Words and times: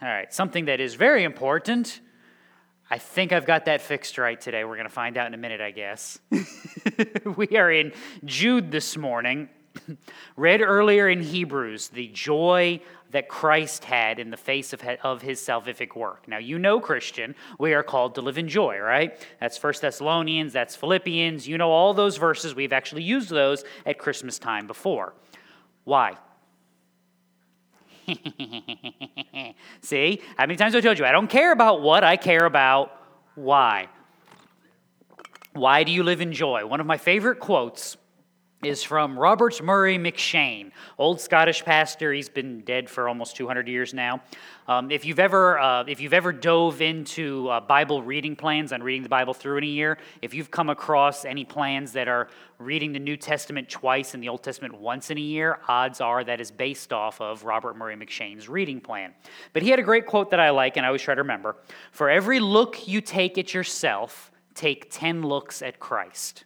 All 0.00 0.06
right, 0.08 0.32
something 0.32 0.66
that 0.66 0.78
is 0.78 0.94
very 0.94 1.24
important. 1.24 2.00
I 2.88 2.98
think 2.98 3.32
I've 3.32 3.46
got 3.46 3.64
that 3.64 3.80
fixed 3.80 4.16
right 4.16 4.40
today. 4.40 4.62
We're 4.62 4.76
going 4.76 4.86
to 4.86 4.94
find 4.94 5.16
out 5.16 5.26
in 5.26 5.34
a 5.34 5.38
minute, 5.38 5.60
I 5.60 5.72
guess. 5.72 6.20
we 7.36 7.48
are 7.56 7.72
in 7.72 7.92
Jude 8.24 8.70
this 8.70 8.96
morning. 8.96 9.48
Read 10.36 10.62
earlier 10.62 11.08
in 11.08 11.20
Hebrews 11.20 11.88
the 11.88 12.06
joy 12.08 12.80
that 13.10 13.28
Christ 13.28 13.84
had 13.84 14.20
in 14.20 14.30
the 14.30 14.36
face 14.36 14.72
of, 14.72 14.84
of 15.02 15.20
his 15.20 15.40
salvific 15.40 15.96
work. 15.96 16.28
Now, 16.28 16.38
you 16.38 16.60
know, 16.60 16.78
Christian, 16.78 17.34
we 17.58 17.74
are 17.74 17.82
called 17.82 18.14
to 18.14 18.20
live 18.20 18.38
in 18.38 18.48
joy, 18.48 18.78
right? 18.78 19.20
That's 19.40 19.58
First 19.58 19.82
Thessalonians, 19.82 20.52
that's 20.52 20.76
Philippians. 20.76 21.48
You 21.48 21.58
know 21.58 21.72
all 21.72 21.92
those 21.92 22.18
verses. 22.18 22.54
We've 22.54 22.72
actually 22.72 23.02
used 23.02 23.30
those 23.30 23.64
at 23.84 23.98
Christmas 23.98 24.38
time 24.38 24.68
before. 24.68 25.14
Why? 25.82 26.18
See? 29.80 30.22
How 30.36 30.46
many 30.46 30.56
times 30.56 30.74
I 30.74 30.80
told 30.80 30.98
you? 30.98 31.04
I 31.04 31.12
don't 31.12 31.28
care 31.28 31.52
about 31.52 31.82
what, 31.82 32.04
I 32.04 32.16
care 32.16 32.44
about 32.44 32.92
why. 33.34 33.88
Why 35.52 35.84
do 35.84 35.92
you 35.92 36.02
live 36.02 36.20
in 36.20 36.32
joy? 36.32 36.66
One 36.66 36.80
of 36.80 36.86
my 36.86 36.96
favorite 36.96 37.40
quotes 37.40 37.96
is 38.62 38.82
from 38.82 39.16
Robert 39.16 39.62
Murray 39.62 39.98
M'Cheyne, 39.98 40.72
old 40.98 41.20
Scottish 41.20 41.64
pastor. 41.64 42.12
He's 42.12 42.28
been 42.28 42.62
dead 42.62 42.90
for 42.90 43.08
almost 43.08 43.36
200 43.36 43.68
years 43.68 43.94
now. 43.94 44.20
Um, 44.66 44.90
if 44.90 45.04
you've 45.04 45.20
ever 45.20 45.60
uh, 45.60 45.84
if 45.86 46.00
you've 46.00 46.12
ever 46.12 46.32
dove 46.32 46.82
into 46.82 47.48
uh, 47.48 47.60
Bible 47.60 48.02
reading 48.02 48.34
plans 48.34 48.72
on 48.72 48.82
reading 48.82 49.04
the 49.04 49.08
Bible 49.08 49.32
through 49.32 49.58
in 49.58 49.64
a 49.64 49.68
year, 49.68 49.98
if 50.22 50.34
you've 50.34 50.50
come 50.50 50.70
across 50.70 51.24
any 51.24 51.44
plans 51.44 51.92
that 51.92 52.08
are 52.08 52.28
reading 52.58 52.92
the 52.92 52.98
New 52.98 53.16
Testament 53.16 53.68
twice 53.68 54.14
and 54.14 54.22
the 54.22 54.28
Old 54.28 54.42
Testament 54.42 54.74
once 54.74 55.10
in 55.10 55.18
a 55.18 55.20
year, 55.20 55.60
odds 55.68 56.00
are 56.00 56.24
that 56.24 56.40
is 56.40 56.50
based 56.50 56.92
off 56.92 57.20
of 57.20 57.44
Robert 57.44 57.76
Murray 57.76 57.94
M'Cheyne's 57.94 58.48
reading 58.48 58.80
plan. 58.80 59.14
But 59.52 59.62
he 59.62 59.70
had 59.70 59.78
a 59.78 59.84
great 59.84 60.06
quote 60.06 60.30
that 60.30 60.40
I 60.40 60.50
like, 60.50 60.76
and 60.76 60.84
I 60.84 60.88
always 60.88 61.02
try 61.02 61.14
to 61.14 61.22
remember: 61.22 61.56
"For 61.92 62.10
every 62.10 62.40
look 62.40 62.88
you 62.88 63.00
take 63.00 63.38
at 63.38 63.54
yourself, 63.54 64.32
take 64.54 64.90
ten 64.90 65.22
looks 65.22 65.62
at 65.62 65.78
Christ." 65.78 66.44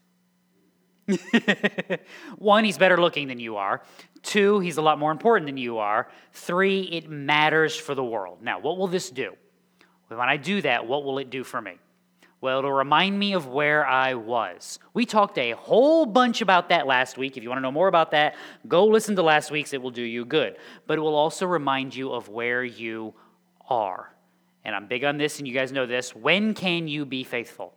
One, 2.39 2.65
he's 2.65 2.79
better 2.79 3.01
looking 3.01 3.29
than 3.29 3.41
you 3.41 3.57
are. 3.57 3.83
Two, 4.23 4.61
he's 4.61 4.77
a 4.77 4.83
lot 4.83 4.99
more 4.99 5.11
important 5.11 5.47
than 5.47 5.57
you 5.57 5.79
are. 5.79 6.09
Three, 6.33 6.83
it 6.83 7.11
matters 7.11 7.77
for 7.77 7.95
the 7.95 8.05
world. 8.05 8.39
Now, 8.43 8.61
what 8.61 8.79
will 8.79 8.87
this 8.87 9.11
do? 9.11 9.35
When 10.09 10.21
I 10.21 10.37
do 10.37 10.61
that, 10.63 10.87
what 10.87 11.05
will 11.05 11.19
it 11.19 11.31
do 11.31 11.43
for 11.43 11.61
me? 11.61 11.79
Well, 12.41 12.59
it'll 12.59 12.73
remind 12.73 13.17
me 13.19 13.35
of 13.35 13.47
where 13.47 13.87
I 13.87 14.15
was. 14.15 14.81
We 14.95 15.07
talked 15.07 15.39
a 15.39 15.53
whole 15.53 16.07
bunch 16.07 16.41
about 16.41 16.71
that 16.71 16.89
last 16.89 17.17
week. 17.17 17.37
If 17.37 17.43
you 17.43 17.49
want 17.49 17.59
to 17.59 17.63
know 17.63 17.71
more 17.71 17.87
about 17.87 18.11
that, 18.11 18.35
go 18.67 18.85
listen 18.87 19.15
to 19.17 19.23
last 19.23 19.51
week's. 19.51 19.73
It 19.73 19.81
will 19.81 19.93
do 19.93 20.03
you 20.03 20.25
good. 20.25 20.57
But 20.89 20.99
it 20.99 21.01
will 21.03 21.15
also 21.15 21.47
remind 21.47 21.95
you 21.95 22.13
of 22.13 22.29
where 22.29 22.65
you 22.65 23.15
are. 23.71 24.13
And 24.65 24.75
I'm 24.75 24.87
big 24.87 25.05
on 25.05 25.19
this, 25.19 25.39
and 25.39 25.47
you 25.47 25.55
guys 25.55 25.71
know 25.71 25.87
this. 25.87 26.15
When 26.17 26.53
can 26.55 26.89
you 26.89 27.05
be 27.05 27.25
faithful? 27.25 27.75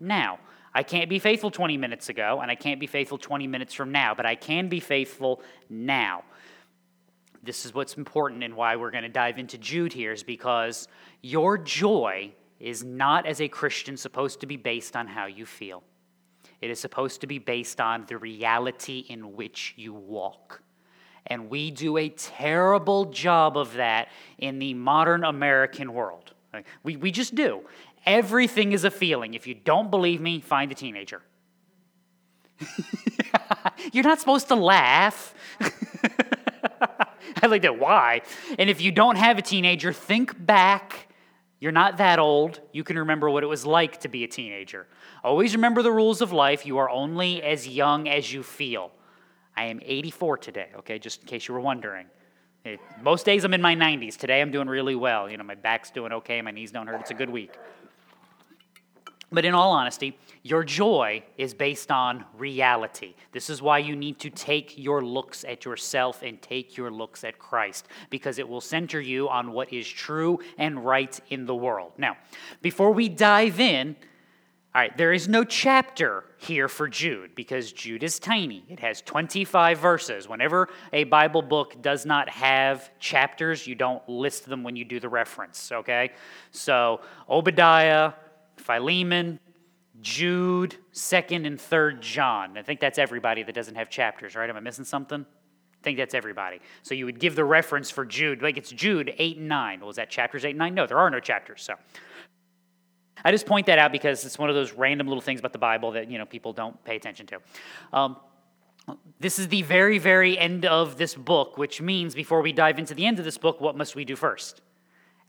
Now. 0.00 0.38
I 0.74 0.82
can't 0.82 1.10
be 1.10 1.18
faithful 1.18 1.50
20 1.50 1.76
minutes 1.76 2.08
ago, 2.08 2.40
and 2.40 2.50
I 2.50 2.54
can't 2.54 2.80
be 2.80 2.86
faithful 2.86 3.18
20 3.18 3.46
minutes 3.46 3.74
from 3.74 3.92
now, 3.92 4.14
but 4.14 4.24
I 4.24 4.34
can 4.34 4.68
be 4.68 4.80
faithful 4.80 5.42
now. 5.68 6.24
This 7.42 7.66
is 7.66 7.74
what's 7.74 7.94
important 7.94 8.42
and 8.42 8.54
why 8.54 8.76
we're 8.76 8.90
going 8.90 9.02
to 9.02 9.10
dive 9.10 9.38
into 9.38 9.58
Jude 9.58 9.92
here, 9.92 10.12
is 10.12 10.22
because 10.22 10.88
your 11.20 11.58
joy 11.58 12.32
is 12.58 12.84
not, 12.84 13.26
as 13.26 13.40
a 13.40 13.48
Christian, 13.48 13.96
supposed 13.96 14.40
to 14.40 14.46
be 14.46 14.56
based 14.56 14.96
on 14.96 15.08
how 15.08 15.26
you 15.26 15.44
feel. 15.44 15.82
It 16.60 16.70
is 16.70 16.78
supposed 16.78 17.20
to 17.22 17.26
be 17.26 17.38
based 17.38 17.80
on 17.80 18.06
the 18.06 18.16
reality 18.16 19.04
in 19.08 19.34
which 19.34 19.74
you 19.76 19.92
walk. 19.92 20.62
And 21.26 21.50
we 21.50 21.70
do 21.70 21.98
a 21.98 22.08
terrible 22.08 23.06
job 23.06 23.56
of 23.56 23.74
that 23.74 24.08
in 24.38 24.58
the 24.58 24.74
modern 24.74 25.24
American 25.24 25.92
world. 25.92 26.32
We, 26.82 26.96
we 26.96 27.10
just 27.10 27.34
do. 27.34 27.62
Everything 28.04 28.72
is 28.72 28.84
a 28.84 28.90
feeling. 28.90 29.34
If 29.34 29.46
you 29.46 29.54
don't 29.54 29.90
believe 29.90 30.20
me, 30.20 30.40
find 30.40 30.72
a 30.72 30.74
teenager. 30.74 31.22
You're 33.92 34.04
not 34.04 34.20
supposed 34.20 34.48
to 34.48 34.54
laugh. 34.54 35.34
I 37.42 37.46
like 37.46 37.62
that. 37.62 37.78
Why? 37.78 38.22
And 38.58 38.68
if 38.68 38.80
you 38.80 38.92
don't 38.92 39.16
have 39.16 39.38
a 39.38 39.42
teenager, 39.42 39.92
think 39.92 40.44
back. 40.44 41.08
You're 41.60 41.72
not 41.72 41.98
that 41.98 42.18
old. 42.18 42.60
You 42.72 42.82
can 42.82 42.98
remember 42.98 43.30
what 43.30 43.44
it 43.44 43.46
was 43.46 43.64
like 43.64 44.00
to 44.00 44.08
be 44.08 44.24
a 44.24 44.28
teenager. 44.28 44.86
Always 45.22 45.54
remember 45.54 45.82
the 45.82 45.92
rules 45.92 46.20
of 46.20 46.32
life. 46.32 46.66
You 46.66 46.78
are 46.78 46.90
only 46.90 47.42
as 47.42 47.68
young 47.68 48.08
as 48.08 48.32
you 48.32 48.42
feel. 48.42 48.90
I 49.56 49.66
am 49.66 49.80
84 49.82 50.38
today, 50.38 50.68
okay, 50.78 50.98
just 50.98 51.20
in 51.20 51.26
case 51.28 51.46
you 51.46 51.54
were 51.54 51.60
wondering. 51.60 52.06
Most 53.02 53.26
days 53.26 53.44
I'm 53.44 53.54
in 53.54 53.62
my 53.62 53.74
90s. 53.74 54.16
Today 54.16 54.40
I'm 54.40 54.50
doing 54.50 54.68
really 54.68 54.94
well. 54.94 55.30
You 55.30 55.36
know, 55.36 55.44
my 55.44 55.54
back's 55.54 55.90
doing 55.90 56.12
okay, 56.12 56.40
my 56.42 56.52
knees 56.52 56.72
don't 56.72 56.86
hurt. 56.86 57.00
It's 57.00 57.10
a 57.10 57.14
good 57.14 57.30
week. 57.30 57.52
But 59.32 59.44
in 59.44 59.54
all 59.54 59.72
honesty, 59.72 60.18
your 60.42 60.62
joy 60.62 61.22
is 61.38 61.54
based 61.54 61.90
on 61.90 62.24
reality. 62.36 63.14
This 63.32 63.48
is 63.48 63.62
why 63.62 63.78
you 63.78 63.96
need 63.96 64.18
to 64.20 64.30
take 64.30 64.76
your 64.76 65.02
looks 65.02 65.44
at 65.44 65.64
yourself 65.64 66.22
and 66.22 66.40
take 66.42 66.76
your 66.76 66.90
looks 66.90 67.24
at 67.24 67.38
Christ, 67.38 67.88
because 68.10 68.38
it 68.38 68.48
will 68.48 68.60
center 68.60 69.00
you 69.00 69.28
on 69.28 69.52
what 69.52 69.72
is 69.72 69.88
true 69.88 70.38
and 70.58 70.84
right 70.84 71.18
in 71.30 71.46
the 71.46 71.54
world. 71.54 71.92
Now, 71.96 72.16
before 72.60 72.92
we 72.92 73.08
dive 73.08 73.58
in, 73.58 73.96
all 74.74 74.80
right, 74.80 74.96
there 74.96 75.12
is 75.12 75.28
no 75.28 75.44
chapter 75.44 76.24
here 76.38 76.66
for 76.66 76.88
Jude 76.88 77.34
because 77.34 77.72
Jude 77.72 78.02
is 78.02 78.18
tiny. 78.18 78.64
It 78.70 78.80
has 78.80 79.02
25 79.02 79.78
verses. 79.78 80.30
Whenever 80.30 80.70
a 80.94 81.04
Bible 81.04 81.42
book 81.42 81.82
does 81.82 82.06
not 82.06 82.30
have 82.30 82.90
chapters, 82.98 83.66
you 83.66 83.74
don't 83.74 84.06
list 84.08 84.46
them 84.46 84.62
when 84.62 84.74
you 84.74 84.86
do 84.86 84.98
the 84.98 85.10
reference, 85.10 85.70
okay? 85.72 86.12
So, 86.52 87.02
Obadiah, 87.28 88.14
Philemon, 88.62 89.40
Jude, 90.00 90.76
2nd 90.92 91.46
and 91.46 91.58
3rd 91.58 92.00
John. 92.00 92.56
I 92.56 92.62
think 92.62 92.80
that's 92.80 92.98
everybody 92.98 93.42
that 93.42 93.54
doesn't 93.54 93.74
have 93.74 93.90
chapters, 93.90 94.34
right? 94.34 94.48
Am 94.48 94.56
I 94.56 94.60
missing 94.60 94.84
something? 94.84 95.24
I 95.24 95.82
think 95.82 95.98
that's 95.98 96.14
everybody. 96.14 96.60
So 96.82 96.94
you 96.94 97.06
would 97.06 97.18
give 97.18 97.34
the 97.34 97.44
reference 97.44 97.90
for 97.90 98.04
Jude, 98.04 98.40
like 98.42 98.56
it's 98.56 98.70
Jude 98.70 99.14
8 99.18 99.36
and 99.38 99.48
9. 99.48 99.80
Well, 99.80 99.90
is 99.90 99.96
that 99.96 100.10
chapters 100.10 100.44
8 100.44 100.50
and 100.50 100.58
9? 100.58 100.74
No, 100.74 100.86
there 100.86 100.98
are 100.98 101.10
no 101.10 101.20
chapters. 101.20 101.62
So 101.62 101.74
I 103.24 103.30
just 103.30 103.46
point 103.46 103.66
that 103.66 103.78
out 103.78 103.92
because 103.92 104.24
it's 104.24 104.38
one 104.38 104.48
of 104.48 104.54
those 104.54 104.72
random 104.72 105.08
little 105.08 105.20
things 105.20 105.40
about 105.40 105.52
the 105.52 105.58
Bible 105.58 105.92
that, 105.92 106.10
you 106.10 106.18
know, 106.18 106.26
people 106.26 106.52
don't 106.52 106.82
pay 106.84 106.96
attention 106.96 107.26
to. 107.26 107.38
Um, 107.92 108.16
this 109.20 109.38
is 109.38 109.48
the 109.48 109.62
very, 109.62 109.98
very 109.98 110.38
end 110.38 110.64
of 110.64 110.96
this 110.98 111.14
book, 111.14 111.56
which 111.58 111.80
means 111.80 112.14
before 112.14 112.42
we 112.42 112.52
dive 112.52 112.78
into 112.78 112.94
the 112.94 113.06
end 113.06 113.18
of 113.18 113.24
this 113.24 113.38
book, 113.38 113.60
what 113.60 113.76
must 113.76 113.94
we 113.94 114.04
do 114.04 114.16
first? 114.16 114.60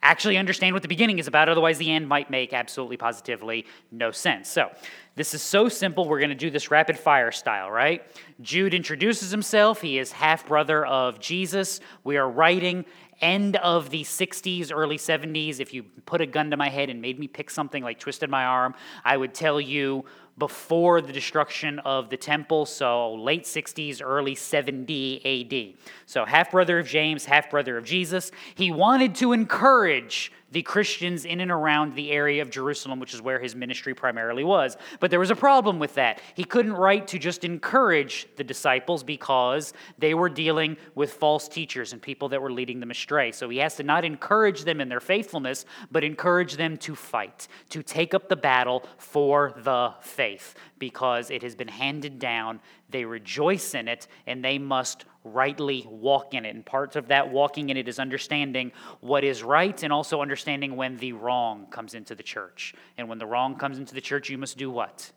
Actually 0.03 0.37
understand 0.37 0.73
what 0.73 0.81
the 0.81 0.87
beginning 0.87 1.17
is 1.17 1.27
about, 1.27 1.49
otherwise, 1.49 1.77
the 1.77 1.91
end 1.91 2.07
might 2.07 2.29
make 2.29 2.53
absolutely 2.53 2.97
positively 2.97 3.65
no 3.91 4.11
sense. 4.11 4.49
So, 4.49 4.69
this 5.15 5.33
is 5.33 5.41
so 5.41 5.69
simple. 5.69 6.07
We're 6.07 6.19
going 6.19 6.29
to 6.29 6.35
do 6.35 6.49
this 6.49 6.71
rapid 6.71 6.97
fire 6.97 7.31
style, 7.31 7.69
right? 7.69 8.03
Jude 8.41 8.73
introduces 8.73 9.29
himself. 9.29 9.81
He 9.81 9.99
is 9.99 10.11
half 10.11 10.47
brother 10.47 10.85
of 10.85 11.19
Jesus. 11.19 11.79
We 12.03 12.17
are 12.17 12.29
writing 12.29 12.85
end 13.21 13.55
of 13.57 13.89
the 13.89 14.03
60s, 14.03 14.71
early 14.73 14.97
70s. 14.97 15.59
If 15.59 15.73
you 15.73 15.83
put 16.05 16.21
a 16.21 16.25
gun 16.25 16.51
to 16.51 16.57
my 16.57 16.69
head 16.69 16.89
and 16.89 17.01
made 17.01 17.19
me 17.19 17.27
pick 17.27 17.49
something 17.49 17.83
like 17.83 17.99
twisted 17.99 18.29
my 18.29 18.43
arm, 18.43 18.73
I 19.05 19.15
would 19.15 19.33
tell 19.33 19.61
you 19.61 20.05
before 20.37 21.01
the 21.01 21.13
destruction 21.13 21.79
of 21.79 22.09
the 22.09 22.17
temple, 22.17 22.65
so 22.65 23.13
late 23.13 23.43
60s, 23.43 24.01
early 24.03 24.35
70 24.35 25.75
AD. 25.75 25.87
So, 26.05 26.25
half 26.25 26.51
brother 26.51 26.79
of 26.79 26.87
James, 26.87 27.25
half 27.25 27.49
brother 27.51 27.77
of 27.77 27.85
Jesus. 27.85 28.31
He 28.55 28.71
wanted 28.71 29.15
to 29.15 29.31
encourage 29.33 30.31
the 30.53 30.61
Christians 30.61 31.25
in 31.25 31.39
and 31.39 31.51
around 31.51 31.95
the 31.95 32.11
area 32.11 32.43
of 32.43 32.51
Jerusalem, 32.51 32.99
which 32.99 33.15
is 33.15 33.21
where 33.21 33.39
his 33.39 33.55
ministry 33.55 33.95
primarily 33.95 34.43
was. 34.43 34.77
But 34.99 35.09
there 35.09 35.19
was 35.19 35.31
a 35.31 35.35
problem 35.35 35.79
with 35.79 35.95
that. 35.95 36.21
He 36.35 36.43
couldn't 36.43 36.73
write 36.73 37.07
to 37.07 37.17
just 37.17 37.43
encourage 37.43 38.27
the 38.35 38.43
disciples 38.43 39.03
because 39.03 39.73
they 39.97 40.13
were 40.13 40.29
dealing 40.29 40.77
with 40.93 41.13
false 41.13 41.47
teachers 41.47 41.91
and 41.91 41.99
people 41.99 42.29
that 42.29 42.41
were 42.41 42.51
leading 42.51 42.79
them 42.79 42.91
astray. 42.91 43.31
So 43.31 43.49
he 43.49 43.57
has 43.57 43.75
to 43.77 43.83
not 43.83 44.05
encourage 44.05 44.63
them 44.63 44.79
in 44.79 44.89
their 44.89 44.99
faithfulness, 44.99 45.65
but 45.91 46.03
encourage 46.03 46.55
them 46.55 46.77
to 46.77 46.93
fight, 46.93 47.47
to 47.69 47.81
take 47.81 48.13
up 48.13 48.29
the 48.29 48.35
battle 48.35 48.85
for 48.97 49.53
the 49.57 49.95
faith 50.01 50.53
because 50.77 51.31
it 51.31 51.41
has 51.41 51.55
been 51.55 51.67
handed 51.67 52.19
down. 52.19 52.59
They 52.91 53.05
rejoice 53.05 53.73
in 53.73 53.87
it 53.87 54.07
and 54.27 54.45
they 54.45 54.59
must 54.59 55.05
rightly 55.23 55.85
walk 55.89 56.33
in 56.33 56.45
it. 56.45 56.55
And 56.55 56.65
part 56.65 56.95
of 56.95 57.07
that 57.07 57.29
walking 57.29 57.69
in 57.69 57.77
it 57.77 57.87
is 57.87 57.99
understanding 57.99 58.71
what 58.99 59.23
is 59.23 59.43
right 59.43 59.81
and 59.83 59.93
also 59.93 60.21
understanding 60.21 60.75
when 60.75 60.97
the 60.97 61.13
wrong 61.13 61.67
comes 61.67 61.93
into 61.93 62.15
the 62.15 62.23
church. 62.23 62.73
And 62.97 63.07
when 63.07 63.17
the 63.17 63.25
wrong 63.25 63.55
comes 63.55 63.77
into 63.77 63.93
the 63.93 64.01
church, 64.01 64.29
you 64.29 64.37
must 64.37 64.57
do 64.57 64.69
what? 64.69 65.11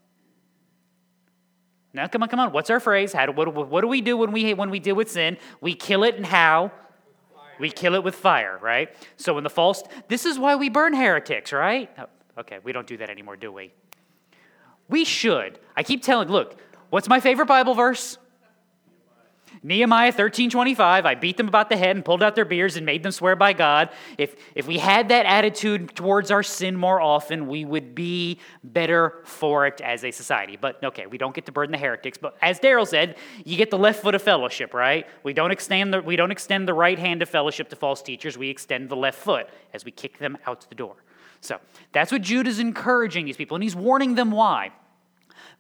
Now, 1.92 2.06
come 2.08 2.22
on, 2.22 2.28
come 2.28 2.40
on. 2.40 2.52
What's 2.52 2.68
our 2.68 2.78
phrase? 2.78 3.12
How 3.12 3.26
do, 3.26 3.32
what, 3.32 3.54
what 3.54 3.80
do 3.80 3.88
we 3.88 4.02
do 4.02 4.16
when 4.16 4.30
we, 4.30 4.52
when 4.54 4.70
we 4.70 4.78
deal 4.78 4.94
with 4.94 5.10
sin? 5.10 5.38
We 5.60 5.74
kill 5.74 6.04
it, 6.04 6.16
and 6.16 6.26
how? 6.26 6.70
We 7.58 7.70
kill 7.70 7.94
it 7.94 8.04
with 8.04 8.14
fire, 8.14 8.58
right? 8.60 8.94
So 9.16 9.32
when 9.32 9.44
the 9.44 9.50
false, 9.50 9.82
this 10.08 10.26
is 10.26 10.38
why 10.38 10.56
we 10.56 10.68
burn 10.68 10.92
heretics, 10.92 11.54
right? 11.54 11.90
Oh, 11.98 12.40
okay, 12.40 12.58
we 12.62 12.72
don't 12.72 12.86
do 12.86 12.98
that 12.98 13.08
anymore, 13.08 13.36
do 13.36 13.50
we? 13.50 13.72
We 14.88 15.04
should. 15.04 15.58
I 15.74 15.82
keep 15.82 16.02
telling, 16.02 16.28
look, 16.28 16.60
what's 16.90 17.08
my 17.08 17.18
favorite 17.18 17.46
Bible 17.46 17.74
verse? 17.74 18.18
Nehemiah 19.66 20.12
13:25, 20.12 21.06
I 21.06 21.16
beat 21.16 21.36
them 21.36 21.48
about 21.48 21.70
the 21.70 21.76
head 21.76 21.96
and 21.96 22.04
pulled 22.04 22.22
out 22.22 22.36
their 22.36 22.44
beards 22.44 22.76
and 22.76 22.86
made 22.86 23.02
them 23.02 23.10
swear 23.10 23.34
by 23.34 23.52
God. 23.52 23.90
If, 24.16 24.36
if 24.54 24.68
we 24.68 24.78
had 24.78 25.08
that 25.08 25.26
attitude 25.26 25.92
towards 25.96 26.30
our 26.30 26.44
sin 26.44 26.76
more 26.76 27.00
often, 27.00 27.48
we 27.48 27.64
would 27.64 27.92
be 27.92 28.38
better 28.62 29.14
for 29.24 29.66
it 29.66 29.80
as 29.80 30.04
a 30.04 30.12
society. 30.12 30.56
But 30.56 30.84
okay, 30.84 31.06
we 31.06 31.18
don't 31.18 31.34
get 31.34 31.46
to 31.46 31.52
burden 31.52 31.72
the 31.72 31.78
heretics. 31.78 32.16
But 32.16 32.36
as 32.40 32.60
Daryl 32.60 32.86
said, 32.86 33.16
you 33.44 33.56
get 33.56 33.72
the 33.72 33.78
left 33.78 34.02
foot 34.02 34.14
of 34.14 34.22
fellowship, 34.22 34.72
right? 34.72 35.04
We 35.24 35.32
don't 35.32 35.50
extend 35.50 35.92
the, 35.92 36.00
we 36.00 36.14
don't 36.14 36.30
extend 36.30 36.68
the 36.68 36.74
right 36.74 36.98
hand 36.98 37.20
of 37.20 37.28
fellowship 37.28 37.68
to 37.70 37.76
false 37.76 38.02
teachers. 38.02 38.38
We 38.38 38.48
extend 38.48 38.88
the 38.88 38.94
left 38.94 39.18
foot 39.18 39.48
as 39.74 39.84
we 39.84 39.90
kick 39.90 40.18
them 40.18 40.38
out 40.46 40.64
the 40.68 40.76
door. 40.76 40.94
So 41.40 41.58
that's 41.90 42.12
what 42.12 42.22
Jude 42.22 42.46
is 42.46 42.60
encouraging 42.60 43.26
these 43.26 43.36
people, 43.36 43.56
and 43.56 43.64
he's 43.64 43.74
warning 43.74 44.14
them 44.14 44.30
why. 44.30 44.70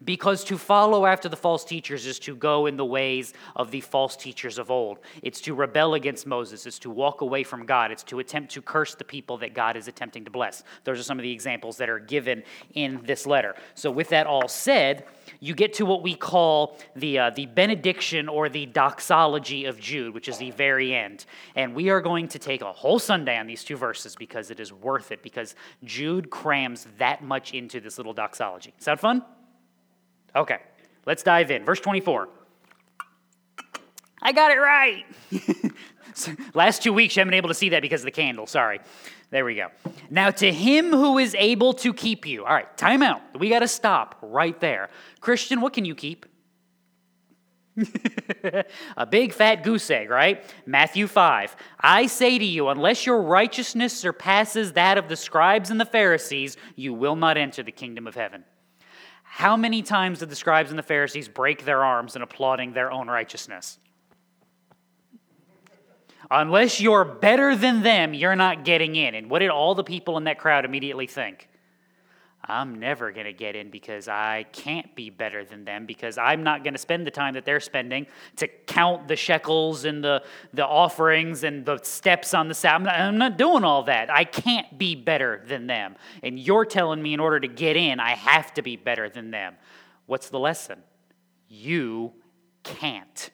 Because 0.04 0.44
to 0.44 0.58
follow 0.58 1.06
after 1.06 1.26
the 1.28 1.36
false 1.36 1.64
teachers 1.64 2.04
is 2.04 2.18
to 2.20 2.36
go 2.36 2.66
in 2.66 2.76
the 2.76 2.84
ways 2.84 3.32
of 3.54 3.70
the 3.70 3.80
false 3.80 4.14
teachers 4.14 4.58
of 4.58 4.70
old. 4.70 4.98
It's 5.22 5.40
to 5.42 5.54
rebel 5.54 5.94
against 5.94 6.26
Moses. 6.26 6.66
It's 6.66 6.78
to 6.80 6.90
walk 6.90 7.22
away 7.22 7.42
from 7.42 7.64
God. 7.64 7.90
It's 7.90 8.02
to 8.04 8.18
attempt 8.18 8.52
to 8.52 8.62
curse 8.62 8.94
the 8.94 9.04
people 9.04 9.38
that 9.38 9.54
God 9.54 9.74
is 9.74 9.88
attempting 9.88 10.26
to 10.26 10.30
bless. 10.30 10.62
Those 10.84 11.00
are 11.00 11.02
some 11.02 11.18
of 11.18 11.22
the 11.22 11.32
examples 11.32 11.78
that 11.78 11.88
are 11.88 11.98
given 11.98 12.42
in 12.74 13.00
this 13.04 13.26
letter. 13.26 13.54
So, 13.74 13.90
with 13.90 14.10
that 14.10 14.26
all 14.26 14.48
said, 14.48 15.06
you 15.40 15.54
get 15.54 15.72
to 15.74 15.86
what 15.86 16.02
we 16.02 16.14
call 16.14 16.78
the, 16.94 17.18
uh, 17.18 17.30
the 17.30 17.46
benediction 17.46 18.28
or 18.28 18.50
the 18.50 18.66
doxology 18.66 19.64
of 19.64 19.80
Jude, 19.80 20.12
which 20.12 20.28
is 20.28 20.36
the 20.36 20.50
very 20.50 20.94
end. 20.94 21.24
And 21.54 21.74
we 21.74 21.88
are 21.88 22.02
going 22.02 22.28
to 22.28 22.38
take 22.38 22.60
a 22.60 22.72
whole 22.72 22.98
Sunday 22.98 23.38
on 23.38 23.46
these 23.46 23.64
two 23.64 23.76
verses 23.76 24.14
because 24.14 24.50
it 24.50 24.60
is 24.60 24.74
worth 24.74 25.10
it, 25.10 25.22
because 25.22 25.54
Jude 25.84 26.28
crams 26.28 26.86
that 26.98 27.24
much 27.24 27.54
into 27.54 27.80
this 27.80 27.96
little 27.96 28.12
doxology. 28.12 28.74
Sound 28.78 29.00
fun? 29.00 29.22
Okay, 30.36 30.58
let's 31.06 31.22
dive 31.22 31.50
in. 31.50 31.64
Verse 31.64 31.80
24. 31.80 32.28
I 34.22 34.32
got 34.32 34.52
it 34.52 34.56
right. 34.56 35.04
Last 36.54 36.82
two 36.82 36.92
weeks, 36.92 37.16
you 37.16 37.20
haven't 37.20 37.30
been 37.30 37.38
able 37.38 37.48
to 37.48 37.54
see 37.54 37.70
that 37.70 37.82
because 37.82 38.02
of 38.02 38.06
the 38.06 38.10
candle. 38.10 38.46
Sorry. 38.46 38.80
There 39.30 39.44
we 39.44 39.54
go. 39.56 39.68
Now, 40.08 40.30
to 40.30 40.52
him 40.52 40.90
who 40.90 41.18
is 41.18 41.34
able 41.34 41.72
to 41.74 41.92
keep 41.92 42.26
you. 42.26 42.44
All 42.44 42.54
right, 42.54 42.76
time 42.76 43.02
out. 43.02 43.20
We 43.38 43.48
got 43.48 43.60
to 43.60 43.68
stop 43.68 44.16
right 44.22 44.58
there. 44.60 44.88
Christian, 45.20 45.60
what 45.60 45.72
can 45.72 45.84
you 45.84 45.94
keep? 45.94 46.26
a 48.96 49.06
big 49.06 49.32
fat 49.32 49.62
goose 49.62 49.90
egg, 49.90 50.08
right? 50.08 50.44
Matthew 50.64 51.06
5. 51.06 51.56
I 51.80 52.06
say 52.06 52.38
to 52.38 52.44
you, 52.44 52.68
unless 52.68 53.04
your 53.04 53.20
righteousness 53.20 53.92
surpasses 53.92 54.72
that 54.72 54.96
of 54.96 55.08
the 55.08 55.16
scribes 55.16 55.70
and 55.70 55.80
the 55.80 55.84
Pharisees, 55.84 56.56
you 56.74 56.94
will 56.94 57.16
not 57.16 57.36
enter 57.36 57.62
the 57.62 57.72
kingdom 57.72 58.06
of 58.06 58.14
heaven. 58.14 58.44
How 59.36 59.54
many 59.54 59.82
times 59.82 60.20
did 60.20 60.30
the 60.30 60.34
scribes 60.34 60.70
and 60.70 60.78
the 60.78 60.82
Pharisees 60.82 61.28
break 61.28 61.66
their 61.66 61.84
arms 61.84 62.16
in 62.16 62.22
applauding 62.22 62.72
their 62.72 62.90
own 62.90 63.06
righteousness? 63.06 63.78
Unless 66.30 66.80
you're 66.80 67.04
better 67.04 67.54
than 67.54 67.82
them, 67.82 68.14
you're 68.14 68.34
not 68.34 68.64
getting 68.64 68.96
in. 68.96 69.14
And 69.14 69.28
what 69.28 69.40
did 69.40 69.50
all 69.50 69.74
the 69.74 69.84
people 69.84 70.16
in 70.16 70.24
that 70.24 70.38
crowd 70.38 70.64
immediately 70.64 71.06
think? 71.06 71.50
I'm 72.48 72.78
never 72.78 73.10
going 73.10 73.26
to 73.26 73.32
get 73.32 73.56
in 73.56 73.70
because 73.70 74.06
I 74.06 74.44
can't 74.52 74.94
be 74.94 75.10
better 75.10 75.44
than 75.44 75.64
them 75.64 75.84
because 75.84 76.16
I'm 76.16 76.44
not 76.44 76.62
going 76.62 76.74
to 76.74 76.78
spend 76.78 77.06
the 77.06 77.10
time 77.10 77.34
that 77.34 77.44
they're 77.44 77.58
spending 77.58 78.06
to 78.36 78.46
count 78.46 79.08
the 79.08 79.16
shekels 79.16 79.84
and 79.84 80.02
the, 80.02 80.22
the 80.54 80.64
offerings 80.64 81.42
and 81.42 81.66
the 81.66 81.80
steps 81.82 82.34
on 82.34 82.46
the 82.46 82.54
Sabbath. 82.54 82.88
I'm, 82.88 83.08
I'm 83.08 83.18
not 83.18 83.36
doing 83.36 83.64
all 83.64 83.82
that. 83.84 84.10
I 84.10 84.24
can't 84.24 84.78
be 84.78 84.94
better 84.94 85.42
than 85.46 85.66
them. 85.66 85.96
And 86.22 86.38
you're 86.38 86.64
telling 86.64 87.02
me 87.02 87.14
in 87.14 87.20
order 87.20 87.40
to 87.40 87.48
get 87.48 87.76
in, 87.76 87.98
I 87.98 88.10
have 88.10 88.54
to 88.54 88.62
be 88.62 88.76
better 88.76 89.08
than 89.08 89.32
them. 89.32 89.56
What's 90.06 90.28
the 90.28 90.38
lesson? 90.38 90.82
You 91.48 92.12
can't. 92.62 93.30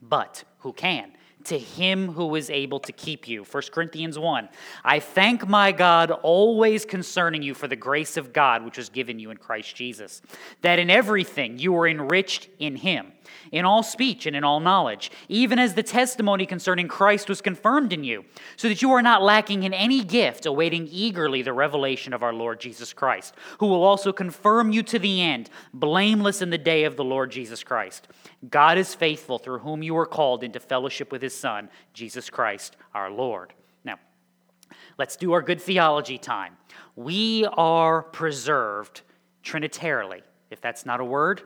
But 0.00 0.44
who 0.58 0.72
can? 0.72 1.12
To 1.44 1.58
him 1.58 2.12
who 2.12 2.34
is 2.34 2.50
able 2.50 2.80
to 2.80 2.92
keep 2.92 3.26
you. 3.26 3.44
1 3.44 3.62
Corinthians 3.72 4.18
1. 4.18 4.48
I 4.84 5.00
thank 5.00 5.48
my 5.48 5.72
God 5.72 6.10
always 6.10 6.84
concerning 6.84 7.42
you 7.42 7.54
for 7.54 7.68
the 7.68 7.76
grace 7.76 8.16
of 8.16 8.32
God 8.32 8.64
which 8.64 8.76
was 8.76 8.88
given 8.88 9.18
you 9.18 9.30
in 9.30 9.38
Christ 9.38 9.74
Jesus, 9.74 10.20
that 10.60 10.78
in 10.78 10.90
everything 10.90 11.58
you 11.58 11.74
are 11.76 11.88
enriched 11.88 12.48
in 12.58 12.76
him 12.76 13.13
in 13.52 13.64
all 13.64 13.82
speech 13.82 14.26
and 14.26 14.34
in 14.34 14.44
all 14.44 14.60
knowledge, 14.60 15.10
even 15.28 15.58
as 15.58 15.74
the 15.74 15.82
testimony 15.82 16.46
concerning 16.46 16.88
Christ 16.88 17.28
was 17.28 17.40
confirmed 17.40 17.92
in 17.92 18.04
you, 18.04 18.24
so 18.56 18.68
that 18.68 18.82
you 18.82 18.90
are 18.92 19.02
not 19.02 19.22
lacking 19.22 19.62
in 19.62 19.74
any 19.74 20.02
gift, 20.02 20.46
awaiting 20.46 20.88
eagerly 20.90 21.42
the 21.42 21.52
revelation 21.52 22.12
of 22.12 22.22
our 22.22 22.32
Lord 22.32 22.60
Jesus 22.60 22.92
Christ, 22.92 23.34
who 23.58 23.66
will 23.66 23.82
also 23.82 24.12
confirm 24.12 24.72
you 24.72 24.82
to 24.84 24.98
the 24.98 25.22
end, 25.22 25.50
blameless 25.72 26.42
in 26.42 26.50
the 26.50 26.58
day 26.58 26.84
of 26.84 26.96
the 26.96 27.04
Lord 27.04 27.30
Jesus 27.30 27.62
Christ. 27.62 28.08
God 28.48 28.78
is 28.78 28.94
faithful, 28.94 29.38
through 29.38 29.60
whom 29.60 29.82
you 29.82 29.94
were 29.94 30.06
called 30.06 30.44
into 30.44 30.60
fellowship 30.60 31.12
with 31.12 31.22
his 31.22 31.34
Son, 31.34 31.68
Jesus 31.92 32.30
Christ 32.30 32.76
our 32.94 33.10
Lord. 33.10 33.52
Now, 33.84 33.98
let's 34.98 35.16
do 35.16 35.32
our 35.32 35.42
good 35.42 35.60
theology 35.60 36.18
time. 36.18 36.56
We 36.96 37.46
are 37.46 38.02
preserved 38.02 39.02
trinitarily. 39.42 40.22
If 40.50 40.60
that's 40.60 40.86
not 40.86 41.00
a 41.00 41.04
word, 41.04 41.42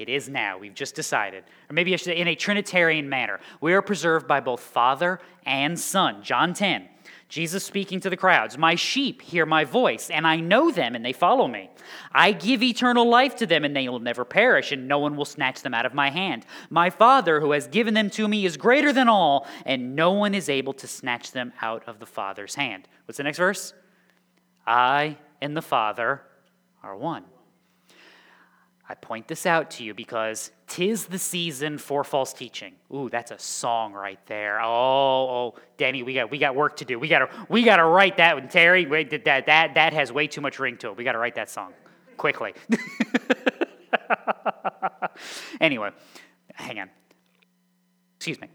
it 0.00 0.08
is 0.08 0.28
now. 0.28 0.58
We've 0.58 0.74
just 0.74 0.94
decided. 0.94 1.44
Or 1.68 1.74
maybe 1.74 1.92
I 1.92 1.96
should 1.96 2.06
say, 2.06 2.16
in 2.16 2.26
a 2.26 2.34
Trinitarian 2.34 3.08
manner. 3.08 3.38
We 3.60 3.74
are 3.74 3.82
preserved 3.82 4.26
by 4.26 4.40
both 4.40 4.60
Father 4.60 5.20
and 5.44 5.78
Son. 5.78 6.22
John 6.22 6.54
10. 6.54 6.88
Jesus 7.28 7.62
speaking 7.62 8.00
to 8.00 8.10
the 8.10 8.16
crowds 8.16 8.58
My 8.58 8.74
sheep 8.74 9.22
hear 9.22 9.46
my 9.46 9.64
voice, 9.64 10.10
and 10.10 10.26
I 10.26 10.36
know 10.36 10.70
them, 10.70 10.96
and 10.96 11.04
they 11.04 11.12
follow 11.12 11.46
me. 11.46 11.70
I 12.12 12.32
give 12.32 12.62
eternal 12.62 13.08
life 13.08 13.36
to 13.36 13.46
them, 13.46 13.64
and 13.64 13.76
they 13.76 13.88
will 13.88 14.00
never 14.00 14.24
perish, 14.24 14.72
and 14.72 14.88
no 14.88 14.98
one 14.98 15.16
will 15.16 15.24
snatch 15.24 15.62
them 15.62 15.74
out 15.74 15.86
of 15.86 15.94
my 15.94 16.10
hand. 16.10 16.44
My 16.70 16.90
Father, 16.90 17.40
who 17.40 17.52
has 17.52 17.68
given 17.68 17.94
them 17.94 18.10
to 18.10 18.26
me, 18.26 18.44
is 18.44 18.56
greater 18.56 18.92
than 18.92 19.08
all, 19.08 19.46
and 19.64 19.94
no 19.94 20.12
one 20.12 20.34
is 20.34 20.48
able 20.48 20.72
to 20.72 20.88
snatch 20.88 21.30
them 21.30 21.52
out 21.62 21.84
of 21.86 22.00
the 22.00 22.06
Father's 22.06 22.56
hand. 22.56 22.88
What's 23.04 23.18
the 23.18 23.24
next 23.24 23.38
verse? 23.38 23.74
I 24.66 25.18
and 25.40 25.56
the 25.56 25.62
Father 25.62 26.22
are 26.82 26.96
one. 26.96 27.24
I 28.90 28.94
point 28.94 29.28
this 29.28 29.46
out 29.46 29.70
to 29.72 29.84
you 29.84 29.94
because 29.94 30.50
tis 30.66 31.06
the 31.06 31.16
season 31.16 31.78
for 31.78 32.02
false 32.02 32.32
teaching. 32.32 32.74
Ooh, 32.92 33.08
that's 33.08 33.30
a 33.30 33.38
song 33.38 33.92
right 33.92 34.18
there. 34.26 34.60
Oh, 34.60 34.66
oh, 34.66 35.54
Danny, 35.76 36.02
we 36.02 36.12
got 36.12 36.28
we 36.28 36.38
got 36.38 36.56
work 36.56 36.78
to 36.78 36.84
do. 36.84 36.98
We 36.98 37.06
got 37.06 37.20
to 37.20 37.28
we 37.48 37.62
got 37.62 37.76
to 37.76 37.84
write 37.84 38.16
that 38.16 38.34
one. 38.34 38.48
Terry, 38.48 38.86
wait, 38.86 39.10
that 39.10 39.46
that 39.46 39.74
that 39.76 39.92
has 39.92 40.10
way 40.10 40.26
too 40.26 40.40
much 40.40 40.58
ring 40.58 40.76
to 40.78 40.88
it. 40.88 40.96
We 40.96 41.04
got 41.04 41.12
to 41.12 41.18
write 41.18 41.36
that 41.36 41.48
song 41.48 41.72
quickly. 42.16 42.52
anyway, 45.60 45.90
hang 46.56 46.80
on. 46.80 46.90
Excuse 48.16 48.40
me 48.40 48.48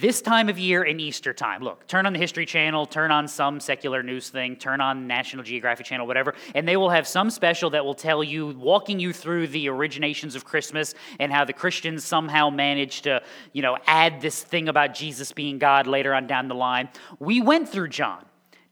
this 0.00 0.22
time 0.22 0.48
of 0.48 0.58
year 0.58 0.84
in 0.84 1.00
Easter 1.00 1.32
time, 1.32 1.62
look, 1.62 1.86
turn 1.86 2.06
on 2.06 2.12
the 2.12 2.18
History 2.18 2.46
Channel, 2.46 2.86
turn 2.86 3.10
on 3.10 3.26
some 3.26 3.58
secular 3.58 4.02
news 4.02 4.28
thing, 4.28 4.56
turn 4.56 4.80
on 4.80 5.06
National 5.06 5.42
Geographic 5.42 5.86
Channel, 5.86 6.06
whatever, 6.06 6.34
and 6.54 6.68
they 6.68 6.76
will 6.76 6.90
have 6.90 7.06
some 7.06 7.30
special 7.30 7.70
that 7.70 7.84
will 7.84 7.94
tell 7.94 8.22
you, 8.22 8.48
walking 8.58 9.00
you 9.00 9.12
through 9.12 9.48
the 9.48 9.66
originations 9.66 10.36
of 10.36 10.44
Christmas 10.44 10.94
and 11.18 11.32
how 11.32 11.44
the 11.44 11.52
Christians 11.52 12.04
somehow 12.04 12.50
managed 12.50 13.04
to, 13.04 13.22
you 13.52 13.62
know, 13.62 13.76
add 13.86 14.20
this 14.20 14.42
thing 14.42 14.68
about 14.68 14.94
Jesus 14.94 15.32
being 15.32 15.58
God 15.58 15.86
later 15.86 16.14
on 16.14 16.26
down 16.26 16.48
the 16.48 16.54
line. 16.54 16.88
We 17.18 17.40
went 17.40 17.68
through 17.68 17.88
John. 17.88 18.24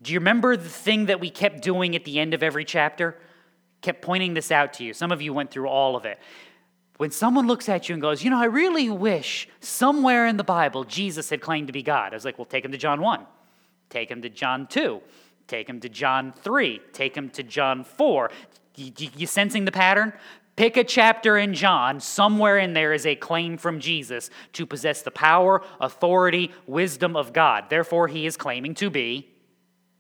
Do 0.03 0.13
you 0.13 0.21
remember 0.21 0.57
the 0.57 0.69
thing 0.69 1.07
that 1.07 1.21
we 1.21 1.31
kept 1.31 1.63
doing 1.63 1.97
at 1.97 2.05
the 2.05 2.21
end 2.21 2.35
of 2.35 2.43
every 2.43 2.65
chapter? 2.65 3.19
Kept 3.81 4.03
pointing 4.03 4.35
this 4.35 4.51
out 4.53 4.75
to 4.75 4.85
you. 4.85 4.93
Some 4.93 5.13
of 5.13 5.21
you 5.23 5.33
went 5.33 5.51
through 5.51 5.69
all 5.69 5.97
of 5.97 6.05
it. 6.05 6.19
When 6.99 7.11
someone 7.11 7.47
looks 7.47 7.69
at 7.69 7.89
you 7.89 7.95
and 7.95 8.03
goes, 8.03 8.25
You 8.25 8.31
know, 8.31 8.39
I 8.39 8.47
really 8.47 8.89
wish 8.89 9.49
somewhere 9.61 10.27
in 10.27 10.37
the 10.37 10.45
Bible 10.45 10.85
Jesus 10.85 11.31
had 11.31 11.41
claimed 11.41 11.67
to 11.67 11.73
be 11.73 11.83
God, 11.83 12.13
I 12.13 12.17
was 12.17 12.25
like, 12.25 12.39
Well, 12.39 12.47
take 12.47 12.65
him 12.65 12.73
to 12.73 12.79
John 12.79 13.01
1, 13.01 13.27
take 13.91 14.11
him 14.11 14.23
to 14.23 14.29
John 14.29 14.67
2, 14.67 15.01
take 15.47 15.69
him 15.69 15.81
to 15.81 15.89
John 15.89 16.33
3, 16.43 16.81
take 16.93 17.17
him 17.17 17.29
to 17.31 17.43
John 17.43 17.85
4. 17.85 18.31
You, 18.77 18.93
you, 18.99 19.11
you 19.17 19.27
sensing 19.27 19.65
the 19.65 19.73
pattern? 19.73 20.13
Pick 20.57 20.79
a 20.79 20.85
chapter 20.85 21.37
in 21.37 21.53
John. 21.53 22.01
Somewhere 22.01 22.59
in 22.59 22.73
there 22.73 22.95
is 22.95 23.05
a 23.05 23.15
claim 23.15 23.59
from 23.59 23.79
Jesus 23.79 24.31
to 24.55 24.65
possess 24.65 25.03
the 25.03 25.11
power, 25.11 25.63
authority, 25.81 26.51
wisdom 26.67 27.15
of 27.15 27.35
God. 27.35 27.67
Therefore, 27.69 28.09
he 28.09 28.25
is 28.25 28.39
claiming 28.39 28.75
to 28.77 28.89
be 28.89 29.29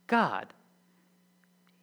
God. 0.07 0.55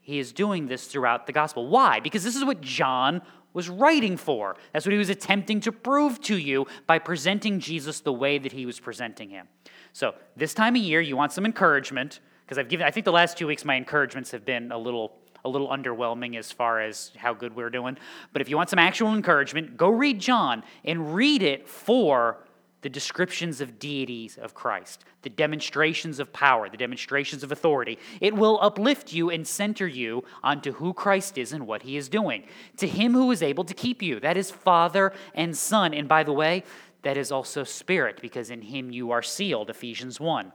He 0.02 0.18
is 0.18 0.34
doing 0.34 0.66
this 0.66 0.88
throughout 0.88 1.28
the 1.28 1.34
gospel. 1.34 1.68
Why? 1.68 2.00
Because 2.00 2.24
this 2.24 2.36
is 2.36 2.44
what 2.44 2.62
John 2.62 3.22
was 3.54 3.70
writing 3.70 4.18
for. 4.18 4.56
That's 4.72 4.86
what 4.86 4.92
he 4.92 4.98
was 4.98 5.10
attempting 5.10 5.62
to 5.62 5.72
prove 5.72 6.20
to 6.22 6.38
you 6.38 6.68
by 6.88 7.00
presenting 7.00 7.60
Jesus 7.60 8.00
the 8.00 8.14
way 8.14 8.38
that 8.38 8.52
he 8.52 8.66
was 8.66 8.80
presenting 8.80 9.30
him. 9.30 9.48
So, 9.94 10.16
this 10.36 10.54
time 10.54 10.76
of 10.76 10.82
year, 10.82 11.02
you 11.02 11.16
want 11.16 11.32
some 11.32 11.46
encouragement, 11.46 12.20
because 12.46 12.58
I've 12.58 12.70
given, 12.70 12.86
I 12.86 12.92
think 12.92 13.06
the 13.06 13.12
last 13.12 13.38
two 13.38 13.48
weeks, 13.48 13.64
my 13.64 13.76
encouragements 13.76 14.32
have 14.32 14.46
been 14.46 14.72
a 14.72 14.78
little 14.78 15.14
a 15.46 15.50
little 15.50 15.68
underwhelming 15.68 16.38
as 16.38 16.52
far 16.52 16.80
as 16.80 17.12
how 17.18 17.34
good 17.34 17.54
we're 17.54 17.70
doing. 17.70 17.98
But 18.32 18.42
if 18.42 18.50
you 18.50 18.56
want 18.56 18.70
some 18.70 18.80
actual 18.80 19.14
encouragement, 19.14 19.76
go 19.76 19.90
read 19.90 20.20
John 20.20 20.64
and 20.86 21.14
read 21.14 21.44
it 21.44 21.68
for 21.68 22.38
the 22.84 22.90
descriptions 22.90 23.60
of 23.62 23.80
deities 23.80 24.38
of 24.38 24.54
Christ, 24.54 25.04
the 25.24 25.30
demonstrations 25.30 26.20
of 26.20 26.32
power, 26.32 26.70
the 26.70 26.78
demonstrations 26.78 27.44
of 27.44 27.52
authority. 27.52 27.98
It 28.22 28.36
will 28.36 28.60
uplift 28.62 29.12
you 29.12 29.30
and 29.30 29.48
center 29.48 29.88
you 29.88 30.24
onto 30.44 30.74
who 30.74 30.94
Christ 30.94 31.38
is 31.38 31.52
and 31.52 31.66
what 31.66 31.82
he 31.82 31.98
is 31.98 32.10
doing. 32.10 32.44
To 32.78 32.88
him 32.88 33.14
who 33.14 33.32
is 33.32 33.42
able 33.42 33.64
to 33.64 33.74
keep 33.74 34.02
you, 34.02 34.20
that 34.20 34.38
is 34.38 34.52
Father 34.52 35.14
and 35.34 35.58
Son. 35.58 35.94
And 35.94 36.08
by 36.08 36.24
the 36.24 36.34
way, 36.34 36.64
that 37.02 37.18
is 37.18 37.32
also 37.32 37.64
Spirit, 37.64 38.20
because 38.22 38.50
in 38.50 38.62
him 38.62 38.92
you 38.92 39.12
are 39.12 39.22
sealed, 39.22 39.70
Ephesians 39.70 40.20
1. 40.20 40.52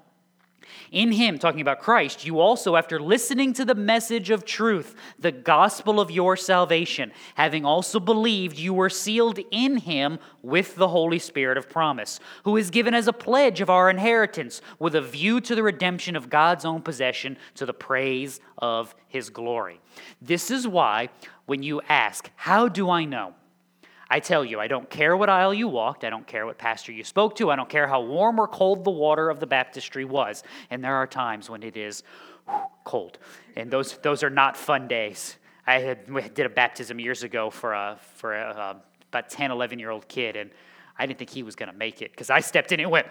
In 0.90 1.12
him, 1.12 1.38
talking 1.38 1.60
about 1.60 1.80
Christ, 1.80 2.24
you 2.24 2.40
also, 2.40 2.76
after 2.76 3.00
listening 3.00 3.52
to 3.54 3.64
the 3.64 3.74
message 3.74 4.30
of 4.30 4.44
truth, 4.44 4.94
the 5.18 5.32
gospel 5.32 6.00
of 6.00 6.10
your 6.10 6.36
salvation, 6.36 7.12
having 7.34 7.64
also 7.64 8.00
believed, 8.00 8.58
you 8.58 8.72
were 8.72 8.90
sealed 8.90 9.38
in 9.50 9.78
him 9.78 10.18
with 10.42 10.76
the 10.76 10.88
Holy 10.88 11.18
Spirit 11.18 11.58
of 11.58 11.68
promise, 11.68 12.20
who 12.44 12.56
is 12.56 12.70
given 12.70 12.94
as 12.94 13.08
a 13.08 13.12
pledge 13.12 13.60
of 13.60 13.70
our 13.70 13.90
inheritance, 13.90 14.60
with 14.78 14.94
a 14.94 15.02
view 15.02 15.40
to 15.40 15.54
the 15.54 15.62
redemption 15.62 16.16
of 16.16 16.30
God's 16.30 16.64
own 16.64 16.82
possession 16.82 17.36
to 17.54 17.66
the 17.66 17.74
praise 17.74 18.40
of 18.58 18.94
his 19.08 19.30
glory. 19.30 19.80
This 20.20 20.50
is 20.50 20.66
why, 20.66 21.10
when 21.46 21.62
you 21.62 21.80
ask, 21.88 22.30
How 22.36 22.68
do 22.68 22.90
I 22.90 23.04
know? 23.04 23.34
I 24.10 24.20
tell 24.20 24.44
you, 24.44 24.58
I 24.58 24.68
don't 24.68 24.88
care 24.88 25.16
what 25.16 25.28
aisle 25.28 25.52
you 25.52 25.68
walked. 25.68 26.02
I 26.02 26.10
don't 26.10 26.26
care 26.26 26.46
what 26.46 26.56
pastor 26.56 26.92
you 26.92 27.04
spoke 27.04 27.36
to. 27.36 27.50
I 27.50 27.56
don't 27.56 27.68
care 27.68 27.86
how 27.86 28.00
warm 28.00 28.40
or 28.40 28.48
cold 28.48 28.84
the 28.84 28.90
water 28.90 29.28
of 29.28 29.38
the 29.38 29.46
baptistry 29.46 30.04
was. 30.04 30.42
And 30.70 30.82
there 30.82 30.94
are 30.94 31.06
times 31.06 31.50
when 31.50 31.62
it 31.62 31.76
is 31.76 32.02
cold. 32.84 33.18
And 33.54 33.70
those, 33.70 33.98
those 33.98 34.22
are 34.22 34.30
not 34.30 34.56
fun 34.56 34.88
days. 34.88 35.36
I 35.66 35.80
had, 35.80 36.34
did 36.34 36.46
a 36.46 36.48
baptism 36.48 36.98
years 36.98 37.22
ago 37.22 37.50
for, 37.50 37.74
a, 37.74 37.98
for 38.14 38.34
a, 38.34 38.40
uh, 38.40 38.74
about 39.10 39.28
10, 39.28 39.50
11 39.50 39.78
year 39.78 39.90
old 39.90 40.08
kid, 40.08 40.36
and 40.36 40.50
I 40.98 41.04
didn't 41.04 41.18
think 41.18 41.30
he 41.30 41.42
was 41.42 41.54
going 41.54 41.70
to 41.70 41.76
make 41.76 42.00
it 42.00 42.10
because 42.10 42.30
I 42.30 42.40
stepped 42.40 42.72
in 42.72 42.80
and 42.80 42.90
went, 42.90 43.06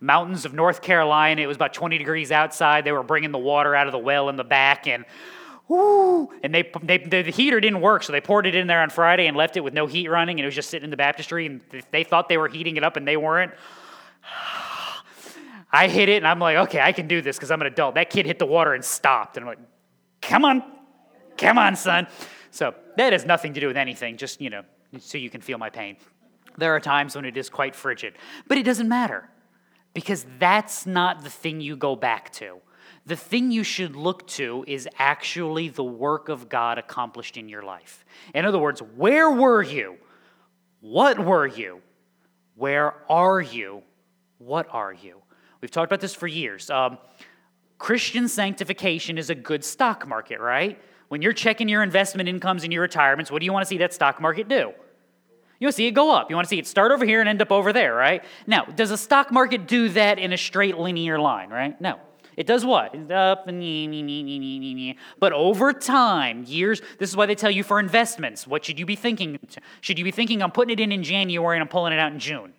mountains 0.00 0.44
of 0.44 0.54
North 0.54 0.80
Carolina. 0.80 1.42
It 1.42 1.46
was 1.46 1.56
about 1.56 1.74
20 1.74 1.98
degrees 1.98 2.30
outside. 2.30 2.84
They 2.84 2.92
were 2.92 3.02
bringing 3.02 3.32
the 3.32 3.38
water 3.38 3.74
out 3.74 3.88
of 3.88 3.92
the 3.92 3.98
well 3.98 4.28
in 4.28 4.36
the 4.36 4.44
back, 4.44 4.86
and 4.86 5.04
Woo! 5.68 6.30
And 6.42 6.54
they, 6.54 6.70
they, 6.82 6.98
the 6.98 7.22
heater 7.30 7.60
didn't 7.60 7.82
work, 7.82 8.02
so 8.02 8.12
they 8.12 8.22
poured 8.22 8.46
it 8.46 8.54
in 8.54 8.66
there 8.66 8.80
on 8.80 8.88
Friday 8.88 9.26
and 9.26 9.36
left 9.36 9.56
it 9.56 9.60
with 9.60 9.74
no 9.74 9.86
heat 9.86 10.08
running, 10.08 10.38
and 10.38 10.44
it 10.44 10.46
was 10.46 10.54
just 10.54 10.70
sitting 10.70 10.84
in 10.84 10.90
the 10.90 10.96
baptistry, 10.96 11.46
and 11.46 11.60
they 11.90 12.04
thought 12.04 12.28
they 12.28 12.38
were 12.38 12.48
heating 12.48 12.76
it 12.76 12.84
up, 12.84 12.96
and 12.96 13.06
they 13.06 13.16
weren't. 13.16 13.52
I 15.70 15.88
hit 15.88 16.08
it, 16.08 16.16
and 16.16 16.26
I'm 16.26 16.38
like, 16.38 16.56
okay, 16.68 16.80
I 16.80 16.92
can 16.92 17.06
do 17.06 17.20
this 17.20 17.36
because 17.36 17.50
I'm 17.50 17.60
an 17.60 17.66
adult. 17.66 17.96
That 17.96 18.08
kid 18.08 18.24
hit 18.24 18.38
the 18.38 18.46
water 18.46 18.72
and 18.72 18.82
stopped, 18.82 19.36
and 19.36 19.44
I'm 19.44 19.48
like, 19.48 19.58
come 20.22 20.46
on, 20.46 20.62
come 21.36 21.58
on, 21.58 21.76
son. 21.76 22.06
So 22.50 22.74
that 22.96 23.12
has 23.12 23.26
nothing 23.26 23.52
to 23.52 23.60
do 23.60 23.66
with 23.66 23.76
anything, 23.76 24.16
just, 24.16 24.40
you 24.40 24.48
know, 24.48 24.62
so 24.98 25.18
you 25.18 25.28
can 25.28 25.42
feel 25.42 25.58
my 25.58 25.68
pain. 25.68 25.98
There 26.56 26.74
are 26.74 26.80
times 26.80 27.14
when 27.14 27.26
it 27.26 27.36
is 27.36 27.50
quite 27.50 27.76
frigid, 27.76 28.14
but 28.46 28.56
it 28.56 28.62
doesn't 28.62 28.88
matter 28.88 29.28
because 29.92 30.24
that's 30.38 30.86
not 30.86 31.22
the 31.22 31.30
thing 31.30 31.60
you 31.60 31.76
go 31.76 31.94
back 31.94 32.32
to 32.32 32.60
the 33.08 33.16
thing 33.16 33.50
you 33.50 33.64
should 33.64 33.96
look 33.96 34.26
to 34.26 34.64
is 34.68 34.86
actually 34.98 35.70
the 35.70 35.82
work 35.82 36.28
of 36.28 36.50
God 36.50 36.76
accomplished 36.76 37.38
in 37.38 37.48
your 37.48 37.62
life. 37.62 38.04
In 38.34 38.44
other 38.44 38.58
words, 38.58 38.80
where 38.96 39.30
were 39.30 39.62
you? 39.62 39.96
What 40.80 41.18
were 41.18 41.46
you? 41.46 41.80
Where 42.54 42.94
are 43.10 43.40
you? 43.40 43.82
What 44.36 44.68
are 44.70 44.92
you? 44.92 45.22
We've 45.62 45.70
talked 45.70 45.90
about 45.90 46.00
this 46.00 46.14
for 46.14 46.26
years. 46.26 46.68
Um, 46.68 46.98
Christian 47.78 48.28
sanctification 48.28 49.16
is 49.16 49.30
a 49.30 49.34
good 49.34 49.64
stock 49.64 50.06
market, 50.06 50.38
right? 50.38 50.78
When 51.08 51.22
you're 51.22 51.32
checking 51.32 51.66
your 51.66 51.82
investment 51.82 52.28
incomes 52.28 52.62
and 52.62 52.72
your 52.72 52.82
retirements, 52.82 53.30
what 53.30 53.40
do 53.40 53.46
you 53.46 53.54
want 53.54 53.64
to 53.64 53.68
see 53.68 53.78
that 53.78 53.94
stock 53.94 54.20
market 54.20 54.48
do? 54.48 54.74
You 55.60 55.64
want 55.64 55.72
to 55.72 55.76
see 55.76 55.86
it 55.86 55.92
go 55.92 56.14
up. 56.14 56.28
You 56.28 56.36
want 56.36 56.46
to 56.46 56.50
see 56.50 56.58
it 56.58 56.66
start 56.66 56.92
over 56.92 57.06
here 57.06 57.20
and 57.20 57.28
end 57.28 57.40
up 57.40 57.50
over 57.50 57.72
there, 57.72 57.94
right? 57.94 58.22
Now, 58.46 58.64
does 58.64 58.90
a 58.90 58.98
stock 58.98 59.32
market 59.32 59.66
do 59.66 59.88
that 59.90 60.18
in 60.18 60.34
a 60.34 60.36
straight 60.36 60.76
linear 60.76 61.18
line, 61.18 61.48
right? 61.48 61.80
No. 61.80 62.00
It 62.38 62.46
does 62.46 62.64
what? 62.64 62.94
Up 63.10 63.48
and 63.48 64.88
but 65.18 65.32
over 65.32 65.72
time, 65.72 66.44
years. 66.46 66.80
This 66.98 67.10
is 67.10 67.16
why 67.16 67.26
they 67.26 67.34
tell 67.34 67.50
you 67.50 67.64
for 67.64 67.80
investments. 67.80 68.46
What 68.46 68.64
should 68.64 68.78
you 68.78 68.86
be 68.86 68.94
thinking? 68.94 69.40
Should 69.80 69.98
you 69.98 70.04
be 70.04 70.12
thinking 70.12 70.40
I'm 70.40 70.52
putting 70.52 70.72
it 70.72 70.80
in 70.80 70.92
in 70.92 71.02
January 71.02 71.56
and 71.56 71.62
I'm 71.62 71.68
pulling 71.68 71.92
it 71.92 71.98
out 71.98 72.12
in 72.12 72.20
June? 72.20 72.52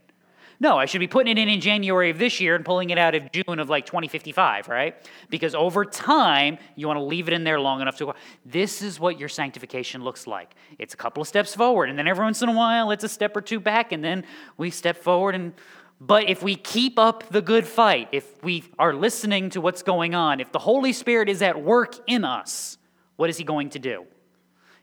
No, 0.60 0.78
I 0.78 0.84
should 0.84 1.00
be 1.00 1.08
putting 1.08 1.32
it 1.32 1.40
in 1.40 1.48
in 1.48 1.62
January 1.62 2.10
of 2.10 2.18
this 2.18 2.42
year 2.42 2.56
and 2.56 2.66
pulling 2.66 2.90
it 2.90 2.98
out 2.98 3.16
of 3.16 3.32
June 3.32 3.60
of 3.60 3.70
like 3.70 3.86
2055, 3.86 4.68
right? 4.68 4.96
Because 5.30 5.56
over 5.56 5.86
time, 5.86 6.58
you 6.76 6.86
want 6.86 6.98
to 6.98 7.04
leave 7.04 7.30
it 7.30 7.34
in 7.34 7.46
there 7.46 7.58
long 7.58 7.80
enough 7.80 7.98
to. 8.00 8.14
This 8.46 8.82
is 8.82 9.00
what 9.00 9.18
your 9.18 9.30
sanctification 9.30 10.04
looks 10.04 10.28
like. 10.28 10.54
It's 10.78 10.94
a 10.94 10.98
couple 10.98 11.22
of 11.22 11.30
steps 11.30 11.56
forward, 11.56 11.90
and 11.90 11.98
then 11.98 12.10
every 12.10 12.26
once 12.26 12.42
in 12.42 12.50
a 12.50 12.54
while, 12.54 12.92
it's 12.92 13.06
a 13.06 13.10
step 13.10 13.38
or 13.38 13.42
two 13.42 13.62
back, 13.62 13.94
and 13.94 14.04
then 14.04 14.26
we 14.58 14.70
step 14.72 14.98
forward 14.98 15.36
and 15.36 15.54
but 16.02 16.30
if 16.30 16.42
we 16.42 16.56
keep 16.56 16.98
up 16.98 17.30
the 17.30 17.42
good 17.42 17.68
fight, 17.68 18.10
if 18.12 18.42
we 18.44 18.64
are 18.78 18.94
listening 18.94 19.50
to 19.52 19.62
what's 19.62 19.84
going 19.84 20.16
on, 20.16 20.40
if 20.40 20.52
the 20.52 20.60
Holy 20.60 20.94
Spirit 20.94 21.28
is 21.28 21.42
at 21.42 21.62
work 21.62 21.96
in 22.08 22.24
us, 22.24 22.78
what 23.18 23.30
is 23.30 23.38
He 23.38 23.44
going 23.44 23.70
to 23.72 23.80
do? 23.80 24.06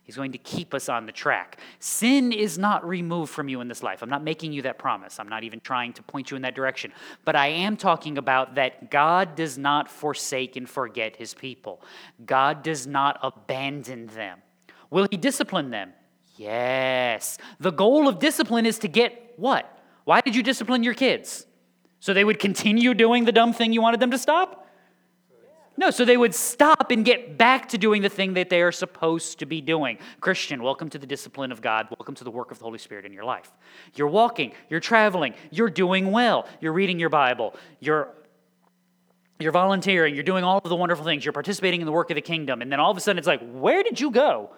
He's 0.06 0.14
going 0.14 0.32
to 0.32 0.38
keep 0.38 0.72
us 0.72 0.88
on 0.88 1.06
the 1.06 1.10
track. 1.10 1.58
Sin 1.80 2.30
is 2.30 2.58
not 2.58 2.86
removed 2.86 3.32
from 3.32 3.48
you 3.48 3.60
in 3.60 3.66
this 3.66 3.82
life. 3.82 4.02
I'm 4.02 4.08
not 4.08 4.22
making 4.22 4.52
you 4.52 4.62
that 4.62 4.78
promise. 4.78 5.18
I'm 5.18 5.28
not 5.28 5.42
even 5.42 5.58
trying 5.58 5.94
to 5.94 6.02
point 6.02 6.30
you 6.30 6.36
in 6.36 6.42
that 6.42 6.54
direction. 6.54 6.92
But 7.24 7.34
I 7.34 7.48
am 7.48 7.76
talking 7.76 8.16
about 8.16 8.54
that 8.54 8.88
God 8.88 9.34
does 9.34 9.58
not 9.58 9.90
forsake 9.90 10.54
and 10.54 10.70
forget 10.70 11.16
his 11.16 11.34
people, 11.34 11.80
God 12.24 12.62
does 12.62 12.86
not 12.86 13.18
abandon 13.20 14.06
them. 14.06 14.38
Will 14.90 15.08
he 15.10 15.16
discipline 15.16 15.70
them? 15.70 15.92
Yes. 16.36 17.38
The 17.58 17.72
goal 17.72 18.06
of 18.06 18.20
discipline 18.20 18.64
is 18.64 18.78
to 18.80 18.88
get 18.88 19.32
what? 19.36 19.75
Why 20.06 20.20
did 20.20 20.36
you 20.36 20.44
discipline 20.44 20.84
your 20.84 20.94
kids? 20.94 21.46
So 21.98 22.14
they 22.14 22.22
would 22.22 22.38
continue 22.38 22.94
doing 22.94 23.24
the 23.24 23.32
dumb 23.32 23.52
thing 23.52 23.72
you 23.72 23.82
wanted 23.82 23.98
them 23.98 24.12
to 24.12 24.18
stop? 24.18 24.68
No, 25.76 25.90
so 25.90 26.04
they 26.04 26.16
would 26.16 26.32
stop 26.32 26.92
and 26.92 27.04
get 27.04 27.36
back 27.36 27.70
to 27.70 27.78
doing 27.78 28.02
the 28.02 28.08
thing 28.08 28.34
that 28.34 28.48
they 28.48 28.62
are 28.62 28.70
supposed 28.70 29.40
to 29.40 29.46
be 29.46 29.60
doing. 29.60 29.98
Christian, 30.20 30.62
welcome 30.62 30.88
to 30.90 30.98
the 30.98 31.08
discipline 31.08 31.50
of 31.50 31.60
God. 31.60 31.88
Welcome 31.90 32.14
to 32.14 32.22
the 32.24 32.30
work 32.30 32.52
of 32.52 32.60
the 32.60 32.64
Holy 32.64 32.78
Spirit 32.78 33.04
in 33.04 33.12
your 33.12 33.24
life. 33.24 33.50
You're 33.96 34.06
walking, 34.06 34.52
you're 34.70 34.78
traveling, 34.78 35.34
you're 35.50 35.68
doing 35.68 36.12
well, 36.12 36.46
you're 36.60 36.72
reading 36.72 37.00
your 37.00 37.10
Bible, 37.10 37.56
you're 37.80 38.08
you're 39.40 39.52
volunteering, 39.52 40.14
you're 40.14 40.22
doing 40.22 40.44
all 40.44 40.58
of 40.58 40.68
the 40.70 40.76
wonderful 40.76 41.04
things, 41.04 41.24
you're 41.24 41.32
participating 41.32 41.80
in 41.80 41.86
the 41.86 41.92
work 41.92 42.10
of 42.10 42.14
the 42.14 42.22
kingdom, 42.22 42.62
and 42.62 42.70
then 42.70 42.78
all 42.78 42.92
of 42.92 42.96
a 42.96 43.00
sudden 43.00 43.18
it's 43.18 43.26
like, 43.26 43.42
where 43.52 43.82
did 43.82 44.00
you 44.00 44.12
go? 44.12 44.50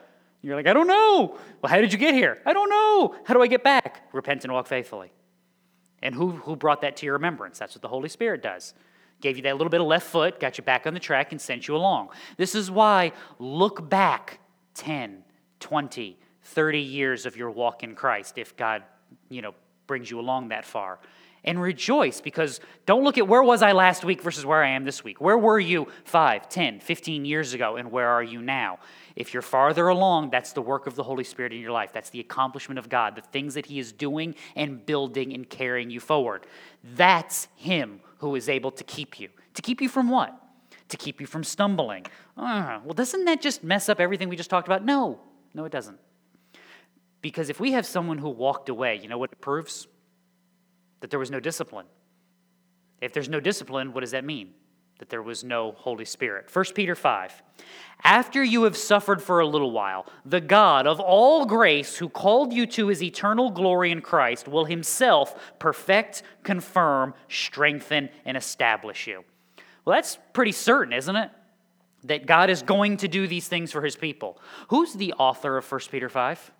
You're 0.42 0.56
like, 0.56 0.66
I 0.66 0.74
don't 0.74 0.86
know. 0.86 1.38
Well, 1.62 1.70
how 1.70 1.80
did 1.80 1.90
you 1.90 1.98
get 1.98 2.12
here? 2.12 2.42
I 2.44 2.52
don't 2.52 2.68
know. 2.68 3.16
How 3.24 3.32
do 3.32 3.42
I 3.42 3.46
get 3.46 3.64
back? 3.64 4.02
Repent 4.12 4.44
and 4.44 4.52
walk 4.52 4.66
faithfully. 4.66 5.10
And 6.02 6.14
who, 6.14 6.30
who 6.32 6.56
brought 6.56 6.82
that 6.82 6.96
to 6.98 7.06
your 7.06 7.14
remembrance? 7.14 7.58
That's 7.58 7.74
what 7.74 7.82
the 7.82 7.88
Holy 7.88 8.08
Spirit 8.08 8.42
does. 8.42 8.74
Gave 9.20 9.36
you 9.36 9.42
that 9.44 9.56
little 9.56 9.70
bit 9.70 9.80
of 9.80 9.86
left 9.86 10.06
foot, 10.06 10.38
got 10.38 10.58
you 10.58 10.64
back 10.64 10.86
on 10.86 10.94
the 10.94 11.00
track, 11.00 11.32
and 11.32 11.40
sent 11.40 11.66
you 11.66 11.74
along. 11.74 12.10
This 12.36 12.54
is 12.54 12.70
why 12.70 13.12
look 13.38 13.88
back 13.88 14.38
10, 14.74 15.24
20, 15.58 16.18
30 16.42 16.78
years 16.78 17.26
of 17.26 17.36
your 17.36 17.50
walk 17.50 17.82
in 17.82 17.94
Christ 17.94 18.38
if 18.38 18.56
God, 18.56 18.84
you 19.28 19.42
know, 19.42 19.54
brings 19.88 20.10
you 20.10 20.20
along 20.20 20.48
that 20.48 20.64
far. 20.64 21.00
And 21.44 21.60
rejoice 21.60 22.20
because 22.20 22.60
don't 22.84 23.04
look 23.04 23.16
at 23.16 23.26
where 23.26 23.42
was 23.42 23.62
I 23.62 23.72
last 23.72 24.04
week 24.04 24.22
versus 24.22 24.44
where 24.44 24.62
I 24.62 24.70
am 24.70 24.84
this 24.84 25.02
week. 25.02 25.20
Where 25.20 25.38
were 25.38 25.58
you 25.58 25.88
5, 26.04 26.48
10, 26.48 26.80
15 26.80 27.24
years 27.24 27.54
ago, 27.54 27.76
and 27.76 27.90
where 27.90 28.08
are 28.08 28.22
you 28.22 28.42
now? 28.42 28.78
If 29.18 29.34
you're 29.34 29.42
farther 29.42 29.88
along, 29.88 30.30
that's 30.30 30.52
the 30.52 30.62
work 30.62 30.86
of 30.86 30.94
the 30.94 31.02
Holy 31.02 31.24
Spirit 31.24 31.52
in 31.52 31.60
your 31.60 31.72
life. 31.72 31.92
That's 31.92 32.08
the 32.08 32.20
accomplishment 32.20 32.78
of 32.78 32.88
God, 32.88 33.16
the 33.16 33.20
things 33.20 33.54
that 33.54 33.66
He 33.66 33.80
is 33.80 33.90
doing 33.90 34.36
and 34.54 34.86
building 34.86 35.34
and 35.34 35.50
carrying 35.50 35.90
you 35.90 35.98
forward. 35.98 36.46
That's 36.94 37.48
Him 37.56 37.98
who 38.18 38.36
is 38.36 38.48
able 38.48 38.70
to 38.70 38.84
keep 38.84 39.18
you. 39.18 39.28
To 39.54 39.60
keep 39.60 39.80
you 39.80 39.88
from 39.88 40.08
what? 40.08 40.40
To 40.90 40.96
keep 40.96 41.20
you 41.20 41.26
from 41.26 41.42
stumbling. 41.42 42.06
Uh, 42.36 42.78
well, 42.84 42.94
doesn't 42.94 43.24
that 43.24 43.40
just 43.40 43.64
mess 43.64 43.88
up 43.88 43.98
everything 43.98 44.28
we 44.28 44.36
just 44.36 44.50
talked 44.50 44.68
about? 44.68 44.84
No, 44.84 45.18
no, 45.52 45.64
it 45.64 45.72
doesn't. 45.72 45.98
Because 47.20 47.50
if 47.50 47.58
we 47.58 47.72
have 47.72 47.86
someone 47.86 48.18
who 48.18 48.28
walked 48.28 48.68
away, 48.68 49.00
you 49.02 49.08
know 49.08 49.18
what 49.18 49.32
it 49.32 49.40
proves? 49.40 49.88
That 51.00 51.10
there 51.10 51.18
was 51.18 51.32
no 51.32 51.40
discipline. 51.40 51.86
If 53.00 53.12
there's 53.14 53.28
no 53.28 53.40
discipline, 53.40 53.92
what 53.92 54.02
does 54.02 54.12
that 54.12 54.24
mean? 54.24 54.54
That 54.98 55.08
there 55.08 55.22
was 55.22 55.44
no 55.44 55.72
Holy 55.72 56.04
Spirit. 56.04 56.54
1 56.54 56.64
Peter 56.74 56.94
5. 56.94 57.42
After 58.04 58.42
you 58.42 58.64
have 58.64 58.76
suffered 58.76 59.22
for 59.22 59.40
a 59.40 59.46
little 59.46 59.70
while, 59.70 60.06
the 60.24 60.40
God 60.40 60.86
of 60.86 61.00
all 61.00 61.46
grace, 61.46 61.96
who 61.96 62.08
called 62.08 62.52
you 62.52 62.66
to 62.66 62.88
his 62.88 63.02
eternal 63.02 63.50
glory 63.50 63.90
in 63.90 64.00
Christ, 64.00 64.48
will 64.48 64.64
himself 64.64 65.34
perfect, 65.58 66.22
confirm, 66.42 67.14
strengthen, 67.28 68.08
and 68.24 68.36
establish 68.36 69.06
you. 69.06 69.24
Well, 69.84 69.96
that's 69.96 70.18
pretty 70.32 70.52
certain, 70.52 70.92
isn't 70.92 71.16
it? 71.16 71.30
That 72.04 72.26
God 72.26 72.50
is 72.50 72.62
going 72.62 72.98
to 72.98 73.08
do 73.08 73.26
these 73.26 73.48
things 73.48 73.72
for 73.72 73.82
his 73.82 73.96
people. 73.96 74.40
Who's 74.68 74.92
the 74.92 75.14
author 75.14 75.56
of 75.56 75.70
1 75.70 75.80
Peter 75.90 76.08
5? 76.08 76.52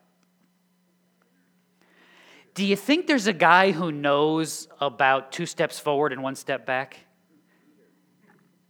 Do 2.54 2.64
you 2.64 2.74
think 2.74 3.06
there's 3.06 3.28
a 3.28 3.32
guy 3.32 3.70
who 3.70 3.92
knows 3.92 4.66
about 4.80 5.30
two 5.30 5.46
steps 5.46 5.78
forward 5.78 6.12
and 6.12 6.24
one 6.24 6.34
step 6.34 6.66
back? 6.66 6.98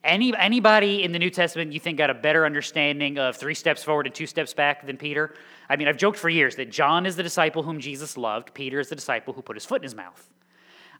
Any, 0.08 0.34
anybody 0.34 1.04
in 1.04 1.12
the 1.12 1.18
New 1.18 1.28
Testament 1.28 1.70
you 1.70 1.78
think 1.78 1.98
got 1.98 2.08
a 2.08 2.14
better 2.14 2.46
understanding 2.46 3.18
of 3.18 3.36
three 3.36 3.52
steps 3.52 3.84
forward 3.84 4.06
and 4.06 4.14
two 4.14 4.26
steps 4.26 4.54
back 4.54 4.86
than 4.86 4.96
Peter? 4.96 5.34
I 5.68 5.76
mean, 5.76 5.86
I've 5.86 5.98
joked 5.98 6.18
for 6.18 6.30
years 6.30 6.56
that 6.56 6.70
John 6.70 7.04
is 7.04 7.14
the 7.14 7.22
disciple 7.22 7.62
whom 7.62 7.78
Jesus 7.78 8.16
loved, 8.16 8.54
Peter 8.54 8.80
is 8.80 8.88
the 8.88 8.94
disciple 8.94 9.34
who 9.34 9.42
put 9.42 9.54
his 9.54 9.66
foot 9.66 9.82
in 9.82 9.82
his 9.82 9.94
mouth. 9.94 10.26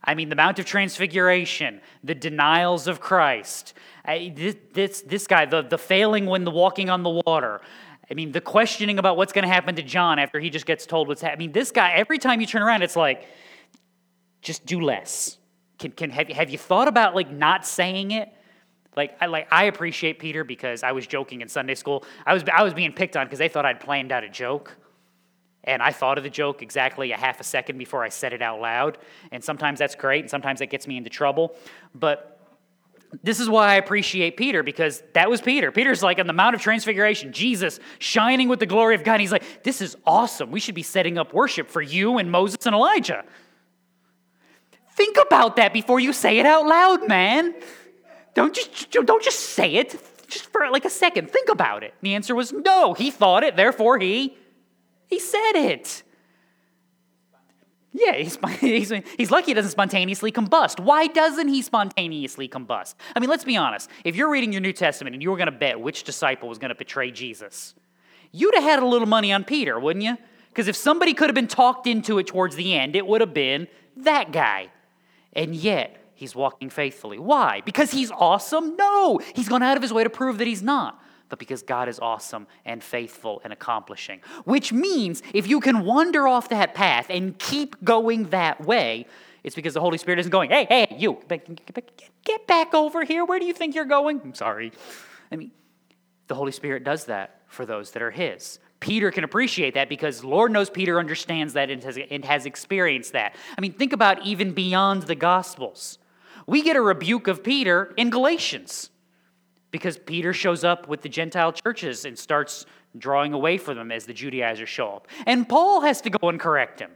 I 0.03 0.13
mean, 0.13 0.29
the 0.29 0.35
Mount 0.35 0.59
of 0.59 0.65
Transfiguration, 0.65 1.81
the 2.03 2.13
denials 2.13 2.87
of 2.87 2.99
Christ, 2.99 3.73
I, 4.05 4.31
this, 4.35 4.55
this, 4.73 5.01
this 5.01 5.25
guy, 5.25 5.45
the, 5.45 5.63
the 5.63 5.79
failing 5.79 6.27
when 6.27 6.43
the 6.43 6.51
walking 6.51 6.91
on 6.91 7.01
the 7.01 7.21
water. 7.25 7.61
I 8.11 8.13
mean, 8.13 8.31
the 8.31 8.41
questioning 8.41 8.99
about 8.99 9.17
what's 9.17 9.33
going 9.33 9.43
to 9.43 9.51
happen 9.51 9.75
to 9.75 9.83
John 9.83 10.19
after 10.19 10.39
he 10.39 10.51
just 10.51 10.67
gets 10.67 10.85
told 10.85 11.07
what's 11.07 11.21
happening. 11.21 11.37
I 11.37 11.47
mean, 11.47 11.51
this 11.51 11.71
guy, 11.71 11.93
every 11.93 12.19
time 12.19 12.41
you 12.41 12.47
turn 12.47 12.61
around, 12.61 12.83
it's 12.83 12.95
like, 12.95 13.25
just 14.43 14.67
do 14.67 14.79
less. 14.81 15.39
Can, 15.79 15.91
can, 15.93 16.11
have, 16.11 16.27
have 16.27 16.49
you 16.51 16.59
thought 16.59 16.87
about 16.87 17.15
like 17.15 17.31
not 17.31 17.65
saying 17.65 18.11
it? 18.11 18.31
Like 18.95 19.15
I 19.21 19.27
like 19.27 19.47
I 19.51 19.65
appreciate 19.65 20.19
Peter 20.19 20.43
because 20.43 20.83
I 20.83 20.91
was 20.91 21.07
joking 21.07 21.41
in 21.41 21.47
Sunday 21.47 21.75
school. 21.75 22.03
I 22.25 22.33
was 22.33 22.43
I 22.51 22.63
was 22.63 22.73
being 22.73 22.93
picked 22.93 23.15
on 23.15 23.25
because 23.25 23.39
they 23.39 23.49
thought 23.49 23.65
I'd 23.65 23.79
planned 23.79 24.11
out 24.11 24.23
a 24.23 24.29
joke. 24.29 24.75
And 25.65 25.83
I 25.83 25.91
thought 25.91 26.17
of 26.17 26.23
the 26.23 26.29
joke 26.29 26.61
exactly 26.61 27.11
a 27.11 27.17
half 27.17 27.39
a 27.39 27.43
second 27.43 27.77
before 27.77 28.03
I 28.03 28.09
said 28.09 28.33
it 28.33 28.41
out 28.41 28.61
loud. 28.61 28.97
And 29.31 29.43
sometimes 29.43 29.79
that's 29.79 29.93
great, 29.93 30.21
and 30.21 30.29
sometimes 30.29 30.59
that 30.59 30.67
gets 30.67 30.87
me 30.87 30.97
into 30.97 31.09
trouble. 31.09 31.55
But 31.93 32.39
this 33.23 33.39
is 33.39 33.49
why 33.49 33.73
I 33.73 33.75
appreciate 33.75 34.37
Peter 34.37 34.63
because 34.63 35.03
that 35.13 35.29
was 35.29 35.41
Peter. 35.41 35.71
Peter's 35.71 36.03
like 36.03 36.19
on 36.19 36.27
the 36.27 36.33
Mount 36.33 36.55
of 36.55 36.61
Transfiguration, 36.61 37.33
Jesus 37.33 37.79
shining 37.97 38.47
with 38.47 38.59
the 38.59 38.65
glory 38.65 38.95
of 38.95 39.03
God. 39.03 39.13
And 39.13 39.21
he's 39.21 39.31
like, 39.31 39.63
This 39.63 39.81
is 39.81 39.97
awesome. 40.05 40.51
We 40.51 40.59
should 40.59 40.75
be 40.75 40.83
setting 40.83 41.17
up 41.17 41.33
worship 41.33 41.69
for 41.69 41.81
you 41.81 42.17
and 42.17 42.31
Moses 42.31 42.65
and 42.65 42.75
Elijah. 42.75 43.25
Think 44.93 45.17
about 45.17 45.55
that 45.55 45.73
before 45.73 45.99
you 45.99 46.13
say 46.13 46.39
it 46.39 46.45
out 46.45 46.65
loud, 46.65 47.07
man. 47.07 47.55
Don't 48.39 48.55
just, 48.55 48.91
don't 48.91 49.21
just 49.21 49.37
say 49.37 49.75
it 49.75 49.99
just 50.29 50.49
for 50.49 50.69
like 50.71 50.85
a 50.85 50.89
second. 50.89 51.29
Think 51.29 51.49
about 51.49 51.83
it. 51.83 51.93
The 52.01 52.13
answer 52.13 52.33
was 52.33 52.53
no. 52.53 52.93
He 52.93 53.11
thought 53.11 53.43
it, 53.43 53.57
therefore 53.57 53.99
he 53.99 54.37
he 55.07 55.19
said 55.19 55.55
it. 55.55 56.03
Yeah, 57.91 58.13
he's, 58.13 58.37
he's, 58.61 58.93
he's 59.17 59.29
lucky 59.29 59.47
he 59.47 59.53
doesn't 59.55 59.71
spontaneously 59.71 60.31
combust. 60.31 60.79
Why 60.79 61.07
doesn't 61.07 61.49
he 61.49 61.61
spontaneously 61.61 62.47
combust? 62.47 62.95
I 63.13 63.19
mean, 63.19 63.29
let's 63.29 63.43
be 63.43 63.57
honest. 63.57 63.89
If 64.05 64.15
you're 64.15 64.29
reading 64.29 64.53
your 64.53 64.61
New 64.61 64.71
Testament 64.71 65.15
and 65.15 65.21
you 65.21 65.31
were 65.31 65.37
going 65.37 65.51
to 65.51 65.59
bet 65.59 65.77
which 65.81 66.05
disciple 66.05 66.47
was 66.47 66.59
going 66.59 66.69
to 66.69 66.75
betray 66.75 67.11
Jesus, 67.11 67.75
you'd 68.31 68.55
have 68.55 68.63
had 68.63 68.79
a 68.81 68.85
little 68.85 69.05
money 69.05 69.33
on 69.33 69.43
Peter, 69.43 69.77
wouldn't 69.77 70.05
you? 70.05 70.17
Because 70.47 70.69
if 70.69 70.77
somebody 70.77 71.13
could 71.13 71.27
have 71.27 71.35
been 71.35 71.49
talked 71.49 71.87
into 71.87 72.19
it 72.19 72.27
towards 72.27 72.55
the 72.55 72.73
end, 72.73 72.95
it 72.95 73.05
would 73.05 73.19
have 73.19 73.33
been 73.33 73.67
that 73.97 74.31
guy. 74.31 74.69
And 75.33 75.53
yet, 75.53 75.98
he's 76.19 76.35
walking 76.35 76.69
faithfully. 76.69 77.17
Why? 77.17 77.61
Because 77.65 77.91
he's 77.91 78.11
awesome? 78.11 78.75
No, 78.75 79.19
he's 79.35 79.49
gone 79.49 79.63
out 79.63 79.77
of 79.77 79.83
his 79.83 79.93
way 79.93 80.03
to 80.03 80.09
prove 80.09 80.37
that 80.37 80.47
he's 80.47 80.63
not 80.63 81.01
but 81.29 81.37
because 81.37 81.61
God 81.61 81.87
is 81.87 81.99
awesome 81.99 82.47
and 82.65 82.83
faithful 82.83 83.39
and 83.43 83.53
accomplishing. 83.53 84.19
Which 84.45 84.73
means 84.73 85.21
if 85.31 85.47
you 85.47 85.59
can 85.59 85.85
wander 85.85 86.27
off 86.27 86.49
that 86.49 86.73
path 86.73 87.05
and 87.09 87.37
keep 87.37 87.83
going 87.83 88.29
that 88.29 88.65
way, 88.65 89.05
it's 89.43 89.55
because 89.55 89.75
the 89.75 89.79
Holy 89.79 89.97
Spirit 89.97 90.19
isn't 90.19 90.31
going, 90.31 90.49
hey, 90.49 90.65
hey, 90.67 90.95
you, 90.97 91.19
get 92.25 92.47
back 92.47 92.73
over 92.73 93.05
here. 93.05 93.23
Where 93.23 93.39
do 93.39 93.45
you 93.45 93.53
think 93.53 93.75
you're 93.75 93.85
going? 93.85 94.19
I'm 94.23 94.33
sorry. 94.33 94.73
I 95.31 95.35
mean, 95.35 95.51
the 96.27 96.35
Holy 96.35 96.51
Spirit 96.51 96.83
does 96.83 97.05
that 97.05 97.41
for 97.47 97.65
those 97.65 97.91
that 97.91 98.01
are 98.01 98.11
His. 98.11 98.59
Peter 98.79 99.11
can 99.11 99.23
appreciate 99.23 99.73
that 99.73 99.89
because 99.89 100.23
Lord 100.23 100.51
knows 100.51 100.69
Peter 100.69 100.99
understands 100.99 101.53
that 101.53 101.69
and 101.69 101.83
has, 101.83 101.99
and 102.09 102.23
has 102.25 102.45
experienced 102.45 103.13
that. 103.13 103.35
I 103.57 103.61
mean, 103.61 103.73
think 103.73 103.93
about 103.93 104.25
even 104.25 104.53
beyond 104.53 105.03
the 105.03 105.15
Gospels. 105.15 105.98
We 106.49 106.63
get 106.63 106.75
a 106.75 106.81
rebuke 106.81 107.27
of 107.27 107.43
Peter 107.43 107.93
in 107.95 108.09
Galatians 108.09 108.89
because 109.69 109.99
Peter 109.99 110.33
shows 110.33 110.63
up 110.63 110.87
with 110.87 111.03
the 111.03 111.09
Gentile 111.09 111.53
churches 111.53 112.05
and 112.05 112.17
starts 112.17 112.65
drawing 112.97 113.33
away 113.33 113.59
from 113.59 113.77
them 113.77 113.91
as 113.91 114.07
the 114.07 114.13
Judaizers 114.13 114.67
show 114.67 114.89
up. 114.93 115.07
And 115.27 115.47
Paul 115.47 115.81
has 115.81 116.01
to 116.01 116.09
go 116.09 116.27
and 116.27 116.39
correct 116.39 116.79
him. 116.79 116.89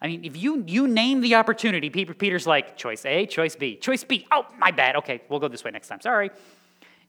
I 0.00 0.06
mean, 0.06 0.24
if 0.24 0.36
you, 0.36 0.62
you 0.64 0.86
name 0.86 1.22
the 1.22 1.34
opportunity, 1.34 1.90
Peter's 1.90 2.46
like, 2.46 2.76
choice 2.76 3.04
A, 3.04 3.26
choice 3.26 3.56
B, 3.56 3.74
choice 3.74 4.04
B. 4.04 4.28
Oh, 4.30 4.46
my 4.58 4.70
bad. 4.70 4.94
Okay, 4.94 5.22
we'll 5.28 5.40
go 5.40 5.48
this 5.48 5.64
way 5.64 5.72
next 5.72 5.88
time. 5.88 6.00
Sorry. 6.00 6.30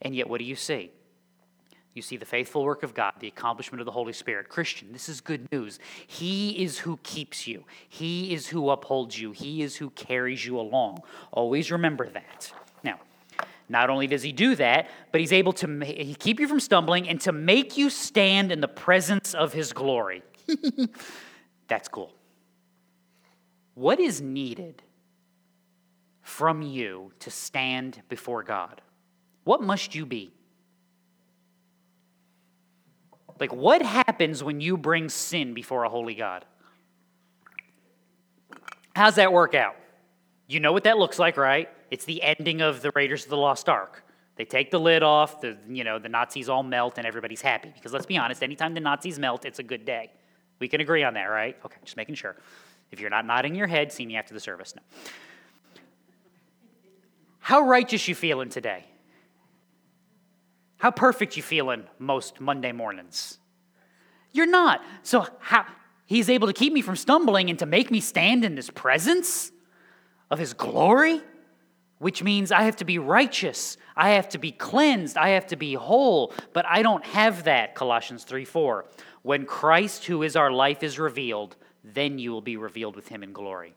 And 0.01 0.15
yet, 0.15 0.27
what 0.27 0.39
do 0.39 0.45
you 0.45 0.55
see? 0.55 0.89
You 1.99 2.03
see 2.03 2.15
the 2.15 2.25
faithful 2.25 2.63
work 2.63 2.83
of 2.83 2.93
God, 2.93 3.11
the 3.19 3.27
accomplishment 3.27 3.81
of 3.81 3.85
the 3.85 3.91
Holy 3.91 4.13
Spirit. 4.13 4.47
Christian, 4.47 4.93
this 4.93 5.09
is 5.09 5.19
good 5.19 5.51
news. 5.51 5.79
He 6.07 6.63
is 6.63 6.79
who 6.79 6.95
keeps 7.03 7.45
you, 7.45 7.65
He 7.89 8.33
is 8.33 8.47
who 8.47 8.69
upholds 8.69 9.19
you, 9.19 9.33
He 9.33 9.63
is 9.63 9.75
who 9.75 9.89
carries 9.89 10.45
you 10.45 10.57
along. 10.57 10.99
Always 11.33 11.73
remember 11.73 12.07
that. 12.07 12.53
Now, 12.85 13.01
not 13.67 13.89
only 13.89 14.07
does 14.07 14.23
he 14.23 14.31
do 14.31 14.55
that, 14.55 14.89
but 15.11 15.19
he's 15.19 15.33
able 15.33 15.51
to 15.51 16.15
keep 16.19 16.39
you 16.39 16.47
from 16.47 16.61
stumbling 16.61 17.09
and 17.09 17.19
to 17.19 17.33
make 17.33 17.75
you 17.75 17.89
stand 17.89 18.53
in 18.53 18.61
the 18.61 18.69
presence 18.69 19.33
of 19.33 19.51
his 19.51 19.73
glory. 19.73 20.23
That's 21.67 21.89
cool. 21.89 22.13
What 23.73 23.99
is 23.99 24.21
needed 24.21 24.83
from 26.21 26.61
you 26.61 27.11
to 27.19 27.29
stand 27.29 28.01
before 28.07 28.43
God? 28.43 28.79
What 29.43 29.61
must 29.61 29.95
you 29.95 30.05
be? 30.05 30.31
Like, 33.39 33.53
what 33.53 33.81
happens 33.81 34.43
when 34.43 34.59
you 34.59 34.77
bring 34.77 35.09
sin 35.09 35.53
before 35.53 35.83
a 35.83 35.89
holy 35.89 36.15
God? 36.15 36.45
How's 38.95 39.15
that 39.15 39.31
work 39.31 39.55
out? 39.55 39.75
You 40.47 40.59
know 40.59 40.73
what 40.73 40.83
that 40.83 40.97
looks 40.97 41.19
like, 41.19 41.37
right? 41.37 41.69
It's 41.89 42.05
the 42.05 42.21
ending 42.21 42.61
of 42.61 42.81
the 42.81 42.91
Raiders 42.95 43.23
of 43.23 43.29
the 43.29 43.37
Lost 43.37 43.69
Ark. 43.69 44.03
They 44.35 44.45
take 44.45 44.71
the 44.71 44.79
lid 44.79 45.03
off, 45.03 45.41
the, 45.41 45.57
you 45.69 45.83
know, 45.83 45.99
the 45.99 46.09
Nazis 46.09 46.49
all 46.49 46.63
melt, 46.63 46.97
and 46.97 47.05
everybody's 47.05 47.41
happy. 47.41 47.71
Because 47.73 47.93
let's 47.93 48.05
be 48.05 48.17
honest, 48.17 48.41
anytime 48.41 48.73
the 48.73 48.79
Nazis 48.79 49.19
melt, 49.19 49.45
it's 49.45 49.59
a 49.59 49.63
good 49.63 49.85
day. 49.85 50.11
We 50.59 50.67
can 50.67 50.81
agree 50.81 51.03
on 51.03 51.13
that, 51.13 51.25
right? 51.25 51.57
Okay, 51.65 51.77
just 51.83 51.97
making 51.97 52.15
sure. 52.15 52.35
If 52.91 52.99
you're 52.99 53.09
not 53.09 53.25
nodding 53.25 53.55
your 53.55 53.67
head, 53.67 53.91
see 53.91 54.05
me 54.05 54.15
after 54.15 54.33
the 54.33 54.39
service. 54.39 54.75
No. 54.75 54.81
How 57.39 57.61
righteous 57.61 58.07
you 58.07 58.15
feeling 58.15 58.49
today? 58.49 58.85
How 60.79 60.91
perfect 60.91 61.37
you 61.37 61.43
feeling 61.43 61.83
most 61.99 62.41
Monday 62.41 62.71
mornings? 62.71 63.37
You're 64.31 64.47
not. 64.47 64.81
So 65.03 65.27
how 65.39 65.65
he's 66.05 66.29
able 66.29 66.47
to 66.47 66.53
keep 66.53 66.73
me 66.73 66.81
from 66.81 66.95
stumbling 66.95 67.49
and 67.49 67.59
to 67.59 67.65
make 67.65 67.91
me 67.91 67.99
stand 67.99 68.43
in 68.43 68.55
his 68.55 68.69
presence 68.69 69.51
of 70.31 70.39
his 70.39 70.53
glory? 70.53 71.21
which 71.99 72.23
means 72.23 72.51
I 72.51 72.63
have 72.63 72.77
to 72.77 72.85
be 72.85 72.97
righteous, 72.97 73.77
I 73.95 74.11
have 74.11 74.29
to 74.29 74.37
be 74.37 74.51
cleansed, 74.51 75.17
I 75.17 75.29
have 75.29 75.47
to 75.47 75.55
be 75.55 75.73
whole, 75.73 76.33
but 76.53 76.65
I 76.65 76.81
don't 76.81 77.05
have 77.05 77.43
that, 77.43 77.75
Colossians 77.75 78.23
3 78.23 78.45
4. 78.45 78.85
When 79.21 79.45
Christ, 79.45 80.05
who 80.05 80.23
is 80.23 80.35
our 80.35 80.51
life, 80.51 80.81
is 80.81 80.97
revealed, 80.97 81.57
then 81.83 82.17
you 82.17 82.31
will 82.31 82.41
be 82.41 82.57
revealed 82.57 82.95
with 82.95 83.09
him 83.09 83.21
in 83.21 83.33
glory. 83.33 83.75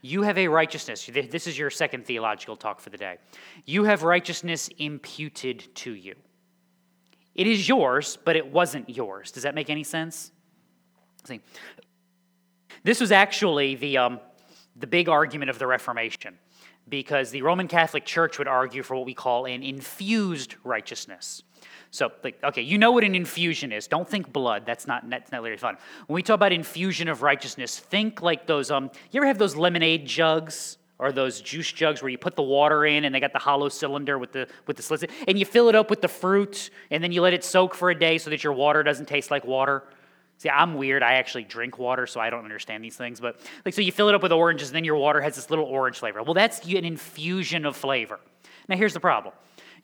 You 0.00 0.22
have 0.22 0.38
a 0.38 0.48
righteousness. 0.48 1.08
This 1.12 1.46
is 1.46 1.58
your 1.58 1.70
second 1.70 2.06
theological 2.06 2.56
talk 2.56 2.80
for 2.80 2.90
the 2.90 2.96
day. 2.96 3.18
You 3.64 3.84
have 3.84 4.02
righteousness 4.02 4.70
imputed 4.78 5.74
to 5.76 5.92
you. 5.92 6.14
It 7.38 7.46
is 7.46 7.68
yours, 7.68 8.18
but 8.24 8.34
it 8.34 8.52
wasn't 8.52 8.90
yours. 8.90 9.30
Does 9.30 9.44
that 9.44 9.54
make 9.54 9.70
any 9.70 9.84
sense? 9.84 10.32
See, 11.22 11.40
this 12.82 13.00
was 13.00 13.12
actually 13.12 13.76
the, 13.76 13.96
um, 13.96 14.20
the 14.74 14.88
big 14.88 15.08
argument 15.08 15.48
of 15.48 15.60
the 15.60 15.66
Reformation 15.68 16.36
because 16.88 17.30
the 17.30 17.42
Roman 17.42 17.68
Catholic 17.68 18.04
Church 18.04 18.38
would 18.38 18.48
argue 18.48 18.82
for 18.82 18.96
what 18.96 19.06
we 19.06 19.14
call 19.14 19.44
an 19.46 19.62
infused 19.62 20.56
righteousness. 20.64 21.44
So, 21.92 22.10
like, 22.24 22.42
okay, 22.42 22.62
you 22.62 22.76
know 22.76 22.90
what 22.90 23.04
an 23.04 23.14
infusion 23.14 23.70
is. 23.70 23.86
Don't 23.86 24.08
think 24.08 24.32
blood. 24.32 24.66
That's 24.66 24.88
not 24.88 25.08
that's 25.08 25.30
not 25.30 25.42
really 25.42 25.56
fun. 25.56 25.76
When 26.06 26.16
we 26.16 26.22
talk 26.22 26.34
about 26.34 26.52
infusion 26.52 27.08
of 27.08 27.22
righteousness, 27.22 27.78
think 27.78 28.20
like 28.20 28.46
those. 28.46 28.70
Um, 28.70 28.90
you 29.10 29.20
ever 29.20 29.26
have 29.26 29.38
those 29.38 29.56
lemonade 29.56 30.06
jugs 30.06 30.76
or 30.98 31.12
those 31.12 31.40
juice 31.40 31.70
jugs 31.70 32.02
where 32.02 32.08
you 32.08 32.18
put 32.18 32.36
the 32.36 32.42
water 32.42 32.84
in 32.84 33.04
and 33.04 33.14
they 33.14 33.20
got 33.20 33.32
the 33.32 33.38
hollow 33.38 33.68
cylinder 33.68 34.18
with 34.18 34.32
the 34.32 34.48
with 34.66 34.76
the 34.76 34.82
slits, 34.82 35.04
and 35.26 35.38
you 35.38 35.44
fill 35.44 35.68
it 35.68 35.74
up 35.74 35.90
with 35.90 36.00
the 36.00 36.08
fruit, 36.08 36.70
and 36.90 37.02
then 37.02 37.12
you 37.12 37.22
let 37.22 37.32
it 37.32 37.44
soak 37.44 37.74
for 37.74 37.90
a 37.90 37.98
day 37.98 38.18
so 38.18 38.30
that 38.30 38.42
your 38.42 38.52
water 38.52 38.82
doesn't 38.82 39.06
taste 39.06 39.30
like 39.30 39.44
water. 39.44 39.84
See, 40.38 40.48
I'm 40.48 40.74
weird. 40.74 41.02
I 41.02 41.14
actually 41.14 41.44
drink 41.44 41.78
water, 41.78 42.06
so 42.06 42.20
I 42.20 42.30
don't 42.30 42.44
understand 42.44 42.84
these 42.84 42.96
things. 42.96 43.18
But 43.18 43.40
like, 43.64 43.74
so 43.74 43.80
you 43.80 43.90
fill 43.90 44.08
it 44.08 44.14
up 44.14 44.22
with 44.22 44.32
oranges, 44.32 44.68
and 44.68 44.76
then 44.76 44.84
your 44.84 44.96
water 44.96 45.20
has 45.20 45.34
this 45.34 45.50
little 45.50 45.64
orange 45.64 45.98
flavor. 45.98 46.22
Well, 46.22 46.34
that's 46.34 46.64
an 46.64 46.84
infusion 46.84 47.66
of 47.66 47.76
flavor. 47.76 48.20
Now, 48.68 48.76
here's 48.76 48.94
the 48.94 49.00
problem 49.00 49.34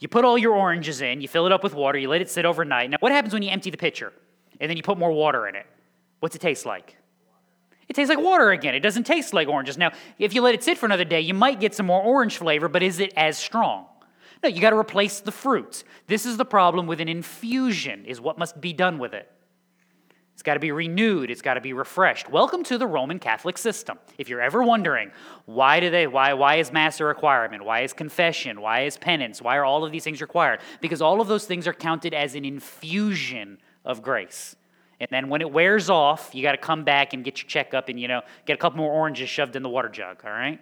you 0.01 0.09
put 0.09 0.25
all 0.25 0.37
your 0.37 0.55
oranges 0.55 1.01
in, 1.01 1.21
you 1.21 1.29
fill 1.29 1.47
it 1.47 1.53
up 1.53 1.63
with 1.63 1.75
water, 1.75 1.99
you 1.99 2.09
let 2.09 2.21
it 2.21 2.31
sit 2.31 2.45
overnight. 2.45 2.91
Now, 2.91 2.97
what 3.01 3.13
happens 3.13 3.33
when 3.33 3.43
you 3.43 3.51
empty 3.51 3.71
the 3.71 3.77
pitcher 3.77 4.13
and 4.61 4.69
then 4.69 4.77
you 4.77 4.83
put 4.83 4.99
more 4.99 5.13
water 5.13 5.47
in 5.47 5.55
it? 5.55 5.67
What's 6.21 6.35
it 6.37 6.41
taste 6.41 6.67
like? 6.67 6.97
It 7.89 7.95
tastes 7.95 8.09
like 8.09 8.19
water 8.19 8.51
again. 8.51 8.75
It 8.75 8.81
doesn't 8.81 9.05
taste 9.05 9.35
like 9.35 9.49
oranges. 9.49 9.77
Now, 9.77 9.93
if 10.19 10.35
you 10.35 10.43
let 10.43 10.55
it 10.55 10.65
sit 10.65 10.79
for 10.79 10.87
another 10.87 11.05
day, 11.05 11.21
you 11.21 11.35
might 11.35 11.61
get 11.61 11.75
some 11.75 11.87
more 11.87 12.03
orange 12.03 12.39
flavor, 12.39 12.69
but 12.69 12.83
is 12.83 12.99
it 13.01 13.13
as 13.17 13.37
strong? 13.37 13.87
No, 14.43 14.49
you 14.49 14.61
got 14.61 14.71
to 14.71 14.79
replace 14.79 15.21
the 15.21 15.33
fruits. 15.33 15.85
This 16.07 16.27
is 16.27 16.37
the 16.37 16.45
problem 16.45 16.87
with 16.87 17.01
an 17.01 17.09
infusion, 17.09 18.05
is 18.05 18.21
what 18.21 18.39
must 18.39 18.61
be 18.61 18.73
done 18.73 18.99
with 18.99 19.15
it. 19.15 19.31
It's 20.35 20.43
got 20.43 20.55
to 20.55 20.61
be 20.61 20.73
renewed. 20.73 21.31
It's 21.31 21.43
got 21.43 21.55
to 21.55 21.61
be 21.61 21.73
refreshed. 21.73 22.29
Welcome 22.29 22.65
to 22.65 22.77
the 22.77 22.89
Roman 22.89 23.21
Catholic 23.21 23.57
system. 23.57 23.99
If 24.19 24.29
you're 24.29 24.41
ever 24.41 24.65
wondering, 24.65 25.13
why 25.47 25.79
do 25.79 25.91
they 25.91 26.09
why 26.09 26.33
why 26.35 26.57
is 26.57 26.73
mass 26.73 26.99
a 26.99 27.05
requirement? 27.05 27.65
Why 27.65 27.83
is 27.83 27.93
confession? 27.93 28.61
Why 28.61 28.83
is 28.83 28.99
penance? 28.99 29.41
Why 29.41 29.57
are 29.57 29.65
all 29.65 29.85
of 29.85 29.93
these 29.93 30.03
things 30.03 30.21
required? 30.21 30.59
Because 30.81 31.01
all 31.01 31.21
of 31.21 31.29
those 31.29 31.47
things 31.47 31.69
are 31.69 31.73
counted 31.73 32.15
as 32.15 32.35
an 32.35 32.45
infusion 32.45 33.59
of 33.85 34.03
grace. 34.03 34.57
And 35.05 35.11
then 35.11 35.29
when 35.29 35.43
it 35.43 35.51
wears 35.51 35.91
off, 35.91 36.35
you 36.35 36.43
got 36.43 36.53
to 36.53 36.59
come 36.59 36.83
back 36.83 37.13
and 37.13 37.23
get 37.23 37.43
your 37.43 37.49
checkup 37.49 37.91
and 37.91 38.01
you 38.01 38.09
know, 38.09 38.23
get 38.47 38.55
a 38.55 38.57
couple 38.57 38.79
more 38.79 38.91
oranges 38.91 39.29
shoved 39.29 39.55
in 39.55 39.63
the 39.63 39.69
water 39.69 39.91
jug, 39.91 40.23
all 40.25 40.31
right? 40.31 40.59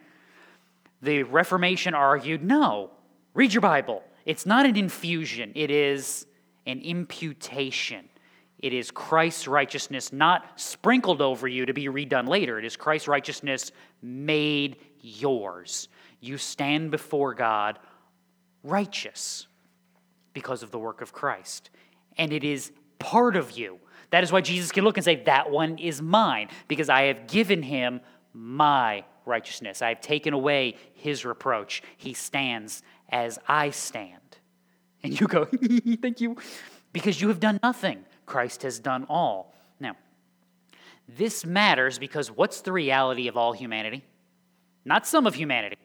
The 1.01 1.23
Reformation 1.23 1.95
argued, 1.95 2.43
no. 2.43 2.91
Read 3.35 3.55
your 3.55 3.61
Bible. 3.61 4.03
It's 4.27 4.45
not 4.45 4.67
an 4.67 4.77
infusion. 4.77 5.53
It 5.55 5.71
is 5.71 6.27
an 6.67 6.81
imputation. 6.81 8.09
It 8.59 8.73
is 8.73 8.91
Christ's 8.91 9.47
righteousness 9.47 10.13
not 10.13 10.45
sprinkled 10.61 11.23
over 11.23 11.47
you 11.47 11.65
to 11.67 11.73
be 11.73 11.87
redone 11.87 12.29
later. 12.29 12.59
It 12.59 12.65
is 12.65 12.77
Christ's 12.77 13.07
righteousness 13.07 13.71
made 14.03 14.77
yours. 15.01 15.89
You 16.21 16.37
stand 16.37 16.91
before 16.91 17.33
God 17.35 17.79
righteous 18.65 19.47
because 20.33 20.65
of 20.65 20.73
the 20.73 20.79
work 20.81 21.01
of 21.01 21.13
Christ. 21.13 21.71
And 22.19 22.33
it 22.33 22.43
is 22.43 22.73
part 22.99 23.37
of 23.37 23.53
you. 23.53 23.79
That 24.13 24.23
is 24.23 24.31
why 24.31 24.43
Jesus 24.43 24.71
can 24.71 24.85
look 24.85 24.99
and 24.99 25.05
say, 25.05 25.17
That 25.25 25.51
one 25.51 25.79
is 25.79 26.03
mine, 26.03 26.49
because 26.69 26.89
I 26.91 27.05
have 27.05 27.27
given 27.27 27.63
him 27.63 28.03
my 28.35 29.05
righteousness. 29.25 29.81
I 29.81 29.89
have 29.89 30.03
taken 30.03 30.35
away 30.35 30.77
his 30.93 31.25
reproach. 31.25 31.83
He 31.97 32.13
stands 32.13 32.83
as 33.09 33.39
I 33.49 33.71
stand. 33.71 34.39
And 35.03 35.19
you 35.19 35.27
go, 35.27 35.47
Thank 36.03 36.21
you, 36.21 36.37
because 36.93 37.23
you 37.23 37.29
have 37.29 37.41
done 37.41 37.59
nothing. 37.63 38.05
Christ 38.27 38.63
has 38.63 38.79
done 38.79 39.07
all. 39.09 39.55
Now, 39.81 39.97
this 41.09 41.47
matters 41.47 41.99
because 41.99 42.31
what's 42.31 42.61
the 42.61 42.71
reality 42.71 43.29
of 43.29 43.39
all 43.39 43.55
humanity? 43.55 44.05
Not 44.85 45.07
some 45.07 45.27
of 45.27 45.35
humanity, 45.35 45.79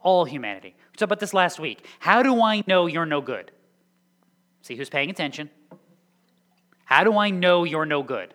all 0.00 0.24
humanity. 0.24 0.74
We 0.92 0.96
talked 0.96 1.02
about 1.02 1.20
this 1.20 1.34
last 1.34 1.60
week. 1.60 1.86
How 1.98 2.22
do 2.22 2.42
I 2.42 2.64
know 2.66 2.86
you're 2.86 3.04
no 3.04 3.20
good? 3.20 3.50
See 4.62 4.74
who's 4.74 4.88
paying 4.88 5.10
attention. 5.10 5.50
How 6.84 7.04
do 7.04 7.16
I 7.16 7.30
know 7.30 7.64
you're 7.64 7.86
no 7.86 8.02
good? 8.02 8.34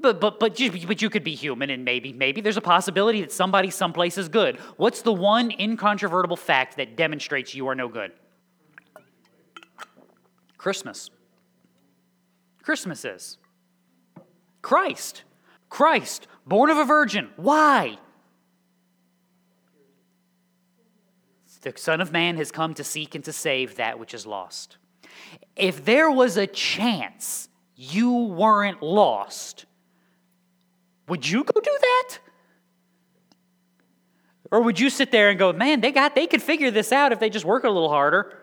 But, 0.00 0.20
but, 0.20 0.38
but, 0.38 0.60
you, 0.60 0.86
but 0.86 1.02
you 1.02 1.10
could 1.10 1.24
be 1.24 1.34
human, 1.34 1.70
and 1.70 1.84
maybe, 1.84 2.12
maybe 2.12 2.40
there's 2.40 2.56
a 2.56 2.60
possibility 2.60 3.20
that 3.20 3.32
somebody 3.32 3.70
someplace 3.70 4.16
is 4.16 4.28
good. 4.28 4.56
What's 4.76 5.02
the 5.02 5.12
one 5.12 5.50
incontrovertible 5.50 6.36
fact 6.36 6.76
that 6.76 6.96
demonstrates 6.96 7.52
you 7.54 7.66
are 7.68 7.74
no 7.74 7.88
good? 7.88 8.12
Christmas. 10.56 11.10
Christmas 12.62 13.04
is. 13.04 13.38
Christ. 14.62 15.24
Christ, 15.68 16.26
born 16.46 16.70
of 16.70 16.78
a 16.78 16.84
virgin. 16.84 17.30
Why? 17.36 17.98
The 21.62 21.72
Son 21.76 22.00
of 22.00 22.12
Man 22.12 22.36
has 22.36 22.52
come 22.52 22.72
to 22.74 22.84
seek 22.84 23.14
and 23.14 23.24
to 23.24 23.32
save 23.32 23.76
that 23.76 23.98
which 23.98 24.14
is 24.14 24.26
lost. 24.26 24.76
If 25.58 25.84
there 25.84 26.10
was 26.10 26.36
a 26.36 26.46
chance 26.46 27.48
you 27.74 28.12
weren't 28.12 28.82
lost, 28.82 29.66
would 31.08 31.28
you 31.28 31.44
go 31.44 31.60
do 31.60 31.78
that? 31.80 32.18
Or 34.50 34.62
would 34.62 34.80
you 34.80 34.88
sit 34.88 35.10
there 35.10 35.28
and 35.30 35.38
go, 35.38 35.52
man, 35.52 35.80
they 35.80 35.92
got 35.92 36.14
they 36.14 36.26
could 36.26 36.42
figure 36.42 36.70
this 36.70 36.92
out 36.92 37.12
if 37.12 37.20
they 37.20 37.30
just 37.30 37.44
work 37.44 37.64
a 37.64 37.68
little 37.68 37.88
harder? 37.88 38.34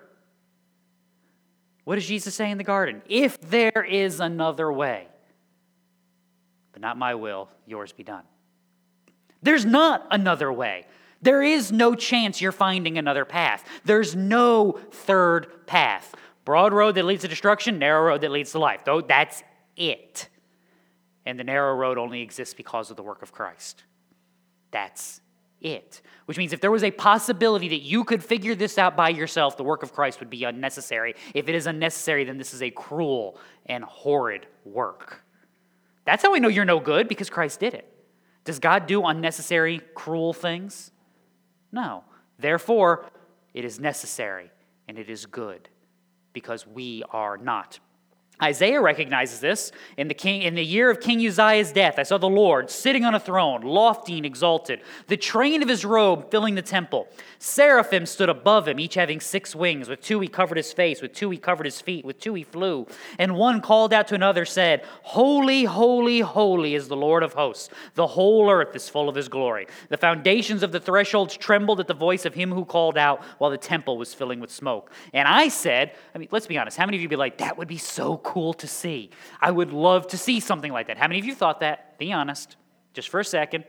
What 1.84 1.96
does 1.96 2.08
Jesus 2.08 2.34
say 2.36 2.52
in 2.52 2.58
the 2.58 2.64
garden? 2.64 3.02
If 3.08 3.40
there 3.42 3.84
is 3.84 4.20
another 4.20 4.72
way, 4.72 5.08
but 6.74 6.82
not 6.82 6.98
my 6.98 7.16
will, 7.16 7.50
yours 7.66 7.92
be 7.92 8.04
done. 8.04 8.24
There's 9.42 9.66
not 9.66 10.08
another 10.12 10.52
way. 10.52 10.86
There 11.22 11.42
is 11.42 11.72
no 11.72 11.96
chance 11.96 12.42
you're 12.42 12.52
finding 12.52 12.98
another 12.98 13.26
path. 13.26 13.64
There's 13.84 14.16
no 14.16 14.80
third 14.92 15.66
path. 15.68 16.14
Broad 16.46 16.74
road 16.74 16.96
that 16.96 17.06
leads 17.06 17.24
to 17.24 17.28
destruction, 17.28 17.80
narrow 17.80 18.08
road 18.08 18.22
that 18.22 18.32
leads 18.32 18.52
to 18.52 18.60
life. 18.60 18.86
Though 18.86 19.02
that's 19.02 19.44
it. 19.76 20.30
And 21.26 21.40
the 21.40 21.44
narrow 21.44 21.76
road 21.76 21.98
only 21.98 22.22
exists 22.22 22.54
because 22.54 22.92
of 22.92 22.98
the 22.98 23.04
work 23.04 23.24
of 23.24 23.32
Christ. 23.32 23.84
That's 24.70 25.22
it. 25.60 26.02
Which 26.26 26.38
means 26.38 26.54
if 26.54 26.62
there 26.62 26.72
was 26.72 26.84
a 26.84 26.92
possibility 26.92 27.68
that 27.70 27.82
you 27.82 28.04
could 28.04 28.24
figure 28.24 28.54
this 28.54 28.78
out 28.78 28.96
by 28.96 29.10
yourself, 29.10 29.58
the 29.58 29.64
work 29.64 29.82
of 29.82 29.92
Christ 29.92 30.20
would 30.20 30.30
be 30.30 30.44
unnecessary. 30.44 31.16
If 31.34 31.50
it 31.50 31.56
is 31.56 31.66
unnecessary, 31.66 32.26
then 32.26 32.38
this 32.38 32.54
is 32.54 32.62
a 32.62 32.70
cruel 32.70 33.40
and 33.66 33.84
horrid 33.84 34.46
work. 34.64 35.24
That's 36.06 36.22
how 36.22 36.32
we 36.32 36.40
know 36.40 36.48
you're 36.48 36.66
no 36.66 36.80
good, 36.80 37.08
because 37.08 37.32
Christ 37.32 37.60
did 37.60 37.74
it. 37.74 37.92
Does 38.44 38.60
God 38.60 38.86
do 38.86 39.04
unnecessary, 39.04 39.82
cruel 39.96 40.32
things? 40.32 40.92
No. 41.72 42.04
Therefore, 42.38 43.06
it 43.56 43.66
is 43.66 43.80
necessary 43.80 44.52
and 44.88 45.00
it 45.00 45.10
is 45.10 45.26
good 45.26 45.70
because 46.36 46.68
we 46.68 47.02
are 47.10 47.38
not 47.38 47.80
Isaiah 48.42 48.82
recognizes 48.82 49.40
this 49.40 49.72
in 49.98 50.10
the, 50.10 50.14
king, 50.14 50.42
in 50.42 50.56
the 50.56 50.64
year 50.64 50.90
of 50.90 51.00
King 51.00 51.26
Uzziah's 51.26 51.72
death. 51.72 51.98
I 51.98 52.04
saw 52.04 52.18
the 52.18 52.28
Lord 52.28 52.70
sitting 52.70 53.06
on 53.06 53.16
a 53.16 53.20
throne, 53.20 53.62
lofty 53.62 54.18
and 54.18 54.26
exalted, 54.26 54.82
the 55.08 55.16
train 55.16 55.64
of 55.64 55.70
his 55.70 55.86
robe 55.86 56.30
filling 56.30 56.56
the 56.56 56.62
temple. 56.62 57.08
Seraphim 57.40 58.06
stood 58.06 58.28
above 58.28 58.68
him, 58.68 58.80
each 58.80 58.96
having 58.96 59.22
six 59.22 59.56
wings. 59.56 59.88
With 59.88 60.02
two 60.02 60.20
he 60.20 60.28
covered 60.28 60.58
his 60.58 60.74
face, 60.74 61.02
with 61.02 61.14
two 61.14 61.30
he 61.30 61.38
covered 61.38 61.66
his 61.66 61.80
feet, 61.80 62.04
with 62.04 62.20
two 62.20 62.34
he 62.34 62.44
flew. 62.44 62.88
And 63.18 63.36
one 63.36 63.62
called 63.62 63.94
out 63.94 64.08
to 64.10 64.16
another, 64.16 64.44
said, 64.44 64.84
Holy, 65.04 65.64
holy, 65.64 66.20
holy 66.20 66.76
is 66.76 66.88
the 66.88 66.98
Lord 66.98 67.24
of 67.24 67.34
hosts. 67.34 67.70
The 67.94 68.08
whole 68.08 68.50
earth 68.50 68.76
is 68.76 68.90
full 68.90 69.08
of 69.08 69.16
his 69.16 69.30
glory. 69.30 69.68
The 69.90 69.98
foundations 69.98 70.62
of 70.62 70.72
the 70.72 70.80
thresholds 70.80 71.38
trembled 71.38 71.80
at 71.80 71.88
the 71.88 71.94
voice 71.94 72.26
of 72.26 72.34
him 72.34 72.52
who 72.52 72.66
called 72.66 72.98
out 72.98 73.24
while 73.38 73.52
the 73.52 73.58
temple 73.58 73.98
was 73.98 74.14
filling 74.14 74.40
with 74.42 74.52
smoke. 74.52 74.92
And 75.14 75.28
I 75.28 75.48
said, 75.48 75.94
I 76.14 76.18
mean, 76.18 76.28
let's 76.32 76.48
be 76.48 76.58
honest, 76.58 76.78
how 76.78 76.86
many 76.86 76.98
of 76.98 77.02
you 77.02 77.10
be 77.10 77.16
like, 77.16 77.38
that 77.38 77.58
would 77.58 77.68
be 77.68 77.78
so 77.78 78.18
cool 78.26 78.54
to 78.56 78.68
see. 78.68 79.12
I 79.40 79.52
would 79.52 79.72
love 79.72 80.08
to 80.08 80.18
see 80.18 80.40
something 80.40 80.72
like 80.72 80.88
that. 80.88 80.98
How 80.98 81.08
many 81.08 81.20
of 81.20 81.26
you 81.26 81.36
thought 81.36 81.60
that? 81.62 81.98
Be 82.00 82.12
honest, 82.12 82.58
just 82.94 83.08
for 83.10 83.20
a 83.20 83.26
second. 83.26 83.64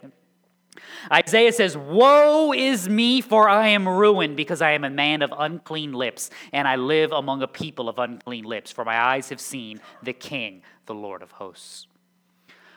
Isaiah 1.12 1.53
says, 1.53 1.77
Woe 1.77 2.53
is 2.53 2.88
me, 2.88 3.21
for 3.21 3.49
I 3.49 3.69
am 3.69 3.87
ruined, 3.88 4.37
because 4.37 4.61
I 4.61 4.73
am 4.73 4.85
a 4.85 4.90
man 4.90 5.23
of 5.23 5.33
unclean 5.37 5.92
lips, 5.92 6.31
and 6.53 6.66
I 6.66 6.77
live 6.77 7.12
among 7.12 7.42
a 7.42 7.47
people 7.47 7.88
of 7.88 7.99
unclean 7.99 8.45
lips, 8.45 8.73
for 8.73 8.85
my 8.85 8.99
eyes 8.99 9.29
have 9.29 9.40
seen 9.40 9.81
the 10.03 10.12
King, 10.12 10.62
the 10.87 10.95
Lord 10.95 11.23
of 11.23 11.31
hosts. 11.33 11.87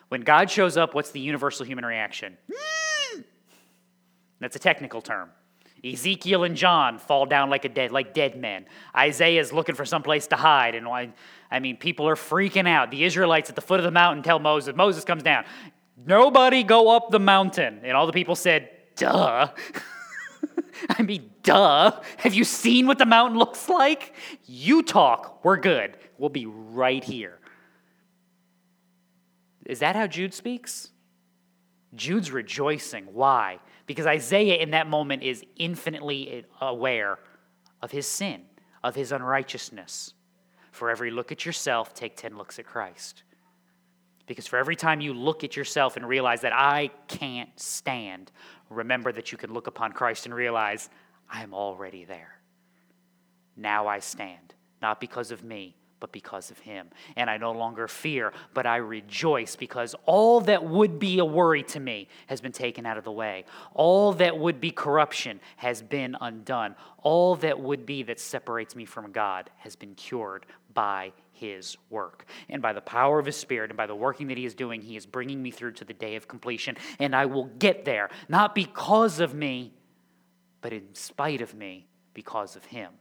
When 0.10 0.22
God 0.22 0.50
shows 0.50 0.78
up, 0.78 0.94
what's 0.94 1.12
the 1.12 1.20
universal 1.20 1.65
human 1.65 1.86
reaction? 1.86 2.38
Hmm. 2.52 3.22
That's 4.39 4.56
a 4.56 4.60
technical 4.60 5.02
term. 5.02 5.30
Ezekiel 5.84 6.44
and 6.44 6.56
John 6.56 6.98
fall 6.98 7.26
down 7.26 7.50
like 7.50 7.65
a 7.65 7.70
dead, 7.70 7.92
like 7.92 8.13
dead 8.13 8.36
men. 8.36 8.65
Isaiah 8.96 9.39
is 9.39 9.54
looking 9.54 9.76
for 9.76 9.86
some 9.86 10.04
place 10.04 10.28
to 10.28 10.36
hide, 10.36 10.76
and 10.76 10.88
I 10.88 11.13
I 11.52 11.60
mean, 11.60 11.78
people 11.78 12.08
are 12.08 12.15
freaking 12.15 12.68
out. 12.68 12.92
The 12.92 13.04
Israelites 13.04 13.50
at 13.50 13.56
the 13.56 13.62
foot 13.62 13.80
of 13.80 13.84
the 13.84 13.92
mountain 13.92 14.24
tell 14.24 14.39
Moses. 14.39 14.76
Moses 14.76 15.04
comes 15.04 15.24
down. 15.24 15.46
Nobody 16.06 16.63
go 16.63 16.89
up 16.89 17.10
the 17.10 17.20
mountain, 17.20 17.80
and 17.84 17.98
all 17.98 18.06
the 18.06 18.13
people 18.13 18.36
said, 18.36 18.70
"Duh." 18.96 19.50
I 20.89 21.02
mean, 21.02 21.30
duh. 21.44 22.00
Have 22.18 22.34
you 22.34 22.44
seen 22.44 22.88
what 22.88 22.98
the 22.98 23.06
mountain 23.06 23.38
looks 23.38 23.68
like? 23.68 24.13
You 24.46 24.84
talk. 24.84 25.44
We're 25.44 25.58
good. 25.58 25.98
We'll 26.18 26.30
be 26.30 26.46
right 26.46 27.04
here. 27.04 27.39
Is 29.65 29.80
that 29.80 29.96
how 29.96 30.08
Jude 30.08 30.34
speaks? 30.34 30.89
Jude's 31.96 32.32
rejoicing. 32.32 33.06
Why? 33.13 33.60
Because 33.89 34.06
Isaiah 34.06 34.58
in 34.58 34.69
that 34.69 34.86
moment 34.86 35.23
is 35.23 35.43
infinitely 35.56 36.45
aware 36.62 37.17
of 37.82 37.89
his 37.89 38.06
sin, 38.06 38.43
of 38.84 38.93
his 38.93 39.12
unrighteousness. 39.12 40.13
For 40.71 40.91
every 40.91 41.10
look 41.10 41.32
at 41.32 41.43
yourself, 41.43 41.95
take 41.95 42.15
10 42.15 42.38
looks 42.38 42.60
at 42.60 42.67
Christ. 42.67 43.23
Because 44.28 44.45
for 44.45 44.58
every 44.58 44.75
time 44.75 45.02
you 45.02 45.15
look 45.15 45.43
at 45.43 45.56
yourself 45.56 45.97
and 45.97 46.08
realize 46.08 46.41
that 46.41 46.54
I 46.54 46.91
can't 47.08 47.49
stand, 47.60 48.32
remember 48.69 49.12
that 49.12 49.32
you 49.32 49.39
can 49.39 49.56
look 49.56 49.65
upon 49.65 49.93
Christ 49.93 50.28
and 50.28 50.36
realize, 50.36 50.91
I 51.28 51.41
am 51.41 51.56
already 51.56 52.06
there. 52.06 52.38
Now 53.58 53.88
I 53.88 54.02
stand, 54.02 54.54
not 54.84 55.02
because 55.02 55.32
of 55.32 55.43
me, 55.43 55.75
but 55.99 56.12
because 56.12 56.51
of 56.51 56.59
him. 56.59 56.88
And 57.15 57.29
I 57.29 57.38
no 57.38 57.51
longer 57.51 57.88
fear, 57.88 58.33
but 58.53 58.65
I 58.65 58.77
rejoice 58.77 59.55
because 59.55 59.95
all 60.05 60.41
that 60.41 60.63
would 60.63 60.99
be 60.99 61.19
a 61.19 61.25
worry 61.25 61.63
to 61.63 61.79
me 61.79 62.07
has 62.27 62.41
been 62.41 62.51
taken 62.51 62.85
out 62.85 62.97
of 62.97 63.03
the 63.03 63.12
way. 63.12 63.45
All 63.73 64.13
that 64.13 64.38
would 64.38 64.59
be 64.59 64.71
corruption 64.71 65.39
has 65.57 65.81
been 65.81 66.15
undone. 66.19 66.75
All 67.01 67.35
that 67.38 67.59
would 67.59 67.85
be 67.85 68.03
that 68.03 68.19
separates 68.19 68.75
me 68.75 68.85
from 68.85 69.12
God 69.12 69.49
has 69.57 69.75
been 69.75 69.95
cured 69.95 70.45
by 70.73 71.12
his 71.31 71.77
work. 71.89 72.25
And 72.49 72.62
by 72.62 72.73
the 72.73 72.81
power 72.81 73.19
of 73.19 73.25
his 73.25 73.35
spirit 73.35 73.69
and 73.71 73.77
by 73.77 73.88
the 73.88 73.95
working 73.95 74.27
that 74.27 74.38
he 74.38 74.45
is 74.45 74.53
doing, 74.53 74.81
he 74.81 74.95
is 74.95 75.05
bringing 75.05 75.41
me 75.41 75.51
through 75.51 75.73
to 75.73 75.85
the 75.85 75.93
day 75.93 76.15
of 76.15 76.27
completion. 76.27 76.77
And 76.99 77.15
I 77.15 77.25
will 77.25 77.45
get 77.45 77.85
there, 77.85 78.09
not 78.27 78.53
because 78.53 79.19
of 79.19 79.33
me, 79.33 79.73
but 80.62 80.73
in 80.73 80.93
spite 80.93 81.41
of 81.41 81.53
me, 81.53 81.88
because 82.13 82.55
of 82.55 82.65
him. 82.65 82.91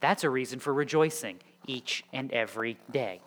That's 0.00 0.24
a 0.24 0.30
reason 0.30 0.58
for 0.58 0.74
rejoicing 0.74 1.38
each 1.66 2.04
and 2.12 2.32
every 2.32 2.78
day. 2.90 3.20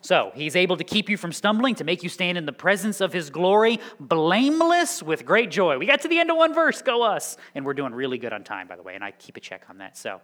So 0.00 0.32
he's 0.34 0.56
able 0.56 0.76
to 0.76 0.84
keep 0.84 1.08
you 1.10 1.16
from 1.16 1.32
stumbling, 1.32 1.74
to 1.76 1.84
make 1.84 2.02
you 2.02 2.08
stand 2.08 2.38
in 2.38 2.46
the 2.46 2.52
presence 2.52 3.00
of 3.00 3.12
his 3.12 3.30
glory, 3.30 3.80
blameless 4.00 5.02
with 5.02 5.26
great 5.26 5.50
joy. 5.50 5.76
We 5.76 5.86
got 5.86 6.00
to 6.02 6.08
the 6.08 6.18
end 6.18 6.30
of 6.30 6.36
one 6.36 6.54
verse, 6.54 6.80
go 6.80 7.02
us. 7.02 7.36
And 7.54 7.64
we're 7.66 7.74
doing 7.74 7.92
really 7.92 8.16
good 8.18 8.32
on 8.32 8.44
time, 8.44 8.68
by 8.68 8.76
the 8.76 8.82
way, 8.82 8.94
and 8.94 9.04
I 9.04 9.10
keep 9.10 9.36
a 9.36 9.40
check 9.40 9.64
on 9.68 9.78
that. 9.78 9.98
So 9.98 10.20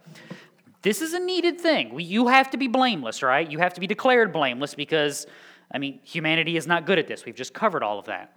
this 0.82 1.02
is 1.02 1.12
a 1.12 1.20
needed 1.20 1.60
thing. 1.60 1.98
You 1.98 2.28
have 2.28 2.50
to 2.50 2.56
be 2.56 2.68
blameless, 2.68 3.22
right? 3.22 3.50
You 3.50 3.58
have 3.58 3.74
to 3.74 3.80
be 3.80 3.86
declared 3.86 4.32
blameless 4.32 4.74
because, 4.74 5.26
I 5.72 5.78
mean, 5.78 6.00
humanity 6.04 6.56
is 6.56 6.66
not 6.66 6.86
good 6.86 6.98
at 6.98 7.06
this. 7.06 7.24
We've 7.24 7.34
just 7.34 7.52
covered 7.52 7.82
all 7.82 7.98
of 7.98 8.06
that. 8.06 8.36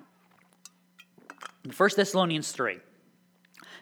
1 1.76 1.90
Thessalonians 1.96 2.52
3. 2.52 2.80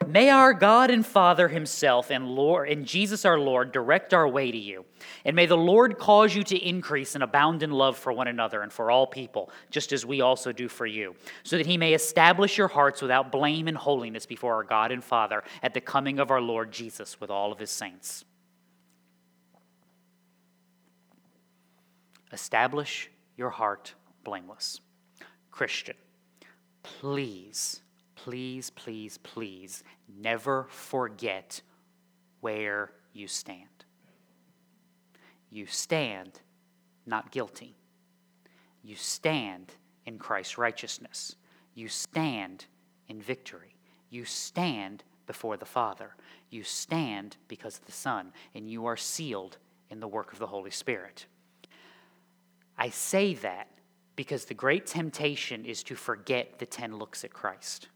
May 0.08 0.30
our 0.30 0.54
God 0.54 0.92
and 0.92 1.06
Father 1.06 1.48
Himself 1.48 2.10
and 2.10 2.28
Lord 2.28 2.70
and 2.70 2.86
Jesus 2.86 3.26
our 3.26 3.40
Lord 3.40 3.72
direct 3.72 4.14
our 4.14 4.28
way 4.28 4.52
to 4.52 4.58
you. 4.58 4.86
And 5.24 5.36
may 5.36 5.46
the 5.46 5.58
Lord 5.58 5.98
cause 5.98 6.36
you 6.36 6.44
to 6.44 6.58
increase 6.58 7.16
and 7.16 7.24
abound 7.24 7.64
in 7.64 7.72
love 7.72 7.98
for 7.98 8.12
one 8.14 8.28
another 8.28 8.62
and 8.62 8.72
for 8.72 8.92
all 8.92 9.08
people, 9.08 9.50
just 9.72 9.92
as 9.92 10.06
we 10.06 10.22
also 10.22 10.52
do 10.52 10.68
for 10.68 10.86
you, 10.86 11.16
so 11.44 11.58
that 11.58 11.66
He 11.66 11.78
may 11.78 11.94
establish 11.94 12.58
your 12.58 12.68
hearts 12.68 13.02
without 13.02 13.32
blame 13.32 13.68
and 13.68 13.78
holiness 13.78 14.26
before 14.26 14.56
our 14.56 14.64
God 14.64 14.92
and 14.92 15.04
Father 15.04 15.44
at 15.64 15.74
the 15.74 15.82
coming 15.82 16.20
of 16.20 16.32
our 16.32 16.42
Lord 16.42 16.72
Jesus 16.72 17.20
with 17.20 17.30
all 17.30 17.52
of 17.52 17.60
His 17.60 17.72
saints. 17.72 18.26
Establish 22.32 23.10
your 23.38 23.50
heart 23.50 23.94
blameless. 24.24 24.82
Christian, 25.52 25.96
please 26.84 27.82
please, 28.26 28.72
please, 28.72 29.20
please 29.20 29.84
never 30.20 30.66
forget 30.72 31.62
where 32.42 32.90
you 33.14 33.28
stand. 33.28 33.86
You 35.52 35.68
stand 35.68 36.40
not 37.06 37.32
guilty. 37.32 37.76
You 38.84 38.96
stand 38.96 39.74
in 40.08 40.18
Christ's 40.18 40.58
righteousness. 40.58 41.36
You 41.76 41.88
stand 41.88 42.66
in 43.10 43.22
victory. 43.22 43.76
You 44.10 44.26
stand 44.26 45.04
before 45.28 45.56
the 45.56 45.66
Father. 45.66 46.16
You 46.50 46.64
stand 46.64 47.38
because 47.48 47.78
of 47.78 47.86
the 47.86 47.92
Son, 47.92 48.34
and 48.56 48.68
you 48.68 48.88
are 48.88 48.98
sealed 48.98 49.60
in 49.92 50.00
the 50.00 50.08
work 50.08 50.34
of 50.34 50.40
the 50.40 50.48
Holy 50.48 50.72
Spirit. 50.72 51.28
I 52.76 52.90
say 52.90 53.36
that 53.36 53.68
because 54.16 54.46
the 54.46 54.56
great 54.56 54.88
temptation 54.88 55.64
is 55.64 55.84
to 55.84 55.94
forget 55.94 56.58
the 56.58 56.66
10 56.66 56.98
looks 56.98 57.24
at 57.24 57.32
Christ. 57.32 57.90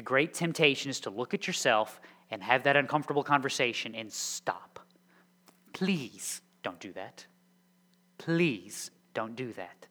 The 0.00 0.04
great 0.04 0.32
temptation 0.32 0.88
is 0.90 0.98
to 1.00 1.10
look 1.10 1.34
at 1.34 1.46
yourself 1.46 2.00
and 2.30 2.42
have 2.42 2.62
that 2.62 2.74
uncomfortable 2.74 3.22
conversation 3.22 3.94
and 3.94 4.10
stop. 4.10 4.80
Please 5.74 6.40
don't 6.62 6.80
do 6.80 6.90
that. 6.94 7.26
Please 8.16 8.90
don't 9.12 9.36
do 9.36 9.52
that. 9.52 9.88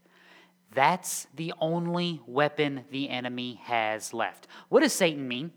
That's 0.73 1.27
the 1.35 1.53
only 1.61 2.21
weapon 2.25 2.85
the 2.89 3.07
enemy 3.07 3.61
has 3.65 4.11
left. 4.11 4.47
What 4.69 4.79
does 4.79 4.93
Satan 4.93 5.27
mean? 5.27 5.51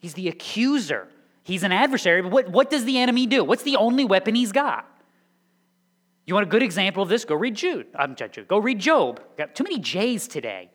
He's 0.00 0.12
the 0.12 0.28
accuser. 0.28 1.08
He's 1.44 1.62
an 1.62 1.72
adversary, 1.72 2.20
but 2.20 2.30
what, 2.30 2.50
what 2.50 2.68
does 2.68 2.84
the 2.84 2.98
enemy 2.98 3.24
do? 3.24 3.42
What's 3.42 3.62
the 3.62 3.76
only 3.76 4.04
weapon 4.04 4.34
he's 4.34 4.52
got? 4.52 4.86
You 6.26 6.34
want 6.34 6.46
a 6.46 6.50
good 6.50 6.62
example 6.62 7.02
of 7.02 7.08
this? 7.08 7.24
Go 7.24 7.36
read 7.36 7.54
Jude. 7.54 7.86
I'm 7.94 8.14
Jude. 8.14 8.46
Go 8.48 8.58
read 8.58 8.78
Job. 8.78 9.22
Got 9.38 9.54
too 9.54 9.64
many 9.64 9.78
J's 9.78 10.28
today. 10.28 10.70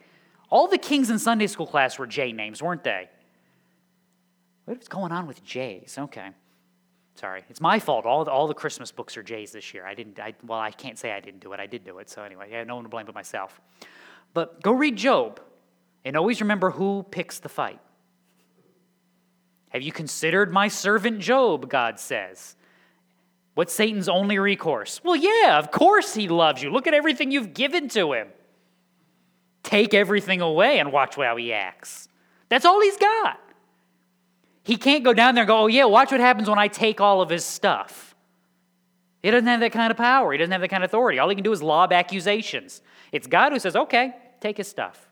All 0.56 0.70
the 0.70 0.78
kings 0.78 1.10
in 1.10 1.20
Sunday 1.20 1.48
school 1.48 1.68
class 1.68 2.00
were 2.00 2.08
J 2.08 2.32
names, 2.32 2.64
weren't 2.64 2.82
they? 2.82 3.10
What's 4.64 4.88
going 4.88 5.12
on 5.12 5.28
with 5.28 5.44
J's? 5.44 5.98
Okay. 6.00 6.30
Sorry. 7.16 7.44
It's 7.50 7.60
my 7.60 7.78
fault. 7.78 8.06
All 8.06 8.24
the, 8.24 8.32
all 8.32 8.48
the 8.48 8.54
Christmas 8.54 8.90
books 8.90 9.18
are 9.18 9.22
J's 9.22 9.52
this 9.52 9.74
year. 9.74 9.86
I 9.86 9.94
didn't, 9.94 10.18
I, 10.18 10.34
well, 10.48 10.58
I 10.58 10.72
can't 10.72 10.98
say 10.98 11.12
I 11.12 11.20
didn't 11.20 11.42
do 11.42 11.52
it. 11.52 11.60
I 11.60 11.68
did 11.68 11.84
do 11.84 11.98
it. 12.00 12.10
So 12.10 12.24
anyway, 12.24 12.48
yeah, 12.50 12.64
no 12.64 12.76
one 12.76 12.86
to 12.86 12.90
blame 12.90 13.06
but 13.06 13.14
myself. 13.14 13.60
But 14.34 14.64
go 14.64 14.72
read 14.72 14.96
Job 14.96 15.42
and 16.06 16.16
always 16.16 16.40
remember 16.40 16.72
who 16.72 17.04
picks 17.12 17.40
the 17.40 17.50
fight. 17.50 17.82
Have 19.72 19.82
you 19.82 19.92
considered 19.92 20.54
my 20.54 20.70
servant 20.70 21.20
Job, 21.20 21.70
God 21.70 22.00
says? 22.00 22.56
What's 23.56 23.74
Satan's 23.74 24.08
only 24.08 24.40
recourse? 24.40 25.02
Well, 25.04 25.18
yeah, 25.18 25.60
of 25.60 25.70
course 25.72 26.14
he 26.14 26.30
loves 26.30 26.64
you. 26.64 26.72
Look 26.72 26.88
at 26.88 26.94
everything 26.94 27.30
you've 27.30 27.54
given 27.54 27.90
to 27.90 28.14
him 28.14 28.30
take 29.66 29.94
everything 29.94 30.40
away 30.40 30.80
and 30.80 30.92
watch 30.92 31.16
how 31.16 31.36
he 31.36 31.52
acts. 31.52 32.08
That's 32.48 32.64
all 32.64 32.80
he's 32.82 32.98
got. 32.98 33.40
He 34.64 34.78
can't 34.78 35.04
go 35.04 35.14
down 35.14 35.36
there 35.36 35.44
and 35.44 35.48
go, 35.48 35.64
oh, 35.64 35.68
yeah, 35.68 35.86
watch 35.86 36.12
what 36.12 36.22
happens 36.22 36.50
when 36.50 36.58
I 36.58 36.68
take 36.68 37.02
all 37.02 37.22
of 37.22 37.30
his 37.30 37.44
stuff. 37.44 38.16
He 39.22 39.32
doesn't 39.32 39.48
have 39.48 39.60
that 39.60 39.72
kind 39.72 39.92
of 39.92 39.98
power. 39.98 40.32
He 40.32 40.38
doesn't 40.38 40.52
have 40.52 40.62
that 40.62 40.70
kind 40.70 40.84
of 40.84 40.90
authority. 40.90 41.20
All 41.20 41.30
he 41.30 41.36
can 41.36 41.44
do 41.44 41.52
is 41.52 41.62
lob 41.62 41.92
accusations. 41.92 42.82
It's 43.12 43.28
God 43.28 43.52
who 43.52 43.60
says, 43.60 43.76
okay, 43.76 44.16
take 44.40 44.58
his 44.58 44.68
stuff. 44.68 45.10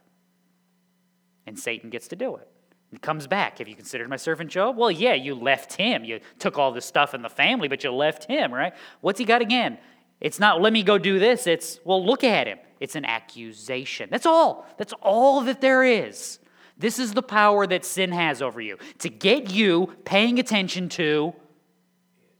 And 1.45 1.57
Satan 1.57 1.89
gets 1.89 2.07
to 2.09 2.15
do 2.15 2.35
it. 2.35 2.47
He 2.91 2.99
comes 2.99 3.25
back. 3.25 3.57
Have 3.57 3.67
you 3.67 3.75
considered 3.75 4.07
my 4.07 4.17
servant 4.17 4.51
Job? 4.51 4.77
Well, 4.77 4.91
yeah, 4.91 5.15
you 5.15 5.33
left 5.33 5.73
him. 5.73 6.03
You 6.03 6.19
took 6.37 6.59
all 6.59 6.71
the 6.71 6.81
stuff 6.81 7.15
in 7.15 7.23
the 7.23 7.29
family, 7.29 7.67
but 7.67 7.83
you 7.83 7.91
left 7.91 8.25
him, 8.25 8.53
right? 8.53 8.73
What's 9.01 9.17
he 9.17 9.25
got 9.25 9.41
again? 9.41 9.79
It's 10.21 10.39
not, 10.39 10.61
let 10.61 10.73
me 10.73 10.83
go 10.83 10.97
do 10.97 11.17
this. 11.17 11.47
It's, 11.47 11.79
well, 11.83 12.05
look 12.05 12.23
at 12.23 12.47
him. 12.47 12.59
It's 12.83 12.97
an 12.97 13.05
accusation. 13.05 14.09
That's 14.11 14.25
all. 14.25 14.67
That's 14.77 14.91
all 15.01 15.39
that 15.45 15.61
there 15.61 15.85
is. 15.85 16.37
This 16.77 16.99
is 16.99 17.13
the 17.13 17.21
power 17.21 17.65
that 17.65 17.85
sin 17.85 18.11
has 18.11 18.41
over 18.41 18.59
you 18.59 18.77
to 18.99 19.09
get 19.09 19.51
you 19.51 19.95
paying 20.03 20.37
attention 20.37 20.89
to 20.89 21.33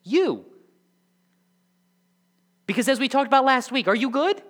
you. 0.03 0.43
Because 2.65 2.89
as 2.89 2.99
we 2.99 3.08
talked 3.08 3.27
about 3.27 3.45
last 3.45 3.71
week, 3.71 3.88
are 3.88 3.95
you 3.95 4.10
good? 4.10 4.41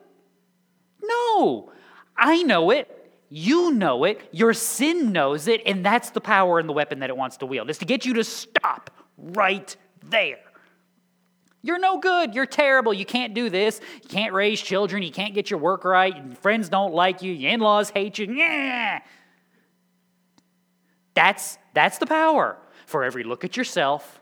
No. 1.03 1.71
I 2.17 2.41
know 2.41 2.71
it. 2.71 2.89
You 3.29 3.69
know 3.69 4.03
it. 4.03 4.27
Your 4.31 4.55
sin 4.55 5.11
knows 5.11 5.47
it. 5.47 5.61
And 5.63 5.85
that's 5.85 6.09
the 6.09 6.21
power 6.21 6.57
and 6.57 6.67
the 6.67 6.73
weapon 6.73 7.01
that 7.01 7.11
it 7.11 7.17
wants 7.17 7.37
to 7.37 7.45
wield. 7.45 7.69
Is 7.69 7.77
to 7.77 7.85
get 7.85 8.03
you 8.03 8.15
to 8.15 8.23
stop 8.23 8.89
right 9.15 9.77
there. 10.09 10.39
You're 11.63 11.79
no 11.79 11.97
good. 11.97 12.35
You're 12.35 12.45
terrible. 12.45 12.93
You 12.93 13.05
can't 13.05 13.33
do 13.33 13.49
this. 13.49 13.79
You 14.03 14.09
can't 14.09 14.33
raise 14.33 14.61
children. 14.61 15.01
You 15.01 15.11
can't 15.11 15.33
get 15.33 15.49
your 15.49 15.59
work 15.59 15.85
right. 15.85 16.15
Your 16.15 16.35
Friends 16.35 16.67
don't 16.67 16.93
like 16.93 17.21
you. 17.21 17.31
Your 17.31 17.51
in 17.51 17.61
laws 17.61 17.89
hate 17.89 18.19
you. 18.19 18.31
Yeah. 18.33 18.99
That's, 21.13 21.57
that's 21.73 21.97
the 21.99 22.05
power. 22.05 22.57
For 22.85 23.05
every 23.05 23.23
look 23.23 23.45
at 23.45 23.55
yourself, 23.55 24.21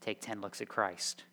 take 0.00 0.20
10 0.20 0.40
looks 0.40 0.62
at 0.62 0.68
Christ. 0.68 1.24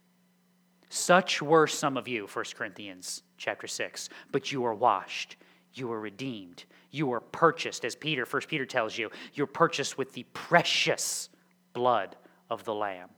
Such 0.89 1.41
were 1.41 1.67
some 1.67 1.95
of 1.95 2.09
you, 2.09 2.27
1 2.27 2.45
Corinthians 2.53 3.23
chapter 3.37 3.67
6. 3.67 4.09
But 4.33 4.51
you 4.51 4.65
are 4.65 4.73
washed, 4.73 5.37
you 5.73 5.89
are 5.93 5.99
redeemed, 5.99 6.65
you 6.89 7.13
are 7.13 7.21
purchased, 7.21 7.85
as 7.85 7.95
Peter, 7.95 8.25
1 8.29 8.41
Peter 8.49 8.65
tells 8.65 8.97
you, 8.97 9.09
you're 9.33 9.47
purchased 9.47 9.97
with 9.97 10.11
the 10.11 10.23
precious 10.33 11.29
blood 11.71 12.17
of 12.49 12.65
the 12.65 12.73
Lamb. 12.73 13.09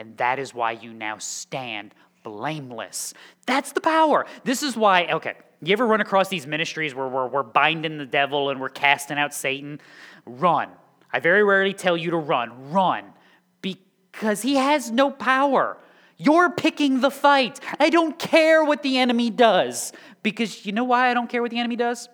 And 0.00 0.16
that 0.16 0.38
is 0.38 0.54
why 0.54 0.72
you 0.72 0.94
now 0.94 1.18
stand 1.18 1.94
blameless. 2.22 3.12
That's 3.44 3.72
the 3.72 3.82
power. 3.82 4.24
This 4.44 4.62
is 4.62 4.74
why, 4.74 5.04
okay, 5.12 5.34
you 5.62 5.74
ever 5.74 5.86
run 5.86 6.00
across 6.00 6.30
these 6.30 6.46
ministries 6.46 6.94
where 6.94 7.06
we're, 7.06 7.26
we're 7.26 7.42
binding 7.42 7.98
the 7.98 8.06
devil 8.06 8.48
and 8.48 8.58
we're 8.58 8.70
casting 8.70 9.18
out 9.18 9.34
Satan? 9.34 9.78
Run. 10.24 10.70
I 11.12 11.20
very 11.20 11.44
rarely 11.44 11.74
tell 11.74 11.98
you 11.98 12.12
to 12.12 12.16
run. 12.16 12.70
Run. 12.70 13.12
Because 13.60 14.40
he 14.40 14.56
has 14.56 14.90
no 14.90 15.10
power. 15.10 15.76
You're 16.16 16.48
picking 16.48 17.02
the 17.02 17.10
fight. 17.10 17.60
I 17.78 17.90
don't 17.90 18.18
care 18.18 18.64
what 18.64 18.82
the 18.82 18.96
enemy 18.96 19.28
does. 19.28 19.92
Because 20.22 20.64
you 20.64 20.72
know 20.72 20.84
why 20.84 21.10
I 21.10 21.14
don't 21.14 21.28
care 21.28 21.42
what 21.42 21.50
the 21.50 21.58
enemy 21.58 21.76
does? 21.76 22.08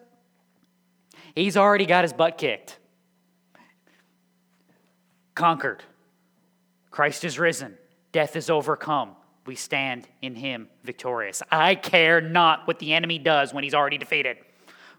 He's 1.37 1.57
already 1.57 1.87
got 1.87 2.03
his 2.03 2.12
butt 2.12 2.37
kicked, 2.37 2.81
conquered. 5.37 5.85
Christ 6.97 7.25
is 7.27 7.39
risen, 7.39 7.77
death 8.11 8.37
is 8.37 8.49
overcome. 8.49 9.17
We 9.45 9.55
stand 9.55 10.09
in 10.23 10.35
him 10.35 10.69
victorious. 10.83 11.43
I 11.53 11.75
care 11.75 12.23
not 12.23 12.67
what 12.67 12.79
the 12.79 12.95
enemy 12.95 13.19
does 13.19 13.53
when 13.53 13.65
he's 13.65 13.75
already 13.75 13.99
defeated. 13.99 14.39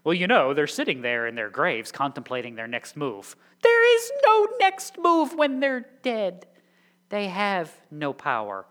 Well, 0.04 0.14
you 0.14 0.28
know, 0.28 0.54
they're 0.54 0.68
sitting 0.68 1.02
there 1.02 1.26
in 1.26 1.34
their 1.34 1.50
graves 1.50 1.90
contemplating 1.90 2.54
their 2.54 2.68
next 2.68 2.96
move. 2.96 3.34
There 3.64 3.96
is 3.96 4.12
no 4.24 4.46
next 4.60 4.96
move 4.96 5.34
when 5.34 5.58
they're 5.58 5.86
dead. 6.04 6.46
They 7.08 7.26
have 7.26 7.74
no 7.90 8.12
power. 8.12 8.64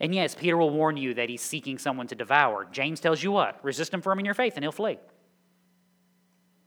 And 0.00 0.14
yes, 0.14 0.34
Peter 0.34 0.56
will 0.56 0.70
warn 0.70 0.96
you 0.96 1.12
that 1.12 1.28
he's 1.28 1.42
seeking 1.42 1.76
someone 1.76 2.06
to 2.06 2.14
devour. 2.14 2.66
James 2.72 3.00
tells 3.00 3.22
you 3.22 3.32
what? 3.32 3.62
Resist 3.62 3.92
him 3.92 4.00
firm 4.00 4.18
in 4.18 4.24
your 4.24 4.32
faith 4.32 4.54
and 4.56 4.64
he'll 4.64 4.72
flee. 4.72 4.98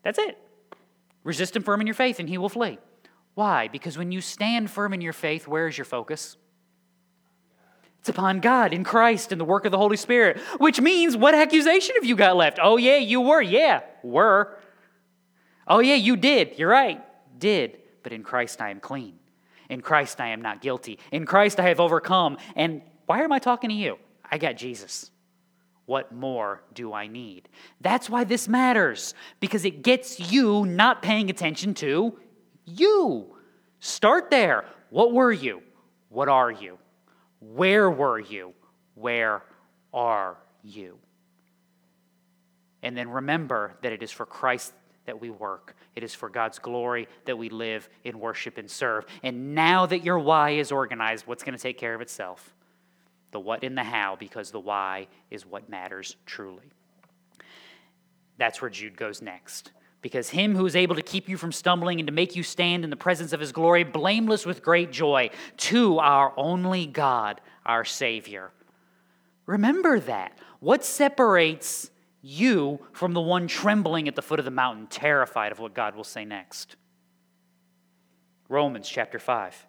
That's 0.04 0.20
it. 0.20 0.38
Resist 1.24 1.56
him 1.56 1.64
firm 1.64 1.82
in 1.82 1.88
your 1.88 1.96
faith 1.96 2.20
and 2.20 2.30
he 2.30 2.38
will 2.38 2.48
flee. 2.48 2.78
Why? 3.38 3.68
Because 3.68 4.00
when 4.00 4.12
you 4.12 4.20
stand 4.20 4.72
firm 4.72 4.96
in 4.96 5.02
your 5.02 5.14
faith, 5.14 5.48
where 5.48 5.68
is 5.68 5.78
your 5.78 5.86
focus? 5.86 6.38
It's 8.00 8.10
upon 8.10 8.40
God 8.40 8.74
in 8.74 8.84
Christ 8.84 9.32
and 9.32 9.40
the 9.40 9.46
work 9.46 9.66
of 9.66 9.72
the 9.72 9.78
Holy 9.78 9.96
Spirit, 9.96 10.40
which 10.58 10.82
means 10.82 11.16
what 11.16 11.36
accusation 11.36 11.94
have 11.98 12.04
you 12.04 12.16
got 12.16 12.36
left? 12.36 12.58
Oh, 12.60 12.78
yeah, 12.78 12.98
you 12.98 13.22
were. 13.22 13.40
Yeah, 13.40 13.82
were. 14.02 14.58
Oh, 15.68 15.78
yeah, 15.78 15.94
you 15.94 16.16
did. 16.16 16.58
You're 16.58 16.72
right. 16.72 17.00
Did. 17.38 17.78
But 18.02 18.12
in 18.12 18.24
Christ 18.24 18.60
I 18.60 18.72
am 18.72 18.80
clean. 18.80 19.20
In 19.70 19.82
Christ, 19.82 20.20
I 20.20 20.30
am 20.30 20.42
not 20.42 20.60
guilty. 20.60 20.98
In 21.12 21.28
Christ, 21.28 21.60
I 21.60 21.68
have 21.68 21.80
overcome. 21.80 22.38
And 22.56 22.82
why 23.06 23.22
am 23.22 23.32
I 23.32 23.38
talking 23.38 23.70
to 23.70 23.76
you? 23.76 24.00
I 24.32 24.40
got 24.40 24.58
Jesus. 24.58 25.12
What 25.86 26.12
more 26.12 26.64
do 26.74 26.92
I 26.92 27.06
need? 27.06 27.50
That's 27.82 28.10
why 28.10 28.24
this 28.24 28.48
matters, 28.48 29.14
because 29.40 29.64
it 29.64 29.84
gets 29.84 30.32
you 30.32 30.66
not 30.66 31.04
paying 31.04 31.30
attention 31.30 31.76
to 31.76 32.18
you. 32.68 33.36
Start 33.80 34.30
there. 34.30 34.66
What 34.90 35.14
were 35.14 35.32
you? 35.32 35.62
What 36.10 36.30
are 36.30 36.52
you? 36.52 36.78
Where 37.40 37.90
were 37.90 38.20
you? 38.20 38.54
Where 38.96 39.44
are 39.94 40.38
you? 40.64 40.98
And 42.84 42.96
then 42.96 43.10
remember 43.10 43.74
that 43.82 43.92
it 43.92 44.04
is 44.04 44.12
for 44.12 44.26
Christ 44.26 44.74
that 45.06 45.20
we 45.20 45.30
work. 45.30 45.76
It 45.96 46.04
is 46.04 46.14
for 46.14 46.30
God's 46.30 46.60
glory 46.60 47.08
that 47.26 47.38
we 47.38 47.50
live 47.50 47.90
in 48.04 48.20
worship 48.20 48.58
and 48.58 48.70
serve. 48.70 49.06
And 49.24 49.56
now 49.56 49.86
that 49.86 50.04
your 50.04 50.20
why 50.20 50.52
is 50.52 50.72
organized, 50.72 51.26
what's 51.26 51.44
going 51.44 51.58
to 51.58 51.62
take 51.62 51.78
care 51.78 51.96
of 51.96 52.02
itself? 52.02 52.54
The 53.32 53.40
what 53.40 53.64
and 53.64 53.78
the 53.78 53.84
how, 53.84 54.16
because 54.16 54.52
the 54.52 54.60
why 54.60 55.08
is 55.32 55.46
what 55.46 55.70
matters 55.70 56.16
truly. 56.26 56.72
That's 58.38 58.62
where 58.62 58.70
Jude 58.70 58.98
goes 58.98 59.22
next. 59.22 59.72
Because 60.08 60.30
him 60.30 60.56
who 60.56 60.66
is 60.66 60.74
able 60.74 60.96
to 60.96 61.02
keep 61.02 61.28
you 61.28 61.36
from 61.36 61.52
stumbling 61.52 62.00
and 62.00 62.08
to 62.08 62.14
make 62.14 62.34
you 62.34 62.42
stand 62.42 62.86
in 62.86 62.90
the 62.90 62.96
presence 62.96 63.34
of 63.34 63.42
his 63.42 63.52
glory, 63.52 63.84
blameless 63.84 64.46
with 64.46 64.64
great 64.64 64.90
joy, 64.90 65.32
to 65.58 66.00
our 66.00 66.32
only 66.38 66.86
God, 66.86 67.42
our 67.66 67.84
Savior. 67.84 68.52
Remember 69.48 70.00
that. 70.00 70.38
What 70.62 70.86
separates 70.86 71.92
you 72.22 72.80
from 72.94 73.14
the 73.14 73.20
one 73.20 73.50
trembling 73.50 74.08
at 74.08 74.16
the 74.16 74.22
foot 74.22 74.40
of 74.40 74.46
the 74.46 74.52
mountain, 74.52 74.88
terrified 74.88 75.52
of 75.52 75.60
what 75.60 75.74
God 75.74 75.94
will 75.94 76.06
say 76.06 76.24
next. 76.24 76.78
Romans 78.48 78.88
chapter 78.88 79.20
5. 79.20 79.68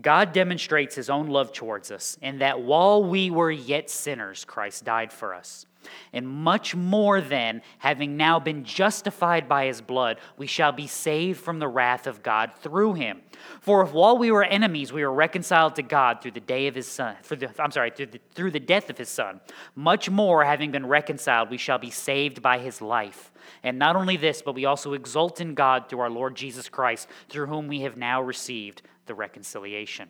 God 0.00 0.32
demonstrates 0.32 0.94
his 0.94 1.08
own 1.08 1.28
love 1.28 1.52
towards 1.52 1.90
us 1.90 2.18
in 2.20 2.38
that 2.38 2.60
while 2.60 3.04
we 3.04 3.30
were 3.30 3.50
yet 3.50 3.88
sinners, 3.90 4.44
Christ 4.44 4.84
died 4.84 5.12
for 5.12 5.34
us. 5.34 5.66
And 6.12 6.26
much 6.26 6.74
more 6.74 7.20
than, 7.20 7.62
having 7.78 8.16
now 8.16 8.40
been 8.40 8.64
justified 8.64 9.48
by 9.48 9.66
his 9.66 9.80
blood, 9.80 10.18
we 10.36 10.46
shall 10.46 10.72
be 10.72 10.86
saved 10.86 11.40
from 11.40 11.58
the 11.58 11.68
wrath 11.68 12.06
of 12.06 12.22
God 12.22 12.52
through 12.60 12.94
him. 12.94 13.20
For 13.60 13.82
if 13.82 13.92
while 13.92 14.16
we 14.16 14.30
were 14.30 14.44
enemies, 14.44 14.92
we 14.92 15.04
were 15.04 15.12
reconciled 15.12 15.76
to 15.76 15.82
God 15.82 16.22
through 16.22 16.32
the 16.32 16.40
day 16.40 16.66
of 16.66 16.74
his 16.74 16.86
son, 16.86 17.16
the, 17.28 17.50
I'm 17.58 17.70
sorry, 17.70 17.90
through 17.90 18.06
the, 18.06 18.20
through 18.34 18.52
the 18.52 18.60
death 18.60 18.90
of 18.90 18.98
his 18.98 19.08
son, 19.08 19.40
much 19.74 20.08
more, 20.08 20.44
having 20.44 20.70
been 20.70 20.86
reconciled, 20.86 21.50
we 21.50 21.58
shall 21.58 21.78
be 21.78 21.90
saved 21.90 22.40
by 22.40 22.58
his 22.58 22.80
life. 22.80 23.32
And 23.62 23.78
not 23.78 23.96
only 23.96 24.16
this, 24.16 24.40
but 24.40 24.54
we 24.54 24.64
also 24.64 24.94
exult 24.94 25.40
in 25.40 25.54
God 25.54 25.88
through 25.88 26.00
our 26.00 26.10
Lord 26.10 26.34
Jesus 26.34 26.68
Christ, 26.68 27.08
through 27.28 27.46
whom 27.46 27.68
we 27.68 27.80
have 27.80 27.96
now 27.96 28.22
received 28.22 28.82
the 29.06 29.14
reconciliation. 29.14 30.08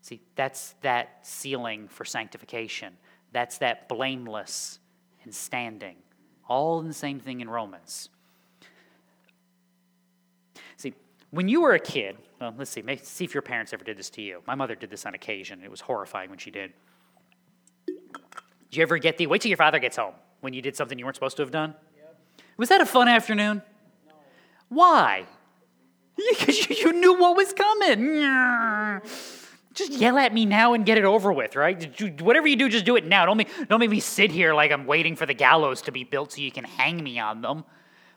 See, 0.00 0.20
that's 0.34 0.74
that 0.82 1.20
sealing 1.22 1.88
for 1.88 2.04
sanctification. 2.04 2.94
That's 3.32 3.58
that 3.58 3.88
blameless 3.88 4.78
and 5.22 5.34
standing. 5.34 5.96
All 6.46 6.80
in 6.80 6.88
the 6.88 6.94
same 6.94 7.18
thing 7.18 7.40
in 7.40 7.48
Romans. 7.48 8.10
See, 10.76 10.92
when 11.30 11.48
you 11.48 11.62
were 11.62 11.72
a 11.72 11.80
kid, 11.80 12.18
well, 12.40 12.54
let's 12.58 12.70
see, 12.70 12.82
see 13.02 13.24
if 13.24 13.32
your 13.32 13.42
parents 13.42 13.72
ever 13.72 13.82
did 13.82 13.96
this 13.96 14.10
to 14.10 14.22
you. 14.22 14.42
My 14.46 14.54
mother 14.54 14.74
did 14.74 14.90
this 14.90 15.06
on 15.06 15.14
occasion. 15.14 15.62
It 15.64 15.70
was 15.70 15.80
horrifying 15.80 16.28
when 16.28 16.38
she 16.38 16.50
did. 16.50 16.72
Did 17.86 17.96
you 18.72 18.82
ever 18.82 18.98
get 18.98 19.16
the 19.16 19.26
wait 19.26 19.40
till 19.40 19.48
your 19.48 19.56
father 19.56 19.78
gets 19.78 19.96
home 19.96 20.14
when 20.40 20.52
you 20.52 20.60
did 20.60 20.76
something 20.76 20.98
you 20.98 21.04
weren't 21.06 21.16
supposed 21.16 21.36
to 21.38 21.42
have 21.42 21.50
done? 21.50 21.74
Yep. 21.96 22.16
Was 22.58 22.68
that 22.68 22.80
a 22.82 22.86
fun 22.86 23.08
afternoon? 23.08 23.62
No. 24.06 24.14
Why? 24.68 25.24
Because 26.38 26.68
you, 26.68 26.76
you 26.76 26.92
knew 26.92 27.18
what 27.18 27.36
was 27.36 27.52
coming 27.52 29.00
just 29.74 29.92
yell 29.92 30.16
at 30.16 30.32
me 30.32 30.46
now 30.46 30.72
and 30.72 30.86
get 30.86 30.96
it 30.96 31.04
over 31.04 31.32
with, 31.32 31.56
right? 31.56 32.00
Whatever 32.20 32.46
you 32.46 32.56
do, 32.56 32.68
just 32.68 32.84
do 32.84 32.96
it 32.96 33.04
now. 33.04 33.26
Don't 33.26 33.36
make, 33.36 33.68
don't 33.68 33.80
make 33.80 33.90
me 33.90 34.00
sit 34.00 34.30
here 34.30 34.54
like 34.54 34.70
I'm 34.70 34.86
waiting 34.86 35.16
for 35.16 35.26
the 35.26 35.34
gallows 35.34 35.82
to 35.82 35.92
be 35.92 36.04
built 36.04 36.32
so 36.32 36.40
you 36.40 36.52
can 36.52 36.64
hang 36.64 37.02
me 37.02 37.18
on 37.18 37.42
them. 37.42 37.64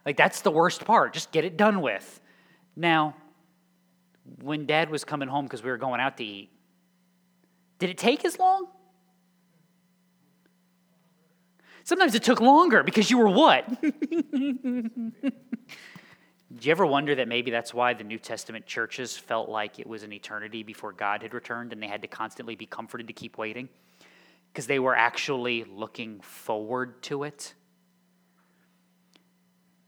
Like, 0.05 0.15
that's 0.15 0.41
the 0.41 0.51
worst 0.51 0.85
part. 0.85 1.13
Just 1.13 1.31
get 1.31 1.43
it 1.43 1.57
done 1.57 1.81
with. 1.81 2.21
Now, 2.75 3.15
when 4.41 4.65
dad 4.67 4.89
was 4.89 5.03
coming 5.03 5.27
home 5.27 5.45
because 5.45 5.63
we 5.63 5.71
were 5.71 5.77
going 5.77 5.99
out 5.99 6.17
to 6.17 6.23
eat, 6.23 6.51
did 7.79 7.89
it 7.89 7.97
take 7.97 8.23
as 8.23 8.37
long? 8.37 8.67
Sometimes 11.83 12.15
it 12.15 12.23
took 12.23 12.39
longer 12.39 12.83
because 12.83 13.09
you 13.09 13.17
were 13.17 13.29
what? 13.29 13.65
Do 16.57 16.67
you 16.67 16.71
ever 16.71 16.85
wonder 16.85 17.13
that 17.15 17.27
maybe 17.27 17.51
that's 17.51 17.73
why 17.73 17.93
the 17.93 18.03
New 18.03 18.17
Testament 18.17 18.65
churches 18.65 19.15
felt 19.15 19.47
like 19.47 19.79
it 19.79 19.85
was 19.85 20.01
an 20.03 20.11
eternity 20.11 20.63
before 20.63 20.91
God 20.91 21.21
had 21.21 21.33
returned 21.33 21.71
and 21.71 21.81
they 21.81 21.87
had 21.87 22.01
to 22.01 22.07
constantly 22.07 22.55
be 22.55 22.65
comforted 22.65 23.07
to 23.07 23.13
keep 23.13 23.37
waiting? 23.37 23.69
Because 24.51 24.65
they 24.65 24.79
were 24.79 24.95
actually 24.95 25.65
looking 25.65 26.19
forward 26.21 27.03
to 27.03 27.23
it. 27.23 27.53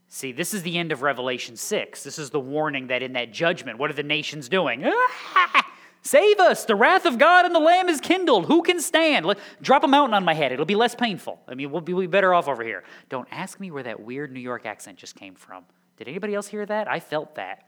See, 0.06 0.32
this 0.32 0.54
is 0.54 0.62
the 0.62 0.78
end 0.78 0.92
of 0.92 1.02
Revelation 1.02 1.56
6. 1.56 2.04
This 2.04 2.18
is 2.18 2.30
the 2.30 2.40
warning 2.40 2.88
that 2.88 3.02
in 3.02 3.14
that 3.14 3.32
judgment, 3.32 3.78
what 3.78 3.90
are 3.90 3.94
the 3.94 4.02
nations 4.02 4.48
doing? 4.48 4.84
Save 6.02 6.40
us! 6.40 6.64
The 6.64 6.74
wrath 6.74 7.04
of 7.04 7.18
God 7.18 7.46
and 7.46 7.54
the 7.54 7.60
Lamb 7.60 7.88
is 7.88 8.00
kindled. 8.00 8.46
Who 8.46 8.62
can 8.62 8.80
stand? 8.80 9.26
Let, 9.26 9.38
drop 9.60 9.84
a 9.84 9.88
mountain 9.88 10.14
on 10.14 10.24
my 10.24 10.34
head. 10.34 10.50
It'll 10.50 10.64
be 10.64 10.76
less 10.76 10.94
painful. 10.94 11.40
I 11.46 11.54
mean, 11.54 11.70
we'll 11.70 11.80
be, 11.80 11.92
we'll 11.92 12.02
be 12.02 12.06
better 12.06 12.32
off 12.32 12.48
over 12.48 12.64
here. 12.64 12.84
Don't 13.08 13.28
ask 13.30 13.60
me 13.60 13.70
where 13.70 13.82
that 13.82 14.00
weird 14.00 14.32
New 14.32 14.40
York 14.40 14.66
accent 14.66 14.98
just 14.98 15.14
came 15.14 15.34
from. 15.34 15.64
Did 16.00 16.08
anybody 16.08 16.34
else 16.34 16.48
hear 16.48 16.64
that? 16.64 16.90
I 16.90 16.98
felt 16.98 17.34
that. 17.34 17.66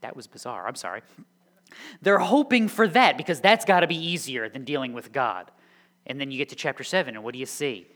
That 0.00 0.14
was 0.14 0.28
bizarre. 0.28 0.68
I'm 0.68 0.76
sorry. 0.76 1.02
They're 2.00 2.20
hoping 2.20 2.68
for 2.68 2.86
that 2.86 3.16
because 3.16 3.40
that's 3.40 3.64
got 3.64 3.80
to 3.80 3.88
be 3.88 3.96
easier 3.96 4.48
than 4.48 4.62
dealing 4.62 4.92
with 4.92 5.10
God. 5.10 5.50
And 6.06 6.20
then 6.20 6.30
you 6.30 6.38
get 6.38 6.50
to 6.50 6.54
chapter 6.54 6.84
7, 6.84 7.16
and 7.16 7.24
what 7.24 7.32
do 7.32 7.40
you 7.40 7.46
see? 7.46 7.88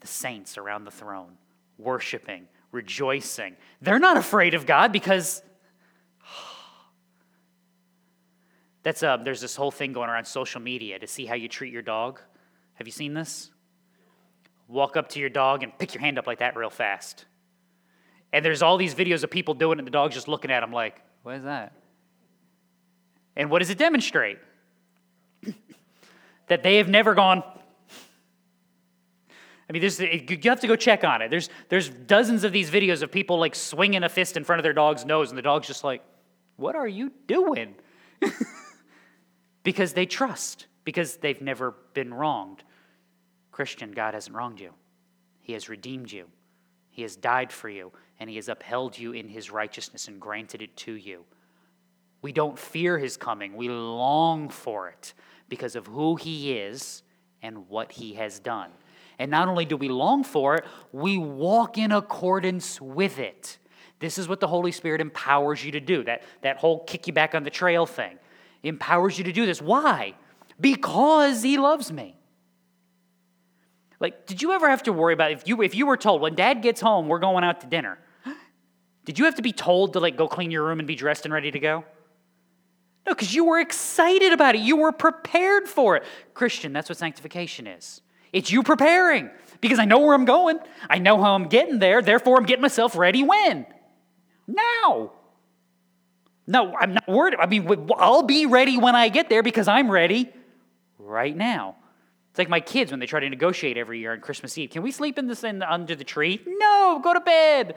The 0.00 0.06
saints 0.06 0.56
around 0.56 0.84
the 0.84 0.90
throne, 0.90 1.32
worshiping, 1.76 2.48
rejoicing. 2.72 3.56
They're 3.82 3.98
not 3.98 4.16
afraid 4.16 4.54
of 4.54 4.64
God 4.64 4.90
because 4.90 5.42
that's 8.82 9.02
uh, 9.02 9.18
there's 9.18 9.42
this 9.42 9.54
whole 9.54 9.70
thing 9.70 9.92
going 9.92 10.08
around 10.08 10.24
social 10.24 10.62
media 10.62 10.98
to 10.98 11.06
see 11.06 11.26
how 11.26 11.34
you 11.34 11.46
treat 11.46 11.74
your 11.74 11.82
dog. 11.82 12.22
Have 12.76 12.88
you 12.88 12.92
seen 12.92 13.12
this? 13.12 13.50
Walk 14.66 14.96
up 14.96 15.10
to 15.10 15.20
your 15.20 15.28
dog 15.28 15.62
and 15.62 15.78
pick 15.78 15.92
your 15.92 16.00
hand 16.00 16.18
up 16.18 16.26
like 16.26 16.38
that 16.38 16.56
real 16.56 16.70
fast. 16.70 17.26
And 18.32 18.44
there's 18.44 18.62
all 18.62 18.76
these 18.76 18.94
videos 18.94 19.24
of 19.24 19.30
people 19.30 19.54
doing 19.54 19.78
it, 19.78 19.80
and 19.80 19.86
the 19.86 19.92
dog's 19.92 20.14
just 20.14 20.28
looking 20.28 20.50
at 20.50 20.60
them 20.60 20.72
like, 20.72 21.00
what 21.22 21.36
is 21.36 21.44
that? 21.44 21.72
And 23.36 23.50
what 23.50 23.60
does 23.60 23.70
it 23.70 23.78
demonstrate? 23.78 24.38
that 26.48 26.62
they 26.62 26.76
have 26.76 26.88
never 26.88 27.14
gone. 27.14 27.42
I 29.68 29.72
mean, 29.72 29.82
there's, 29.82 30.00
you 30.00 30.38
have 30.44 30.60
to 30.60 30.66
go 30.66 30.74
check 30.74 31.04
on 31.04 31.22
it. 31.22 31.30
There's, 31.30 31.48
there's 31.68 31.88
dozens 31.88 32.42
of 32.42 32.52
these 32.52 32.70
videos 32.70 33.02
of 33.02 33.12
people 33.12 33.38
like 33.38 33.54
swinging 33.54 34.02
a 34.02 34.08
fist 34.08 34.36
in 34.36 34.44
front 34.44 34.58
of 34.58 34.64
their 34.64 34.72
dog's 34.72 35.04
nose, 35.04 35.30
and 35.30 35.38
the 35.38 35.42
dog's 35.42 35.66
just 35.68 35.84
like, 35.84 36.02
what 36.56 36.74
are 36.74 36.88
you 36.88 37.12
doing? 37.26 37.74
because 39.62 39.92
they 39.92 40.06
trust, 40.06 40.66
because 40.84 41.16
they've 41.16 41.40
never 41.40 41.74
been 41.94 42.12
wronged. 42.12 42.64
Christian, 43.52 43.92
God 43.92 44.14
hasn't 44.14 44.34
wronged 44.34 44.60
you, 44.60 44.72
He 45.40 45.52
has 45.52 45.68
redeemed 45.68 46.10
you, 46.10 46.26
He 46.90 47.02
has 47.02 47.14
died 47.14 47.52
for 47.52 47.68
you, 47.68 47.92
and 48.20 48.30
he 48.30 48.36
has 48.36 48.48
upheld 48.48 48.96
you 48.96 49.12
in 49.12 49.28
his 49.28 49.50
righteousness 49.50 50.06
and 50.06 50.20
granted 50.20 50.62
it 50.62 50.76
to 50.76 50.92
you. 50.92 51.24
We 52.22 52.32
don't 52.32 52.58
fear 52.58 52.98
his 52.98 53.16
coming, 53.16 53.56
we 53.56 53.68
long 53.68 54.50
for 54.50 54.88
it 54.88 55.14
because 55.48 55.74
of 55.74 55.86
who 55.86 56.16
he 56.16 56.52
is 56.52 57.02
and 57.42 57.68
what 57.68 57.92
he 57.92 58.14
has 58.14 58.38
done. 58.38 58.70
And 59.18 59.30
not 59.30 59.48
only 59.48 59.64
do 59.64 59.76
we 59.76 59.88
long 59.88 60.22
for 60.22 60.54
it, 60.54 60.64
we 60.92 61.18
walk 61.18 61.78
in 61.78 61.92
accordance 61.92 62.80
with 62.80 63.18
it. 63.18 63.58
This 63.98 64.16
is 64.16 64.28
what 64.28 64.40
the 64.40 64.46
Holy 64.46 64.72
Spirit 64.72 65.00
empowers 65.00 65.64
you 65.64 65.72
to 65.72 65.80
do. 65.80 66.04
That, 66.04 66.22
that 66.42 66.58
whole 66.58 66.84
kick 66.84 67.06
you 67.06 67.12
back 67.12 67.34
on 67.34 67.42
the 67.42 67.50
trail 67.50 67.84
thing 67.86 68.18
empowers 68.62 69.16
you 69.16 69.24
to 69.24 69.32
do 69.32 69.46
this. 69.46 69.60
Why? 69.60 70.14
Because 70.60 71.42
he 71.42 71.56
loves 71.56 71.90
me. 71.90 72.16
Like, 73.98 74.26
did 74.26 74.40
you 74.40 74.52
ever 74.52 74.68
have 74.68 74.82
to 74.84 74.92
worry 74.92 75.12
about 75.12 75.32
if 75.32 75.46
you 75.46 75.62
if 75.62 75.74
you 75.74 75.86
were 75.86 75.96
told 75.96 76.22
when 76.22 76.34
dad 76.34 76.62
gets 76.62 76.80
home, 76.80 77.08
we're 77.08 77.18
going 77.18 77.44
out 77.44 77.60
to 77.60 77.66
dinner? 77.66 77.98
Did 79.10 79.18
you 79.18 79.24
have 79.24 79.34
to 79.34 79.42
be 79.42 79.50
told 79.50 79.94
to 79.94 79.98
like 79.98 80.16
go 80.16 80.28
clean 80.28 80.52
your 80.52 80.62
room 80.62 80.78
and 80.78 80.86
be 80.86 80.94
dressed 80.94 81.24
and 81.24 81.34
ready 81.34 81.50
to 81.50 81.58
go? 81.58 81.84
No, 83.04 83.12
because 83.12 83.34
you 83.34 83.44
were 83.44 83.58
excited 83.58 84.32
about 84.32 84.54
it. 84.54 84.60
You 84.60 84.76
were 84.76 84.92
prepared 84.92 85.66
for 85.66 85.96
it. 85.96 86.04
Christian, 86.32 86.72
that's 86.72 86.88
what 86.88 86.96
sanctification 86.96 87.66
is. 87.66 88.02
It's 88.32 88.52
you 88.52 88.62
preparing 88.62 89.28
because 89.60 89.80
I 89.80 89.84
know 89.84 89.98
where 89.98 90.14
I'm 90.14 90.26
going. 90.26 90.60
I 90.88 90.98
know 90.98 91.20
how 91.20 91.34
I'm 91.34 91.48
getting 91.48 91.80
there. 91.80 92.02
Therefore, 92.02 92.36
I'm 92.38 92.44
getting 92.44 92.62
myself 92.62 92.94
ready 92.94 93.24
when? 93.24 93.66
Now. 94.46 95.10
No, 96.46 96.72
I'm 96.76 96.94
not 96.94 97.08
worried. 97.08 97.34
I 97.36 97.46
mean, 97.46 97.90
I'll 97.96 98.22
be 98.22 98.46
ready 98.46 98.78
when 98.78 98.94
I 98.94 99.08
get 99.08 99.28
there 99.28 99.42
because 99.42 99.66
I'm 99.66 99.90
ready 99.90 100.32
right 101.00 101.36
now. 101.36 101.74
It's 102.30 102.38
like 102.38 102.48
my 102.48 102.60
kids 102.60 102.92
when 102.92 103.00
they 103.00 103.06
try 103.06 103.18
to 103.18 103.28
negotiate 103.28 103.76
every 103.76 103.98
year 103.98 104.12
on 104.12 104.20
Christmas 104.20 104.56
Eve. 104.56 104.70
Can 104.70 104.82
we 104.82 104.92
sleep 104.92 105.18
in 105.18 105.26
this 105.26 105.42
in, 105.42 105.64
under 105.64 105.96
the 105.96 106.04
tree? 106.04 106.40
No, 106.46 107.00
go 107.02 107.12
to 107.12 107.18
bed. 107.18 107.74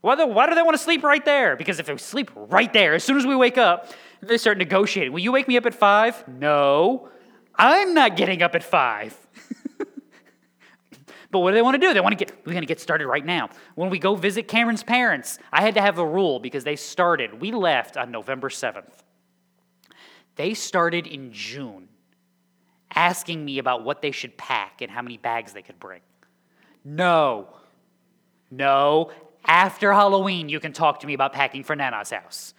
Why 0.00 0.14
do, 0.14 0.26
why 0.26 0.48
do 0.48 0.54
they 0.54 0.62
want 0.62 0.76
to 0.76 0.82
sleep 0.82 1.02
right 1.02 1.24
there? 1.24 1.56
Because 1.56 1.80
if 1.80 1.86
they 1.86 1.96
sleep 1.96 2.30
right 2.34 2.72
there, 2.72 2.94
as 2.94 3.04
soon 3.04 3.16
as 3.16 3.26
we 3.26 3.34
wake 3.34 3.58
up, 3.58 3.92
they 4.20 4.38
start 4.38 4.58
negotiating. 4.58 5.12
Will 5.12 5.20
you 5.20 5.32
wake 5.32 5.48
me 5.48 5.56
up 5.56 5.66
at 5.66 5.74
five? 5.74 6.26
No. 6.28 7.08
I'm 7.56 7.94
not 7.94 8.16
getting 8.16 8.42
up 8.42 8.54
at 8.54 8.62
five. 8.62 9.16
but 11.30 11.40
what 11.40 11.50
do 11.50 11.54
they 11.54 11.62
want 11.62 11.74
to 11.74 11.80
do? 11.80 11.92
They 11.92 12.00
want 12.00 12.16
to 12.16 12.24
get, 12.24 12.36
we're 12.46 12.52
going 12.52 12.62
to 12.62 12.68
get 12.68 12.80
started 12.80 13.08
right 13.08 13.24
now. 13.24 13.48
When 13.74 13.90
we 13.90 13.98
go 13.98 14.14
visit 14.14 14.46
Cameron's 14.46 14.84
parents, 14.84 15.38
I 15.52 15.62
had 15.62 15.74
to 15.74 15.80
have 15.80 15.98
a 15.98 16.06
rule 16.06 16.38
because 16.38 16.62
they 16.62 16.76
started, 16.76 17.40
we 17.40 17.50
left 17.50 17.96
on 17.96 18.12
November 18.12 18.48
7th. 18.48 18.92
They 20.36 20.54
started 20.54 21.08
in 21.08 21.32
June 21.32 21.88
asking 22.94 23.44
me 23.44 23.58
about 23.58 23.84
what 23.84 24.00
they 24.00 24.12
should 24.12 24.36
pack 24.36 24.80
and 24.80 24.90
how 24.90 25.02
many 25.02 25.16
bags 25.16 25.52
they 25.52 25.62
could 25.62 25.80
bring. 25.80 26.00
No. 26.84 27.48
No. 28.50 29.10
After 29.44 29.92
Halloween, 29.92 30.48
you 30.48 30.60
can 30.60 30.72
talk 30.72 31.00
to 31.00 31.06
me 31.06 31.14
about 31.14 31.32
packing 31.32 31.64
for 31.64 31.74
Nana's 31.74 32.10
house. 32.10 32.54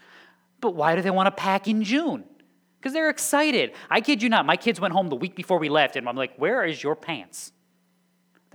But 0.61 0.75
why 0.75 0.95
do 0.95 1.01
they 1.01 1.11
want 1.11 1.27
to 1.27 1.31
pack 1.31 1.67
in 1.67 1.83
June? 1.83 2.23
Because 2.79 2.93
they're 2.93 3.09
excited. 3.09 3.73
I 3.89 4.01
kid 4.01 4.23
you 4.23 4.29
not, 4.29 4.45
my 4.45 4.55
kids 4.55 4.79
went 4.79 4.93
home 4.93 5.09
the 5.09 5.15
week 5.15 5.35
before 5.35 5.59
we 5.59 5.69
left, 5.69 5.95
and 5.95 6.07
I'm 6.07 6.15
like, 6.15 6.35
Where 6.37 6.65
is 6.65 6.81
your 6.81 6.95
pants? 6.95 7.51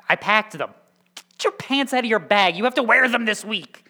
I 0.08 0.16
packed 0.16 0.58
them. 0.58 0.70
Get 1.14 1.44
your 1.44 1.52
pants 1.52 1.92
out 1.92 2.00
of 2.00 2.10
your 2.10 2.18
bag. 2.18 2.56
You 2.56 2.64
have 2.64 2.74
to 2.74 2.82
wear 2.82 3.08
them 3.08 3.24
this 3.24 3.44
week. 3.44 3.84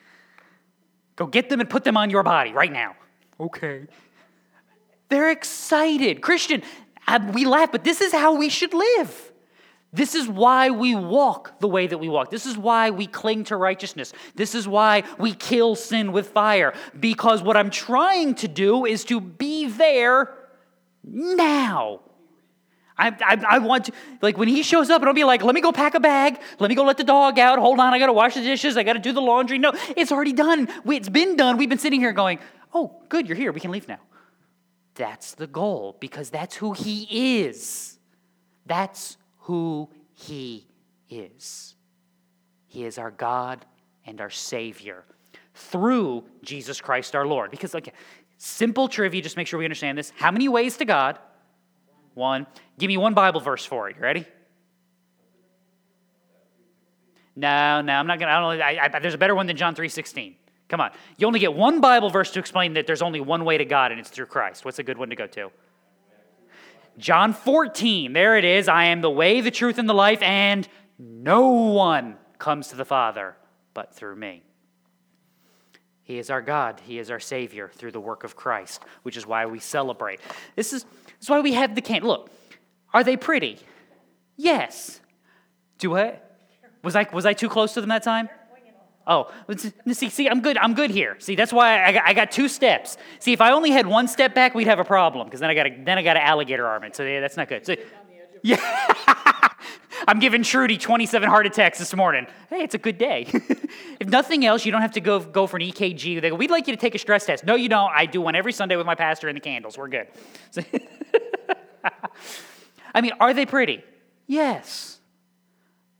Go 1.16 1.26
get 1.26 1.48
them 1.48 1.60
and 1.60 1.70
put 1.70 1.84
them 1.84 1.96
on 1.96 2.10
your 2.10 2.22
body 2.22 2.52
right 2.52 2.72
now. 2.72 2.96
Okay. 3.38 3.86
They're 5.08 5.30
excited. 5.30 6.20
Christian, 6.20 6.62
we 7.32 7.44
laugh, 7.44 7.70
but 7.70 7.84
this 7.84 8.00
is 8.00 8.12
how 8.12 8.34
we 8.34 8.48
should 8.48 8.74
live. 8.74 9.32
This 9.94 10.16
is 10.16 10.26
why 10.26 10.70
we 10.70 10.96
walk 10.96 11.60
the 11.60 11.68
way 11.68 11.86
that 11.86 11.98
we 11.98 12.08
walk. 12.08 12.28
This 12.28 12.46
is 12.46 12.58
why 12.58 12.90
we 12.90 13.06
cling 13.06 13.44
to 13.44 13.56
righteousness. 13.56 14.12
This 14.34 14.56
is 14.56 14.66
why 14.66 15.04
we 15.20 15.32
kill 15.32 15.76
sin 15.76 16.10
with 16.10 16.30
fire. 16.30 16.74
Because 16.98 17.44
what 17.44 17.56
I'm 17.56 17.70
trying 17.70 18.34
to 18.36 18.48
do 18.48 18.86
is 18.86 19.04
to 19.04 19.20
be 19.20 19.68
there 19.68 20.34
now. 21.04 22.00
I, 22.98 23.08
I, 23.08 23.44
I, 23.48 23.58
want 23.60 23.84
to, 23.84 23.92
like, 24.20 24.36
when 24.36 24.48
he 24.48 24.64
shows 24.64 24.90
up, 24.90 25.02
I'll 25.02 25.14
be 25.14 25.22
like, 25.22 25.44
let 25.44 25.54
me 25.54 25.60
go 25.60 25.70
pack 25.70 25.94
a 25.94 26.00
bag. 26.00 26.40
Let 26.58 26.70
me 26.70 26.74
go 26.74 26.82
let 26.82 26.96
the 26.96 27.04
dog 27.04 27.38
out. 27.38 27.60
Hold 27.60 27.78
on, 27.78 27.94
I 27.94 28.00
got 28.00 28.06
to 28.06 28.12
wash 28.12 28.34
the 28.34 28.42
dishes. 28.42 28.76
I 28.76 28.82
got 28.82 28.94
to 28.94 28.98
do 28.98 29.12
the 29.12 29.22
laundry. 29.22 29.58
No, 29.58 29.72
it's 29.96 30.10
already 30.10 30.32
done. 30.32 30.68
We, 30.84 30.96
it's 30.96 31.08
been 31.08 31.36
done. 31.36 31.56
We've 31.56 31.68
been 31.68 31.78
sitting 31.78 32.00
here 32.00 32.12
going, 32.12 32.40
oh, 32.72 33.00
good, 33.08 33.28
you're 33.28 33.36
here. 33.36 33.52
We 33.52 33.60
can 33.60 33.70
leave 33.70 33.86
now. 33.86 34.00
That's 34.96 35.34
the 35.34 35.46
goal 35.46 35.96
because 36.00 36.30
that's 36.30 36.56
who 36.56 36.72
he 36.72 37.42
is. 37.42 37.96
That's 38.66 39.18
who 39.44 39.88
He 40.12 40.66
is. 41.08 41.74
He 42.66 42.84
is 42.84 42.98
our 42.98 43.10
God 43.10 43.64
and 44.04 44.20
our 44.20 44.30
Savior 44.30 45.04
through 45.54 46.24
Jesus 46.42 46.80
Christ 46.80 47.14
our 47.14 47.26
Lord. 47.26 47.50
Because, 47.50 47.72
like, 47.72 47.94
simple 48.36 48.88
trivia, 48.88 49.22
just 49.22 49.36
make 49.36 49.46
sure 49.46 49.58
we 49.58 49.64
understand 49.64 49.96
this. 49.96 50.12
How 50.16 50.30
many 50.30 50.48
ways 50.48 50.76
to 50.78 50.84
God? 50.84 51.18
One. 52.14 52.46
Give 52.78 52.88
me 52.88 52.96
one 52.96 53.14
Bible 53.14 53.40
verse 53.40 53.64
for 53.64 53.88
it. 53.88 53.96
You 53.96 54.02
ready? 54.02 54.26
No, 57.36 57.80
no, 57.80 57.92
I'm 57.92 58.06
not 58.06 58.20
gonna. 58.20 58.32
I 58.32 58.40
don't. 58.40 58.62
I, 58.62 58.90
I, 58.94 58.98
there's 59.00 59.14
a 59.14 59.18
better 59.18 59.34
one 59.34 59.46
than 59.46 59.56
John 59.56 59.74
three 59.74 59.88
sixteen. 59.88 60.36
Come 60.68 60.80
on, 60.80 60.92
you 61.18 61.26
only 61.26 61.40
get 61.40 61.52
one 61.52 61.80
Bible 61.80 62.08
verse 62.08 62.30
to 62.30 62.38
explain 62.38 62.74
that 62.74 62.86
there's 62.86 63.02
only 63.02 63.20
one 63.20 63.44
way 63.44 63.58
to 63.58 63.64
God, 63.64 63.90
and 63.90 63.98
it's 64.00 64.08
through 64.08 64.26
Christ. 64.26 64.64
What's 64.64 64.78
a 64.78 64.84
good 64.84 64.98
one 64.98 65.10
to 65.10 65.16
go 65.16 65.26
to? 65.26 65.50
John 66.98 67.32
14, 67.32 68.12
there 68.12 68.36
it 68.36 68.44
is. 68.44 68.68
I 68.68 68.84
am 68.86 69.00
the 69.00 69.10
way, 69.10 69.40
the 69.40 69.50
truth, 69.50 69.78
and 69.78 69.88
the 69.88 69.94
life, 69.94 70.22
and 70.22 70.68
no 70.98 71.48
one 71.48 72.16
comes 72.38 72.68
to 72.68 72.76
the 72.76 72.84
Father 72.84 73.36
but 73.72 73.94
through 73.94 74.16
me. 74.16 74.42
He 76.02 76.18
is 76.18 76.30
our 76.30 76.42
God. 76.42 76.80
He 76.84 76.98
is 76.98 77.10
our 77.10 77.18
Savior 77.18 77.70
through 77.74 77.92
the 77.92 78.00
work 78.00 78.24
of 78.24 78.36
Christ, 78.36 78.82
which 79.02 79.16
is 79.16 79.26
why 79.26 79.46
we 79.46 79.58
celebrate. 79.58 80.20
This 80.54 80.72
is, 80.72 80.84
this 80.84 81.22
is 81.22 81.30
why 81.30 81.40
we 81.40 81.54
have 81.54 81.74
the 81.74 81.80
can. 81.80 82.02
Look, 82.02 82.30
are 82.92 83.02
they 83.02 83.16
pretty? 83.16 83.58
Yes. 84.36 85.00
Do 85.78 85.96
I? 85.96 86.20
Was 86.82 86.94
I, 86.94 87.08
was 87.12 87.24
I 87.24 87.32
too 87.32 87.48
close 87.48 87.72
to 87.74 87.80
them 87.80 87.88
that 87.88 88.02
time? 88.02 88.28
Oh, 89.06 89.30
see, 89.92 90.08
see, 90.08 90.28
I'm 90.28 90.40
good. 90.40 90.56
I'm 90.56 90.74
good 90.74 90.90
here. 90.90 91.16
See, 91.18 91.34
that's 91.34 91.52
why 91.52 91.84
I 91.84 91.92
got, 91.92 92.04
I 92.06 92.14
got 92.14 92.30
two 92.32 92.48
steps. 92.48 92.96
See, 93.18 93.32
if 93.32 93.40
I 93.40 93.52
only 93.52 93.70
had 93.70 93.86
one 93.86 94.08
step 94.08 94.34
back, 94.34 94.54
we'd 94.54 94.66
have 94.66 94.78
a 94.78 94.84
problem 94.84 95.26
because 95.26 95.40
then 95.40 95.50
I 95.50 95.54
got 95.54 95.66
a, 95.66 95.82
then 95.84 95.98
I 95.98 96.02
got 96.02 96.16
an 96.16 96.22
alligator 96.22 96.66
arm 96.66 96.84
it. 96.84 96.96
So 96.96 97.04
yeah, 97.04 97.20
that's 97.20 97.36
not 97.36 97.48
good. 97.48 97.66
So, 97.66 97.76
yeah, 98.42 98.56
I'm 100.08 100.20
giving 100.20 100.42
Trudy 100.42 100.78
27 100.78 101.28
heart 101.28 101.46
attacks 101.46 101.78
this 101.78 101.94
morning. 101.94 102.26
Hey, 102.48 102.62
it's 102.62 102.74
a 102.74 102.78
good 102.78 102.96
day. 102.96 103.26
if 104.00 104.08
nothing 104.08 104.46
else, 104.46 104.64
you 104.64 104.72
don't 104.72 104.82
have 104.82 104.92
to 104.92 105.00
go 105.00 105.20
go 105.20 105.46
for 105.46 105.58
an 105.58 105.62
EKG. 105.62 106.20
They 106.22 106.30
go, 106.30 106.34
we'd 106.34 106.50
like 106.50 106.66
you 106.66 106.74
to 106.74 106.80
take 106.80 106.94
a 106.94 106.98
stress 106.98 107.26
test. 107.26 107.44
No, 107.44 107.56
you 107.56 107.68
don't. 107.68 107.90
I 107.92 108.06
do 108.06 108.22
one 108.22 108.34
every 108.34 108.52
Sunday 108.52 108.76
with 108.76 108.86
my 108.86 108.94
pastor 108.94 109.28
and 109.28 109.36
the 109.36 109.40
candles. 109.40 109.76
We're 109.76 109.88
good. 109.88 110.08
I 112.94 113.00
mean, 113.00 113.12
are 113.20 113.34
they 113.34 113.44
pretty? 113.44 113.84
Yes. 114.26 114.98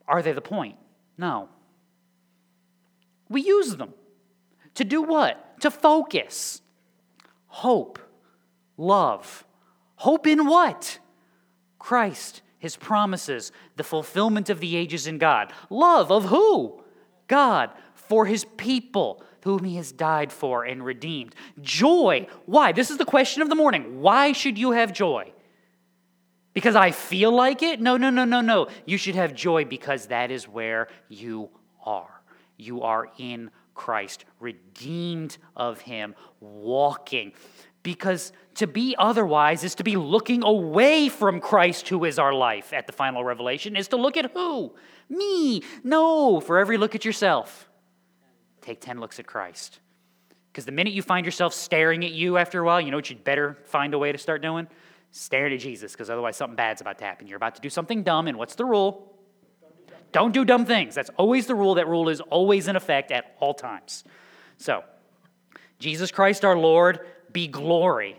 Are 0.06 0.22
they 0.22 0.32
the 0.32 0.40
point? 0.40 0.76
No. 1.18 1.48
We 3.28 3.42
use 3.42 3.76
them. 3.76 3.94
To 4.74 4.84
do 4.84 5.02
what? 5.02 5.60
To 5.60 5.70
focus. 5.70 6.60
Hope. 7.46 7.98
Love. 8.76 9.44
Hope 9.96 10.26
in 10.26 10.46
what? 10.46 10.98
Christ, 11.78 12.42
His 12.58 12.76
promises, 12.76 13.52
the 13.76 13.84
fulfillment 13.84 14.50
of 14.50 14.60
the 14.60 14.76
ages 14.76 15.06
in 15.06 15.18
God. 15.18 15.52
Love 15.70 16.10
of 16.10 16.26
who? 16.26 16.82
God, 17.28 17.70
for 17.94 18.26
His 18.26 18.44
people 18.56 19.22
whom 19.44 19.64
He 19.64 19.76
has 19.76 19.92
died 19.92 20.32
for 20.32 20.64
and 20.64 20.84
redeemed. 20.84 21.34
Joy. 21.60 22.26
Why? 22.46 22.72
This 22.72 22.90
is 22.90 22.98
the 22.98 23.04
question 23.04 23.42
of 23.42 23.48
the 23.48 23.54
morning. 23.54 24.00
Why 24.00 24.32
should 24.32 24.58
you 24.58 24.72
have 24.72 24.92
joy? 24.92 25.32
Because 26.52 26.76
I 26.76 26.90
feel 26.90 27.32
like 27.32 27.62
it? 27.62 27.80
No, 27.80 27.96
no, 27.96 28.10
no, 28.10 28.24
no, 28.24 28.40
no. 28.40 28.68
You 28.86 28.96
should 28.96 29.16
have 29.16 29.34
joy 29.34 29.64
because 29.64 30.06
that 30.06 30.30
is 30.30 30.48
where 30.48 30.88
you 31.08 31.50
are 31.84 32.13
you 32.56 32.82
are 32.82 33.10
in 33.18 33.50
Christ, 33.74 34.24
redeemed 34.40 35.38
of 35.56 35.80
Him, 35.80 36.14
walking. 36.40 37.32
Because 37.82 38.32
to 38.54 38.66
be 38.66 38.94
otherwise 38.98 39.62
is 39.64 39.74
to 39.76 39.84
be 39.84 39.96
looking 39.96 40.42
away 40.42 41.08
from 41.08 41.40
Christ, 41.40 41.88
who 41.88 42.04
is 42.04 42.18
our 42.18 42.32
life 42.32 42.72
at 42.72 42.86
the 42.86 42.92
final 42.92 43.24
revelation, 43.24 43.76
is 43.76 43.88
to 43.88 43.96
look 43.96 44.16
at 44.16 44.30
who? 44.32 44.74
Me. 45.08 45.62
No, 45.82 46.40
for 46.40 46.58
every 46.58 46.78
look 46.78 46.94
at 46.94 47.04
yourself, 47.04 47.68
take 48.62 48.80
10 48.80 49.00
looks 49.00 49.18
at 49.18 49.26
Christ. 49.26 49.80
Because 50.50 50.64
the 50.64 50.72
minute 50.72 50.94
you 50.94 51.02
find 51.02 51.26
yourself 51.26 51.52
staring 51.52 52.04
at 52.04 52.12
you 52.12 52.38
after 52.38 52.60
a 52.60 52.64
while, 52.64 52.80
you 52.80 52.90
know 52.90 52.96
what 52.96 53.10
you'd 53.10 53.24
better 53.24 53.58
find 53.64 53.92
a 53.92 53.98
way 53.98 54.12
to 54.12 54.18
start 54.18 54.40
doing? 54.40 54.68
Staring 55.10 55.52
at 55.52 55.60
Jesus, 55.60 55.92
because 55.92 56.08
otherwise 56.08 56.36
something 56.36 56.56
bad's 56.56 56.80
about 56.80 56.98
to 56.98 57.04
happen. 57.04 57.26
You're 57.26 57.36
about 57.36 57.56
to 57.56 57.60
do 57.60 57.68
something 57.68 58.02
dumb, 58.02 58.28
and 58.28 58.38
what's 58.38 58.54
the 58.54 58.64
rule? 58.64 59.13
Don't 60.14 60.30
do 60.30 60.44
dumb 60.44 60.64
things. 60.64 60.94
That's 60.94 61.10
always 61.16 61.48
the 61.48 61.56
rule. 61.56 61.74
That 61.74 61.88
rule 61.88 62.08
is 62.08 62.20
always 62.20 62.68
in 62.68 62.76
effect 62.76 63.10
at 63.10 63.34
all 63.40 63.52
times. 63.52 64.04
So, 64.58 64.84
Jesus 65.80 66.12
Christ 66.12 66.44
our 66.44 66.56
Lord, 66.56 67.00
be 67.32 67.48
glory. 67.48 68.16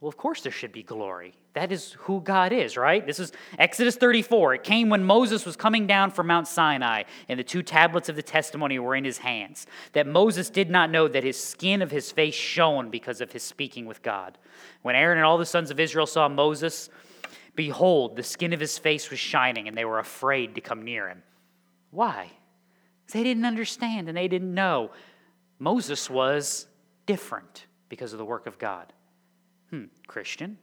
Well, 0.00 0.08
of 0.08 0.16
course 0.16 0.40
there 0.40 0.50
should 0.50 0.72
be 0.72 0.82
glory. 0.82 1.34
That 1.52 1.72
is 1.72 1.92
who 1.98 2.22
God 2.22 2.54
is, 2.54 2.78
right? 2.78 3.06
This 3.06 3.20
is 3.20 3.32
Exodus 3.58 3.96
34. 3.96 4.54
It 4.54 4.64
came 4.64 4.88
when 4.88 5.04
Moses 5.04 5.44
was 5.44 5.56
coming 5.56 5.86
down 5.86 6.10
from 6.10 6.26
Mount 6.26 6.48
Sinai, 6.48 7.02
and 7.28 7.38
the 7.38 7.44
two 7.44 7.62
tablets 7.62 8.08
of 8.08 8.16
the 8.16 8.22
testimony 8.22 8.78
were 8.78 8.96
in 8.96 9.04
his 9.04 9.18
hands. 9.18 9.66
That 9.92 10.06
Moses 10.06 10.48
did 10.48 10.70
not 10.70 10.90
know 10.90 11.06
that 11.06 11.22
his 11.22 11.38
skin 11.38 11.82
of 11.82 11.90
his 11.90 12.10
face 12.10 12.34
shone 12.34 12.88
because 12.88 13.20
of 13.20 13.32
his 13.32 13.42
speaking 13.42 13.84
with 13.84 14.02
God. 14.02 14.38
When 14.80 14.96
Aaron 14.96 15.18
and 15.18 15.26
all 15.26 15.36
the 15.36 15.44
sons 15.44 15.70
of 15.70 15.78
Israel 15.78 16.06
saw 16.06 16.30
Moses, 16.30 16.88
Behold, 17.60 18.16
the 18.16 18.22
skin 18.22 18.54
of 18.54 18.58
his 18.58 18.78
face 18.78 19.10
was 19.10 19.18
shining, 19.18 19.68
and 19.68 19.76
they 19.76 19.84
were 19.84 19.98
afraid 19.98 20.54
to 20.54 20.62
come 20.62 20.80
near 20.80 21.10
him. 21.10 21.22
Why? 21.90 22.30
They 23.12 23.22
didn't 23.22 23.44
understand 23.44 24.08
and 24.08 24.16
they 24.16 24.28
didn't 24.28 24.54
know. 24.54 24.92
Moses 25.58 26.08
was 26.08 26.66
different 27.04 27.66
because 27.90 28.14
of 28.14 28.18
the 28.18 28.24
work 28.24 28.46
of 28.46 28.58
God. 28.58 28.94
Hmm, 29.68 29.84
Christian, 30.06 30.56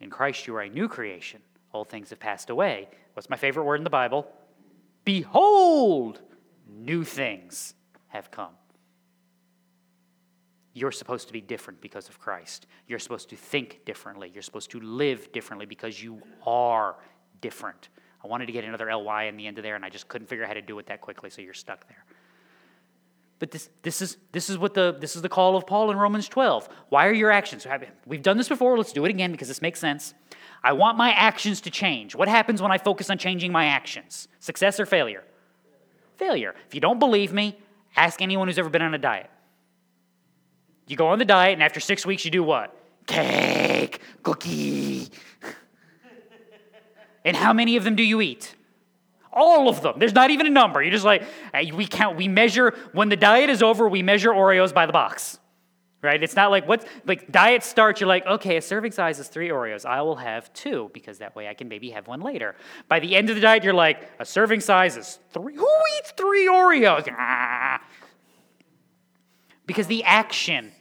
in 0.00 0.10
Christ 0.10 0.48
you 0.48 0.56
are 0.56 0.62
a 0.62 0.68
new 0.68 0.88
creation. 0.88 1.40
Old 1.72 1.88
things 1.88 2.10
have 2.10 2.18
passed 2.18 2.50
away. 2.50 2.88
What's 3.14 3.30
my 3.30 3.36
favorite 3.36 3.62
word 3.62 3.76
in 3.76 3.84
the 3.84 3.90
Bible? 3.90 4.26
Behold, 5.04 6.20
new 6.68 7.04
things 7.04 7.74
have 8.08 8.32
come. 8.32 8.57
You're 10.78 10.92
supposed 10.92 11.26
to 11.26 11.32
be 11.32 11.40
different 11.40 11.80
because 11.80 12.08
of 12.08 12.18
Christ. 12.18 12.66
You're 12.86 12.98
supposed 12.98 13.28
to 13.30 13.36
think 13.36 13.84
differently. 13.84 14.30
You're 14.32 14.42
supposed 14.42 14.70
to 14.70 14.80
live 14.80 15.32
differently 15.32 15.66
because 15.66 16.02
you 16.02 16.20
are 16.46 16.96
different. 17.40 17.88
I 18.22 18.26
wanted 18.26 18.46
to 18.46 18.52
get 18.52 18.64
another 18.64 18.94
ly 18.96 19.24
in 19.24 19.36
the 19.36 19.46
end 19.46 19.58
of 19.58 19.64
there, 19.64 19.76
and 19.76 19.84
I 19.84 19.90
just 19.90 20.08
couldn't 20.08 20.26
figure 20.28 20.44
out 20.44 20.48
how 20.48 20.54
to 20.54 20.62
do 20.62 20.78
it 20.78 20.86
that 20.86 21.00
quickly, 21.00 21.30
so 21.30 21.42
you're 21.42 21.54
stuck 21.54 21.86
there. 21.88 22.04
But 23.38 23.52
this, 23.52 23.70
this, 23.82 24.02
is, 24.02 24.16
this, 24.32 24.50
is 24.50 24.58
what 24.58 24.74
the, 24.74 24.96
this 24.98 25.14
is 25.14 25.22
the 25.22 25.28
call 25.28 25.56
of 25.56 25.66
Paul 25.66 25.90
in 25.92 25.96
Romans 25.96 26.28
12. 26.28 26.68
Why 26.88 27.06
are 27.06 27.12
your 27.12 27.30
actions? 27.30 27.66
We've 28.04 28.22
done 28.22 28.36
this 28.36 28.48
before. 28.48 28.76
Let's 28.76 28.92
do 28.92 29.04
it 29.04 29.10
again 29.10 29.30
because 29.30 29.46
this 29.46 29.62
makes 29.62 29.78
sense. 29.78 30.14
I 30.64 30.72
want 30.72 30.98
my 30.98 31.12
actions 31.12 31.60
to 31.62 31.70
change. 31.70 32.16
What 32.16 32.26
happens 32.26 32.60
when 32.60 32.72
I 32.72 32.78
focus 32.78 33.10
on 33.10 33.18
changing 33.18 33.52
my 33.52 33.66
actions? 33.66 34.26
Success 34.40 34.80
or 34.80 34.86
failure? 34.86 35.22
Failure. 36.16 36.54
If 36.66 36.74
you 36.74 36.80
don't 36.80 36.98
believe 36.98 37.32
me, 37.32 37.56
Ask 37.96 38.22
anyone 38.22 38.48
who's 38.48 38.58
ever 38.58 38.70
been 38.70 38.82
on 38.82 38.94
a 38.94 38.98
diet. 38.98 39.30
You 40.88 40.96
go 40.96 41.08
on 41.08 41.18
the 41.18 41.24
diet, 41.24 41.52
and 41.52 41.62
after 41.62 41.80
six 41.80 42.04
weeks, 42.06 42.24
you 42.24 42.30
do 42.30 42.42
what? 42.42 42.74
Cake, 43.06 44.00
cookie. 44.22 45.08
and 47.24 47.36
how 47.36 47.52
many 47.52 47.76
of 47.76 47.84
them 47.84 47.94
do 47.94 48.02
you 48.02 48.20
eat? 48.22 48.54
All 49.30 49.68
of 49.68 49.82
them. 49.82 49.98
There's 49.98 50.14
not 50.14 50.30
even 50.30 50.46
a 50.46 50.50
number. 50.50 50.82
You're 50.82 50.92
just 50.92 51.04
like, 51.04 51.24
we 51.74 51.86
count, 51.86 52.16
we 52.16 52.26
measure, 52.26 52.74
when 52.92 53.10
the 53.10 53.16
diet 53.16 53.50
is 53.50 53.62
over, 53.62 53.86
we 53.86 54.02
measure 54.02 54.30
Oreos 54.30 54.72
by 54.72 54.86
the 54.86 54.92
box. 54.92 55.38
Right? 56.00 56.22
It's 56.22 56.36
not 56.36 56.52
like 56.52 56.68
what 56.68 56.86
like 57.06 57.32
diet 57.32 57.64
starts, 57.64 58.00
you're 58.00 58.08
like, 58.08 58.24
okay, 58.24 58.56
a 58.56 58.62
serving 58.62 58.92
size 58.92 59.18
is 59.18 59.26
three 59.26 59.48
Oreos. 59.48 59.84
I 59.84 60.00
will 60.02 60.14
have 60.14 60.52
two 60.52 60.90
because 60.94 61.18
that 61.18 61.34
way 61.34 61.48
I 61.48 61.54
can 61.54 61.68
maybe 61.68 61.90
have 61.90 62.06
one 62.06 62.20
later. 62.20 62.54
By 62.88 63.00
the 63.00 63.16
end 63.16 63.30
of 63.30 63.34
the 63.34 63.42
diet, 63.42 63.64
you're 63.64 63.74
like, 63.74 64.08
a 64.20 64.24
serving 64.24 64.60
size 64.60 64.96
is 64.96 65.18
three. 65.32 65.56
Who 65.56 65.68
eats 65.98 66.12
three 66.12 66.46
Oreos? 66.46 67.12
Ah. 67.18 67.82
Because 69.66 69.86
the 69.86 70.02
action 70.04 70.72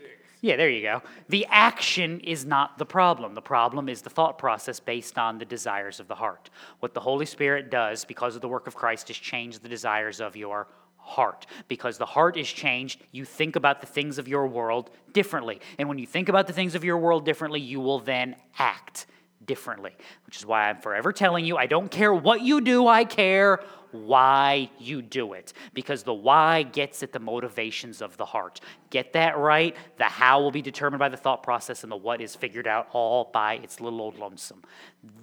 yeah, 0.41 0.55
there 0.55 0.69
you 0.69 0.81
go. 0.81 1.01
The 1.29 1.45
action 1.49 2.19
is 2.19 2.45
not 2.45 2.77
the 2.77 2.85
problem. 2.85 3.33
The 3.33 3.41
problem 3.41 3.89
is 3.89 4.01
the 4.01 4.09
thought 4.09 4.37
process 4.37 4.79
based 4.79 5.17
on 5.17 5.37
the 5.37 5.45
desires 5.45 5.99
of 5.99 6.07
the 6.07 6.15
heart. 6.15 6.49
What 6.79 6.93
the 6.93 6.99
Holy 6.99 7.25
Spirit 7.25 7.71
does 7.71 8.05
because 8.05 8.35
of 8.35 8.41
the 8.41 8.47
work 8.47 8.67
of 8.67 8.75
Christ 8.75 9.09
is 9.09 9.17
change 9.17 9.59
the 9.59 9.69
desires 9.69 10.21
of 10.21 10.35
your 10.35 10.67
heart. 10.97 11.47
Because 11.67 11.97
the 11.97 12.05
heart 12.05 12.37
is 12.37 12.47
changed, 12.47 13.01
you 13.11 13.25
think 13.25 13.55
about 13.55 13.81
the 13.81 13.87
things 13.87 14.19
of 14.19 14.27
your 14.27 14.45
world 14.45 14.91
differently. 15.13 15.59
And 15.79 15.89
when 15.89 15.97
you 15.97 16.05
think 16.05 16.29
about 16.29 16.45
the 16.45 16.53
things 16.53 16.75
of 16.75 16.83
your 16.83 16.97
world 16.97 17.25
differently, 17.25 17.61
you 17.61 17.79
will 17.79 17.99
then 17.99 18.35
act 18.59 19.07
differently. 19.47 19.95
Which 20.25 20.37
is 20.37 20.45
why 20.45 20.69
I'm 20.69 20.79
forever 20.79 21.11
telling 21.11 21.45
you 21.45 21.57
I 21.57 21.65
don't 21.65 21.89
care 21.89 22.13
what 22.13 22.41
you 22.41 22.61
do, 22.61 22.87
I 22.87 23.03
care 23.05 23.61
why 23.91 24.69
you 24.79 25.01
do 25.01 25.33
it 25.33 25.53
because 25.73 26.03
the 26.03 26.13
why 26.13 26.63
gets 26.63 27.03
at 27.03 27.13
the 27.13 27.19
motivations 27.19 28.01
of 28.01 28.17
the 28.17 28.25
heart. 28.25 28.59
Get 28.89 29.13
that 29.13 29.37
right. 29.37 29.75
The 29.97 30.03
how 30.05 30.41
will 30.41 30.51
be 30.51 30.61
determined 30.61 30.99
by 30.99 31.09
the 31.09 31.17
thought 31.17 31.43
process, 31.43 31.83
and 31.83 31.91
the 31.91 31.97
what 31.97 32.21
is 32.21 32.35
figured 32.35 32.67
out 32.67 32.87
all 32.91 33.29
by 33.33 33.55
its 33.55 33.79
little 33.79 34.01
old 34.01 34.19
lonesome. 34.19 34.63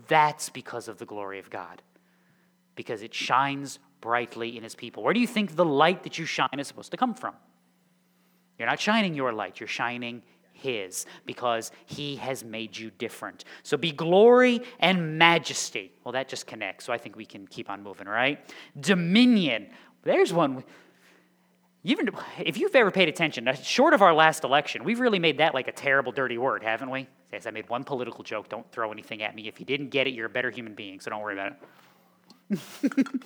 That's 0.09 0.49
because 0.49 0.89
of 0.89 0.99
the 0.99 1.07
glory 1.07 1.39
of 1.39 1.51
God, 1.51 1.83
because 2.75 3.03
it 3.03 3.14
shines 3.14 3.79
brightly 4.01 4.57
in 4.57 4.62
his 4.62 4.75
people. 4.75 5.03
Where 5.03 5.14
do 5.14 5.20
you 5.20 5.27
think 5.27 5.57
the 5.57 5.64
light 5.64 6.03
that 6.03 6.18
you 6.18 6.27
shine 6.27 6.59
is 6.59 6.66
supposed 6.66 6.91
to 6.91 6.97
come 6.97 7.14
from? 7.14 7.35
You're 8.59 8.68
not 8.68 8.81
shining 8.81 9.14
your 9.14 9.33
light, 9.33 9.61
you're 9.61 9.66
shining 9.66 10.22
his 10.65 11.05
because 11.27 11.71
he 11.85 12.17
has 12.17 12.43
made 12.43 12.77
you 12.77 12.91
different. 12.99 13.45
So 13.62 13.77
be 13.77 13.93
glory 13.93 14.62
and 14.81 15.19
majesty. 15.19 15.93
Well, 16.03 16.12
that 16.12 16.27
just 16.27 16.47
connects, 16.47 16.87
so 16.87 16.93
I 16.93 16.99
think 16.99 17.17
we 17.17 17.27
can 17.27 17.47
keep 17.47 17.69
on 17.69 17.83
moving, 17.83 18.09
right? 18.09 18.41
Dominion. 18.81 19.69
There's 20.03 20.33
one. 20.33 20.65
Even 21.85 22.09
if 22.39 22.57
you've 22.57 22.75
ever 22.75 22.91
paid 22.91 23.11
attention, 23.11 23.47
short 23.62 23.93
of 23.93 24.01
our 24.01 24.15
last 24.15 24.43
election, 24.43 24.85
we've 24.85 25.01
really 25.01 25.19
made 25.19 25.39
that 25.39 25.53
like 25.53 25.69
a 25.69 25.73
terrible, 25.73 26.12
dirty 26.12 26.39
word, 26.39 26.62
haven't 26.62 26.91
we? 26.91 27.07
Yes, 27.31 27.47
I 27.47 27.51
made 27.51 27.69
one 27.69 27.85
political 27.85 28.25
joke. 28.25 28.49
Don't 28.49 28.71
throw 28.73 28.91
anything 28.91 29.23
at 29.23 29.35
me. 29.35 29.49
If 29.49 29.61
you 29.61 29.67
didn't 29.67 29.91
get 29.91 30.07
it, 30.07 30.15
you're 30.15 30.27
a 30.27 30.31
better 30.31 30.51
human 30.51 30.75
being, 30.75 30.99
so 31.01 31.11
don't 31.11 31.21
worry 31.21 31.35
about 31.35 31.57
it. 32.51 32.61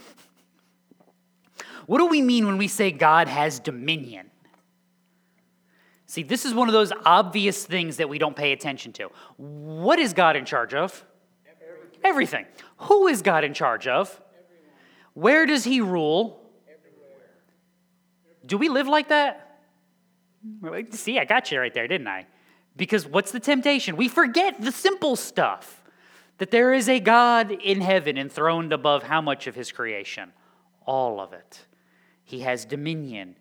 what 1.86 1.98
do 1.98 2.06
we 2.06 2.20
mean 2.20 2.46
when 2.46 2.58
we 2.58 2.66
say 2.66 2.90
God 2.90 3.28
has 3.28 3.60
dominion? 3.60 4.27
See, 6.08 6.22
this 6.22 6.46
is 6.46 6.54
one 6.54 6.68
of 6.68 6.72
those 6.72 6.90
obvious 7.04 7.66
things 7.66 7.98
that 7.98 8.08
we 8.08 8.18
don't 8.18 8.34
pay 8.34 8.52
attention 8.52 8.94
to. 8.94 9.10
What 9.36 9.98
is 9.98 10.14
God 10.14 10.36
in 10.36 10.46
charge 10.46 10.72
of? 10.72 11.04
Everything. 11.46 12.00
Everything. 12.02 12.46
Who 12.78 13.08
is 13.08 13.20
God 13.20 13.44
in 13.44 13.52
charge 13.52 13.86
of? 13.86 14.08
Everyone. 14.08 14.74
Where 15.12 15.44
does 15.44 15.64
He 15.64 15.82
rule? 15.82 16.50
Everywhere. 16.66 17.28
Do 18.46 18.56
we 18.56 18.70
live 18.70 18.88
like 18.88 19.08
that? 19.08 19.60
See, 20.92 21.18
I 21.18 21.26
got 21.26 21.52
you 21.52 21.60
right 21.60 21.74
there, 21.74 21.86
didn't 21.86 22.08
I? 22.08 22.26
Because 22.74 23.06
what's 23.06 23.30
the 23.30 23.40
temptation? 23.40 23.94
We 23.96 24.08
forget 24.08 24.58
the 24.62 24.72
simple 24.72 25.14
stuff 25.14 25.82
that 26.38 26.50
there 26.50 26.72
is 26.72 26.88
a 26.88 27.00
God 27.00 27.50
in 27.50 27.82
heaven 27.82 28.16
enthroned 28.16 28.72
above 28.72 29.02
how 29.02 29.20
much 29.20 29.46
of 29.46 29.54
His 29.54 29.70
creation? 29.70 30.32
All 30.86 31.20
of 31.20 31.34
it. 31.34 31.66
He 32.24 32.40
has 32.40 32.64
dominion 32.64 33.36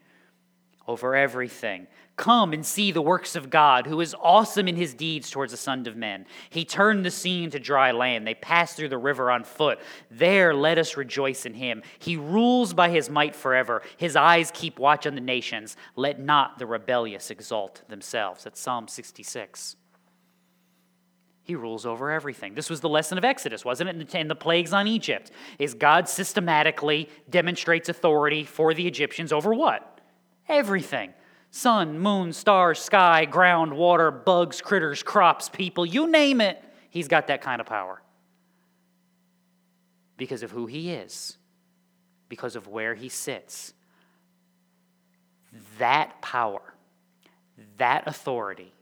over 0.88 1.16
everything. 1.16 1.88
Come 2.16 2.52
and 2.52 2.66
see 2.66 2.92
the 2.92 3.02
works 3.02 3.36
of 3.36 3.52
God, 3.52 3.86
who 3.86 4.02
is 4.02 4.16
awesome 4.20 4.68
in 4.68 4.76
his 4.76 4.96
deeds 4.96 5.30
towards 5.30 5.52
the 5.52 5.58
sons 5.58 5.88
of 5.88 5.96
men. 5.96 6.26
He 6.50 6.66
turned 6.66 7.06
the 7.06 7.12
sea 7.12 7.44
into 7.44 7.60
dry 7.60 7.92
land. 7.92 8.26
They 8.26 8.34
passed 8.34 8.76
through 8.76 8.90
the 8.90 8.98
river 8.98 9.30
on 9.30 9.44
foot. 9.44 9.80
There 10.10 10.56
let 10.56 10.80
us 10.80 10.98
rejoice 10.98 11.46
in 11.46 11.54
him. 11.54 11.84
He 12.00 12.18
rules 12.18 12.74
by 12.74 12.90
his 12.90 13.08
might 13.08 13.36
forever. 13.36 13.84
His 13.98 14.16
eyes 14.16 14.50
keep 14.52 14.80
watch 14.80 15.06
on 15.06 15.14
the 15.14 15.22
nations. 15.22 15.78
Let 15.96 16.20
not 16.20 16.58
the 16.58 16.66
rebellious 16.66 17.30
exalt 17.30 17.88
themselves. 17.88 18.46
That's 18.46 18.60
Psalm 18.60 18.88
66. 18.88 19.76
He 21.44 21.56
rules 21.56 21.86
over 21.86 22.10
everything. 22.10 22.56
This 22.56 22.70
was 22.70 22.82
the 22.82 22.90
lesson 22.90 23.20
of 23.20 23.24
Exodus, 23.24 23.64
wasn't 23.64 23.90
it? 23.90 24.16
And 24.16 24.30
the 24.30 24.36
plagues 24.36 24.74
on 24.74 24.88
Egypt 24.88 25.32
is 25.60 25.76
God 25.76 26.10
systematically 26.10 27.10
demonstrates 27.30 27.90
authority 27.90 28.44
for 28.44 28.74
the 28.74 28.88
Egyptians 28.88 29.32
over 29.32 29.54
what? 29.54 29.97
Everything 30.50 31.14
sun, 31.50 31.98
moon, 32.00 32.34
stars, 32.34 32.80
sky, 32.80 33.26
ground, 33.26 33.74
water, 33.74 34.12
bugs, 34.12 34.62
critters, 34.62 35.02
crops, 35.02 35.50
people, 35.50 35.86
you 35.86 36.08
name 36.08 36.42
it, 36.42 36.64
he's 36.90 37.08
got 37.08 37.28
that 37.28 37.42
kind 37.42 37.62
of 37.62 37.68
power. 37.68 38.02
Because 40.18 40.44
of 40.44 40.52
who 40.52 40.66
he 40.66 40.92
is, 40.92 41.38
because 42.30 42.56
of 42.56 42.68
where 42.68 42.96
he 42.96 43.10
sits. 43.10 43.74
That 45.80 46.22
power, 46.22 46.62
that 47.78 48.08
authority, 48.08 48.74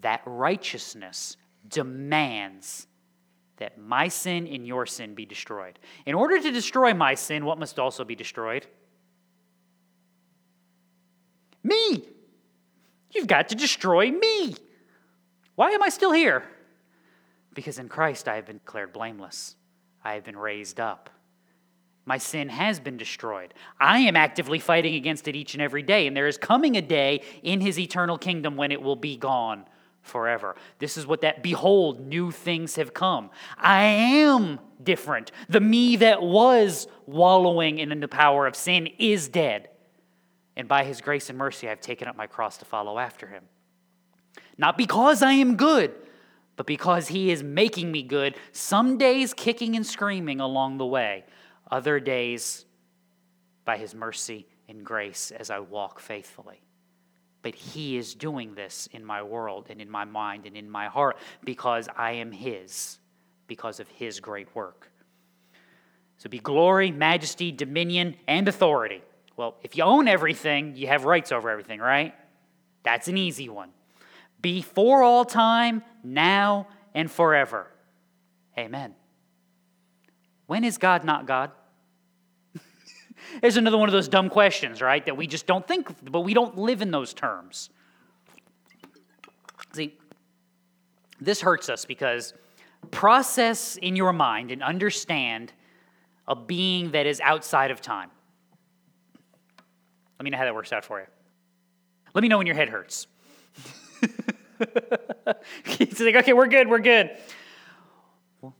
that 0.00 0.22
righteousness 0.24 1.36
demands 1.68 2.86
that 3.56 3.78
my 3.78 4.08
sin 4.08 4.46
and 4.46 4.66
your 4.66 4.86
sin 4.86 5.14
be 5.14 5.24
destroyed. 5.24 5.78
In 6.06 6.14
order 6.14 6.40
to 6.40 6.50
destroy 6.50 6.92
my 6.94 7.14
sin, 7.14 7.44
what 7.44 7.58
must 7.58 7.78
also 7.78 8.04
be 8.04 8.14
destroyed? 8.14 8.66
Me. 11.64 12.04
You've 13.10 13.26
got 13.26 13.48
to 13.48 13.54
destroy 13.54 14.10
me. 14.10 14.54
Why 15.56 15.70
am 15.70 15.82
I 15.82 15.88
still 15.88 16.12
here? 16.12 16.44
Because 17.54 17.78
in 17.78 17.88
Christ 17.88 18.28
I 18.28 18.36
have 18.36 18.46
been 18.46 18.58
declared 18.58 18.92
blameless. 18.92 19.56
I 20.04 20.14
have 20.14 20.24
been 20.24 20.36
raised 20.36 20.78
up. 20.78 21.10
My 22.06 22.18
sin 22.18 22.50
has 22.50 22.78
been 22.80 22.98
destroyed. 22.98 23.54
I 23.80 24.00
am 24.00 24.14
actively 24.14 24.58
fighting 24.58 24.94
against 24.94 25.26
it 25.26 25.34
each 25.34 25.54
and 25.54 25.62
every 25.62 25.82
day, 25.82 26.06
and 26.06 26.14
there 26.14 26.26
is 26.26 26.36
coming 26.36 26.76
a 26.76 26.82
day 26.82 27.22
in 27.42 27.60
his 27.62 27.78
eternal 27.78 28.18
kingdom 28.18 28.56
when 28.56 28.72
it 28.72 28.82
will 28.82 28.96
be 28.96 29.16
gone 29.16 29.64
forever. 30.02 30.54
This 30.78 30.98
is 30.98 31.06
what 31.06 31.22
that 31.22 31.42
behold, 31.42 32.06
new 32.06 32.30
things 32.30 32.76
have 32.76 32.92
come. 32.92 33.30
I 33.56 33.84
am 33.84 34.60
different. 34.82 35.32
The 35.48 35.60
me 35.60 35.96
that 35.96 36.20
was 36.20 36.88
wallowing 37.06 37.78
in 37.78 38.00
the 38.00 38.08
power 38.08 38.46
of 38.46 38.54
sin 38.54 38.88
is 38.98 39.28
dead. 39.28 39.70
And 40.56 40.68
by 40.68 40.84
his 40.84 41.00
grace 41.00 41.28
and 41.28 41.38
mercy, 41.38 41.68
I've 41.68 41.80
taken 41.80 42.08
up 42.08 42.16
my 42.16 42.26
cross 42.26 42.58
to 42.58 42.64
follow 42.64 42.98
after 42.98 43.26
him. 43.26 43.44
Not 44.56 44.78
because 44.78 45.22
I 45.22 45.32
am 45.32 45.56
good, 45.56 45.94
but 46.56 46.66
because 46.66 47.08
he 47.08 47.30
is 47.30 47.42
making 47.42 47.90
me 47.90 48.02
good, 48.02 48.36
some 48.52 48.96
days 48.98 49.34
kicking 49.34 49.74
and 49.74 49.86
screaming 49.86 50.40
along 50.40 50.78
the 50.78 50.86
way, 50.86 51.24
other 51.70 51.98
days 51.98 52.64
by 53.64 53.76
his 53.76 53.94
mercy 53.94 54.46
and 54.68 54.84
grace 54.84 55.32
as 55.32 55.50
I 55.50 55.58
walk 55.58 55.98
faithfully. 55.98 56.60
But 57.42 57.54
he 57.54 57.96
is 57.96 58.14
doing 58.14 58.54
this 58.54 58.88
in 58.92 59.04
my 59.04 59.22
world 59.22 59.66
and 59.68 59.80
in 59.80 59.90
my 59.90 60.04
mind 60.04 60.46
and 60.46 60.56
in 60.56 60.70
my 60.70 60.86
heart 60.86 61.18
because 61.44 61.88
I 61.96 62.12
am 62.12 62.32
his, 62.32 62.98
because 63.46 63.80
of 63.80 63.88
his 63.88 64.20
great 64.20 64.54
work. 64.54 64.90
So 66.16 66.30
be 66.30 66.38
glory, 66.38 66.90
majesty, 66.90 67.52
dominion, 67.52 68.16
and 68.26 68.48
authority. 68.48 69.02
Well, 69.36 69.56
if 69.62 69.76
you 69.76 69.84
own 69.84 70.08
everything, 70.08 70.76
you 70.76 70.86
have 70.86 71.04
rights 71.04 71.32
over 71.32 71.50
everything, 71.50 71.80
right? 71.80 72.14
That's 72.84 73.08
an 73.08 73.16
easy 73.16 73.48
one. 73.48 73.70
Before 74.40 75.02
all 75.02 75.24
time, 75.24 75.82
now, 76.02 76.68
and 76.94 77.10
forever. 77.10 77.66
Amen. 78.56 78.94
When 80.46 80.64
is 80.64 80.78
God 80.78 81.04
not 81.04 81.26
God? 81.26 81.50
There's 83.40 83.56
another 83.56 83.78
one 83.78 83.88
of 83.88 83.92
those 83.92 84.08
dumb 84.08 84.28
questions, 84.28 84.80
right? 84.80 85.04
That 85.04 85.16
we 85.16 85.26
just 85.26 85.46
don't 85.46 85.66
think, 85.66 85.88
but 86.10 86.20
we 86.20 86.34
don't 86.34 86.56
live 86.58 86.82
in 86.82 86.90
those 86.90 87.14
terms. 87.14 87.70
See, 89.72 89.98
this 91.20 91.40
hurts 91.40 91.68
us 91.68 91.84
because 91.84 92.34
process 92.90 93.76
in 93.76 93.96
your 93.96 94.12
mind 94.12 94.50
and 94.50 94.62
understand 94.62 95.52
a 96.28 96.36
being 96.36 96.92
that 96.92 97.06
is 97.06 97.20
outside 97.20 97.70
of 97.70 97.80
time. 97.80 98.10
Let 100.18 100.24
me 100.24 100.30
know 100.30 100.38
how 100.38 100.44
that 100.44 100.54
works 100.54 100.72
out 100.72 100.84
for 100.84 101.00
you. 101.00 101.06
Let 102.14 102.22
me 102.22 102.28
know 102.28 102.38
when 102.38 102.46
your 102.46 102.56
head 102.56 102.68
hurts. 102.68 103.06
He's 105.64 106.00
like, 106.00 106.14
okay, 106.16 106.32
we're 106.32 106.46
good, 106.46 106.68
we're 106.68 106.78
good. 106.78 107.10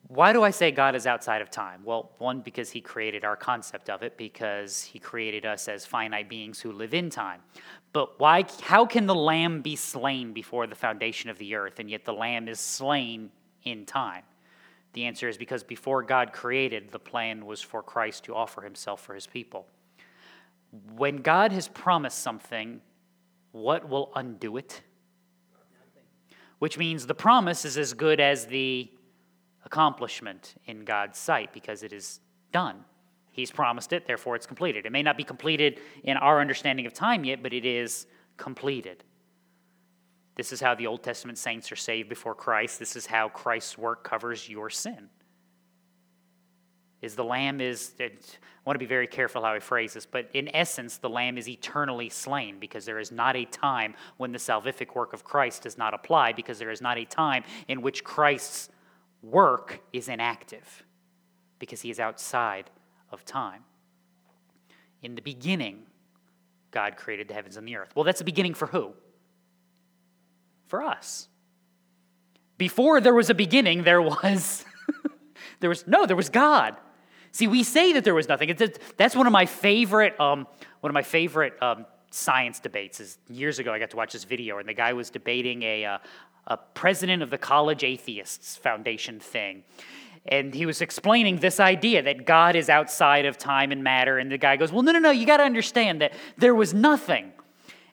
Why 0.08 0.32
do 0.32 0.42
I 0.42 0.50
say 0.50 0.70
God 0.70 0.94
is 0.94 1.06
outside 1.06 1.42
of 1.42 1.50
time? 1.50 1.82
Well, 1.84 2.12
one, 2.18 2.40
because 2.40 2.70
he 2.70 2.80
created 2.80 3.24
our 3.24 3.36
concept 3.36 3.90
of 3.90 4.02
it, 4.02 4.16
because 4.16 4.82
he 4.82 4.98
created 4.98 5.44
us 5.44 5.68
as 5.68 5.84
finite 5.84 6.28
beings 6.28 6.60
who 6.60 6.72
live 6.72 6.94
in 6.94 7.10
time. 7.10 7.40
But 7.92 8.18
why 8.18 8.44
how 8.62 8.86
can 8.86 9.06
the 9.06 9.14
lamb 9.14 9.60
be 9.60 9.76
slain 9.76 10.32
before 10.32 10.66
the 10.66 10.74
foundation 10.74 11.30
of 11.30 11.38
the 11.38 11.54
earth 11.54 11.78
and 11.78 11.90
yet 11.90 12.04
the 12.04 12.12
lamb 12.12 12.48
is 12.48 12.60
slain 12.60 13.30
in 13.64 13.84
time? 13.84 14.24
The 14.94 15.04
answer 15.04 15.28
is 15.28 15.36
because 15.36 15.62
before 15.62 16.02
God 16.02 16.32
created, 16.32 16.90
the 16.90 16.98
plan 16.98 17.44
was 17.44 17.60
for 17.60 17.82
Christ 17.82 18.24
to 18.24 18.34
offer 18.34 18.62
himself 18.62 19.00
for 19.02 19.14
his 19.14 19.26
people. 19.26 19.66
When 20.96 21.18
God 21.18 21.52
has 21.52 21.68
promised 21.68 22.18
something, 22.18 22.80
what 23.52 23.88
will 23.88 24.10
undo 24.14 24.56
it? 24.56 24.82
Which 26.58 26.78
means 26.78 27.06
the 27.06 27.14
promise 27.14 27.64
is 27.64 27.78
as 27.78 27.92
good 27.92 28.20
as 28.20 28.46
the 28.46 28.90
accomplishment 29.64 30.54
in 30.66 30.84
God's 30.84 31.18
sight 31.18 31.52
because 31.52 31.82
it 31.82 31.92
is 31.92 32.20
done. 32.52 32.84
He's 33.30 33.50
promised 33.50 33.92
it, 33.92 34.06
therefore 34.06 34.36
it's 34.36 34.46
completed. 34.46 34.86
It 34.86 34.92
may 34.92 35.02
not 35.02 35.16
be 35.16 35.24
completed 35.24 35.80
in 36.04 36.16
our 36.16 36.40
understanding 36.40 36.86
of 36.86 36.92
time 36.92 37.24
yet, 37.24 37.42
but 37.42 37.52
it 37.52 37.64
is 37.64 38.06
completed. 38.36 39.02
This 40.36 40.52
is 40.52 40.60
how 40.60 40.74
the 40.74 40.86
Old 40.86 41.02
Testament 41.02 41.38
saints 41.38 41.70
are 41.70 41.76
saved 41.76 42.08
before 42.08 42.34
Christ. 42.34 42.78
This 42.78 42.96
is 42.96 43.06
how 43.06 43.28
Christ's 43.28 43.78
work 43.78 44.04
covers 44.04 44.48
your 44.48 44.70
sin. 44.70 45.08
Is 47.04 47.14
the 47.14 47.24
lamb 47.24 47.60
is 47.60 47.92
I 48.00 48.10
want 48.64 48.76
to 48.76 48.78
be 48.78 48.86
very 48.86 49.06
careful 49.06 49.42
how 49.42 49.52
I 49.52 49.60
phrase 49.60 49.92
this, 49.92 50.06
but 50.06 50.30
in 50.32 50.48
essence, 50.56 50.96
the 50.96 51.10
lamb 51.10 51.36
is 51.36 51.46
eternally 51.46 52.08
slain 52.08 52.58
because 52.58 52.86
there 52.86 52.98
is 52.98 53.12
not 53.12 53.36
a 53.36 53.44
time 53.44 53.94
when 54.16 54.32
the 54.32 54.38
salvific 54.38 54.94
work 54.94 55.12
of 55.12 55.22
Christ 55.22 55.64
does 55.64 55.76
not 55.76 55.92
apply, 55.92 56.32
because 56.32 56.58
there 56.58 56.70
is 56.70 56.80
not 56.80 56.96
a 56.96 57.04
time 57.04 57.44
in 57.68 57.82
which 57.82 58.04
Christ's 58.04 58.70
work 59.22 59.82
is 59.92 60.08
inactive, 60.08 60.82
because 61.58 61.82
he 61.82 61.90
is 61.90 62.00
outside 62.00 62.70
of 63.12 63.22
time. 63.26 63.64
In 65.02 65.14
the 65.14 65.22
beginning, 65.22 65.82
God 66.70 66.96
created 66.96 67.28
the 67.28 67.34
heavens 67.34 67.58
and 67.58 67.68
the 67.68 67.76
earth. 67.76 67.92
Well, 67.94 68.04
that's 68.04 68.20
the 68.20 68.24
beginning 68.24 68.54
for 68.54 68.68
who? 68.68 68.94
For 70.68 70.82
us. 70.82 71.28
Before 72.56 72.98
there 73.02 73.12
was 73.12 73.28
a 73.28 73.34
beginning, 73.34 73.82
there 73.82 74.00
was 74.00 74.64
there 75.60 75.68
was 75.68 75.86
no, 75.86 76.06
there 76.06 76.16
was 76.16 76.30
God. 76.30 76.76
See, 77.34 77.48
we 77.48 77.64
say 77.64 77.92
that 77.94 78.04
there 78.04 78.14
was 78.14 78.28
nothing. 78.28 78.56
That's 78.96 79.16
one 79.16 79.26
of 79.26 79.32
my 79.32 79.44
favorite 79.44 80.18
um, 80.20 80.46
one 80.80 80.90
of 80.90 80.94
my 80.94 81.02
favorite 81.02 81.60
um, 81.60 81.84
science 82.12 82.60
debates. 82.60 83.00
Is 83.00 83.18
years 83.28 83.58
ago 83.58 83.72
I 83.72 83.80
got 83.80 83.90
to 83.90 83.96
watch 83.96 84.12
this 84.12 84.22
video, 84.22 84.58
and 84.58 84.68
the 84.68 84.72
guy 84.72 84.92
was 84.92 85.10
debating 85.10 85.64
a 85.64 85.84
uh, 85.84 85.98
a 86.46 86.56
president 86.56 87.24
of 87.24 87.30
the 87.30 87.38
College 87.38 87.82
Atheists 87.82 88.56
Foundation 88.56 89.18
thing. 89.18 89.64
And 90.26 90.54
he 90.54 90.64
was 90.64 90.80
explaining 90.80 91.38
this 91.38 91.58
idea 91.58 92.02
that 92.02 92.24
God 92.24 92.54
is 92.54 92.68
outside 92.68 93.26
of 93.26 93.36
time 93.36 93.72
and 93.72 93.82
matter. 93.82 94.16
And 94.18 94.30
the 94.30 94.38
guy 94.38 94.56
goes, 94.56 94.70
Well, 94.70 94.82
no, 94.82 94.92
no, 94.92 95.00
no, 95.00 95.10
you 95.10 95.26
got 95.26 95.38
to 95.38 95.42
understand 95.42 96.02
that 96.02 96.12
there 96.38 96.54
was 96.54 96.72
nothing. 96.72 97.32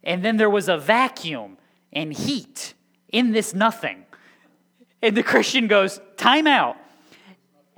And 0.03 0.23
then 0.23 0.37
there 0.37 0.51
was 0.51 0.69
a 0.69 0.77
vacuum 0.77 1.57
and 1.91 2.13
heat 2.13 2.75
in 3.11 3.31
this 3.31 3.55
nothing. 3.55 4.05
And 5.01 5.17
the 5.17 5.23
Christian 5.23 5.65
goes, 5.65 5.99
Time 6.15 6.45
out. 6.45 6.77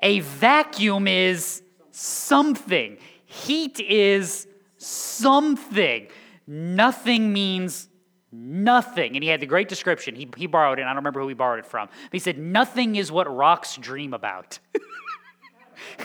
A 0.04 0.20
vacuum 0.20 1.08
is 1.08 1.64
something, 1.90 2.98
heat 3.26 3.80
is 3.80 4.48
something. 4.78 6.08
Nothing 6.46 7.34
means 7.34 7.90
Nothing. 8.36 9.16
And 9.16 9.24
he 9.24 9.30
had 9.30 9.42
the 9.42 9.46
great 9.46 9.70
description. 9.70 10.16
He, 10.16 10.28
he 10.36 10.48
borrowed 10.48 10.80
it. 10.80 10.82
I 10.82 10.88
don't 10.88 10.96
remember 10.96 11.22
who 11.22 11.28
he 11.28 11.36
borrowed 11.36 11.60
it 11.60 11.68
from. 11.68 11.88
But 11.88 12.14
he 12.14 12.18
said, 12.18 12.40
Nothing 12.40 12.96
is 12.96 13.12
what 13.12 13.32
rocks 13.34 13.78
dream 13.78 14.12
about. 14.12 14.58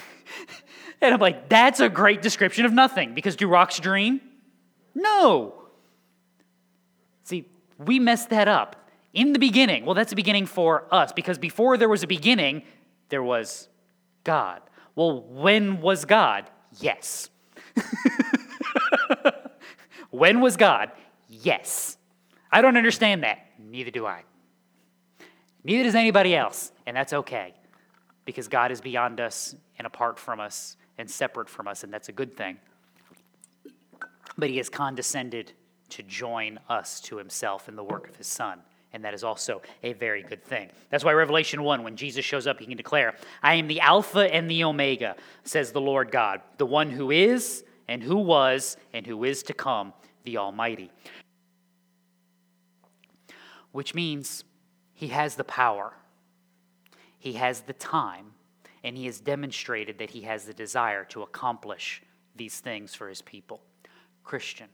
and 1.01 1.15
I'm 1.15 1.21
like, 1.21 1.49
That's 1.49 1.81
a 1.81 1.89
great 1.89 2.21
description 2.21 2.67
of 2.67 2.73
nothing. 2.75 3.15
Because 3.15 3.35
do 3.35 3.49
rocks 3.49 3.81
dream? 3.81 4.21
No. 4.95 5.55
See, 7.25 7.49
we 7.79 7.99
messed 7.99 8.29
that 8.29 8.47
up. 8.47 8.91
In 9.15 9.33
the 9.33 9.39
beginning, 9.39 9.87
well, 9.87 9.95
that's 9.95 10.11
the 10.11 10.17
beginning 10.17 10.45
for 10.45 10.85
us. 10.93 11.13
Because 11.13 11.39
before 11.39 11.79
there 11.79 11.89
was 11.89 12.03
a 12.03 12.07
beginning, 12.07 12.63
there 13.09 13.23
was 13.23 13.71
God. 14.29 14.61
Well, 14.95 15.23
when 15.23 15.81
was 15.81 16.05
God? 16.05 16.51
Yes. 16.81 17.31
when 20.11 20.43
was 20.43 20.59
God? 20.59 20.93
Yes. 21.31 21.97
I 22.53 22.61
don't 22.61 22.77
understand 22.77 23.23
that. 23.23 23.39
Neither 23.59 23.91
do 23.91 24.05
I. 24.05 24.25
Neither 25.65 25.85
does 25.85 25.95
anybody 25.95 26.37
else, 26.37 26.73
and 26.87 26.95
that's 26.95 27.15
okay 27.15 27.55
because 28.27 28.49
God 28.49 28.71
is 28.71 28.83
beyond 28.83 29.19
us 29.19 29.55
and 29.79 29.87
apart 29.87 30.19
from 30.19 30.41
us 30.41 30.77
and 30.99 31.11
separate 31.11 31.49
from 31.49 31.67
us, 31.67 31.83
and 31.83 31.91
that's 31.91 32.11
a 32.11 32.13
good 32.13 32.37
thing. 32.37 32.59
But 34.37 34.51
He 34.51 34.59
has 34.59 34.69
condescended 34.69 35.55
to 35.89 36.03
join 36.03 36.61
us 36.69 37.01
to 37.01 37.17
Himself 37.17 37.67
in 37.67 37.77
the 37.77 37.85
work 37.85 38.11
of 38.11 38.17
His 38.17 38.27
Son, 38.27 38.61
and 38.93 39.05
that 39.05 39.15
is 39.15 39.25
also 39.25 39.63
a 39.83 39.93
very 39.93 40.23
good 40.23 40.43
thing. 40.43 40.71
That's 40.91 41.05
why 41.05 41.13
Revelation 41.13 41.63
1, 41.63 41.83
when 41.83 41.97
Jesus 41.97 42.25
shows 42.25 42.47
up, 42.47 42.59
He 42.59 42.67
can 42.67 42.77
declare, 42.77 43.15
I 43.43 43.55
am 43.55 43.69
the 43.69 43.81
Alpha 43.81 44.33
and 44.33 44.51
the 44.51 44.65
Omega, 44.65 45.17
says 45.45 45.73
the 45.73 45.81
Lord 45.81 46.11
God, 46.11 46.41
the 46.57 46.67
one 46.67 46.91
who 46.91 47.11
is, 47.11 47.65
and 47.87 48.03
who 48.03 48.17
was, 48.17 48.77
and 48.93 49.07
who 49.07 49.25
is 49.25 49.43
to 49.45 49.55
come, 49.55 49.93
the 50.25 50.39
Almighty 50.39 50.91
which 53.73 53.95
means 53.95 54.45
he 54.95 55.09
has 55.09 55.37
the 55.37 55.45
power, 55.45 55.93
he 57.19 57.35
has 57.35 57.61
the 57.63 57.73
time, 57.73 58.33
and 58.83 58.97
he 58.97 59.07
has 59.07 59.21
demonstrated 59.21 59.99
that 59.99 60.11
he 60.11 60.23
has 60.23 60.45
the 60.45 60.55
desire 60.55 61.05
to 61.05 61.23
accomplish 61.23 62.03
these 62.35 62.61
things 62.61 62.95
for 62.95 63.09
his 63.09 63.23
people. 63.23 63.61
Christian, 64.25 64.69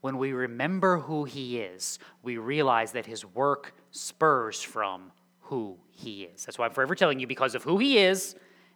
when 0.00 0.18
we 0.18 0.32
remember 0.32 0.98
who 0.98 1.24
he 1.24 1.58
is, 1.58 1.98
we 2.22 2.36
realize 2.36 2.92
that 2.92 3.06
his 3.06 3.24
work 3.24 3.74
spurs 3.90 4.62
from 4.62 5.12
who 5.42 5.78
he 5.90 6.24
is. 6.24 6.44
That's 6.44 6.58
why 6.58 6.66
I'm 6.66 6.72
forever 6.72 6.94
telling 6.94 7.18
you 7.20 7.26
because 7.26 7.54
of 7.54 7.62
who 7.62 7.78
he 7.78 7.98
is 7.98 8.34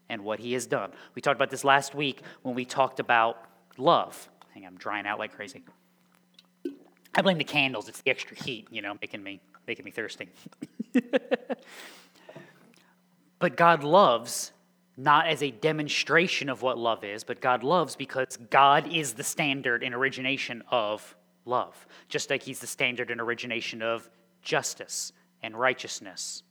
and 0.09 0.25
what 0.25 0.39
he 0.39 0.53
has 0.55 0.66
done. 0.66 0.93
We 1.14 1.23
talked 1.23 1.37
about 1.37 1.51
this 1.51 1.64
last 1.64 1.95
week 1.95 2.23
when 2.43 2.55
we 2.55 2.64
talked 2.64 3.01
about 3.01 3.45
love. 3.77 4.29
Hang 4.55 4.64
on, 4.64 4.73
I'm 4.73 4.79
drying 4.79 5.07
out 5.07 5.18
like 5.18 5.35
crazy. 5.35 5.62
I 7.14 7.23
blame 7.23 7.39
the 7.39 7.45
candles. 7.45 7.89
It's 7.89 8.01
the 8.01 8.11
extra 8.11 8.37
heat, 8.37 8.68
you 8.71 8.83
know, 8.83 8.95
making 9.01 9.23
me 9.23 9.41
making 9.66 9.85
me 9.85 9.91
thirsty. 9.91 10.29
but 13.39 13.57
God 13.57 13.85
loves 13.85 14.53
not 14.97 15.26
as 15.26 15.43
a 15.43 15.51
demonstration 15.51 16.49
of 16.49 16.62
what 16.62 16.78
love 16.78 17.05
is, 17.05 17.24
but 17.24 17.41
God 17.41 17.62
loves 17.62 17.97
because 17.97 18.36
God 18.51 18.93
is 18.93 19.14
the 19.14 19.24
standard 19.24 19.82
and 19.82 19.95
origination 19.95 20.62
of 20.70 21.16
love, 21.45 21.86
just 22.09 22.30
like 22.30 22.43
He's 22.43 22.61
the 22.61 22.66
standard 22.66 23.11
and 23.11 23.20
origination 23.20 23.82
of 23.82 24.09
justice 24.43 25.12
and 25.43 25.59
righteousness 25.59 26.43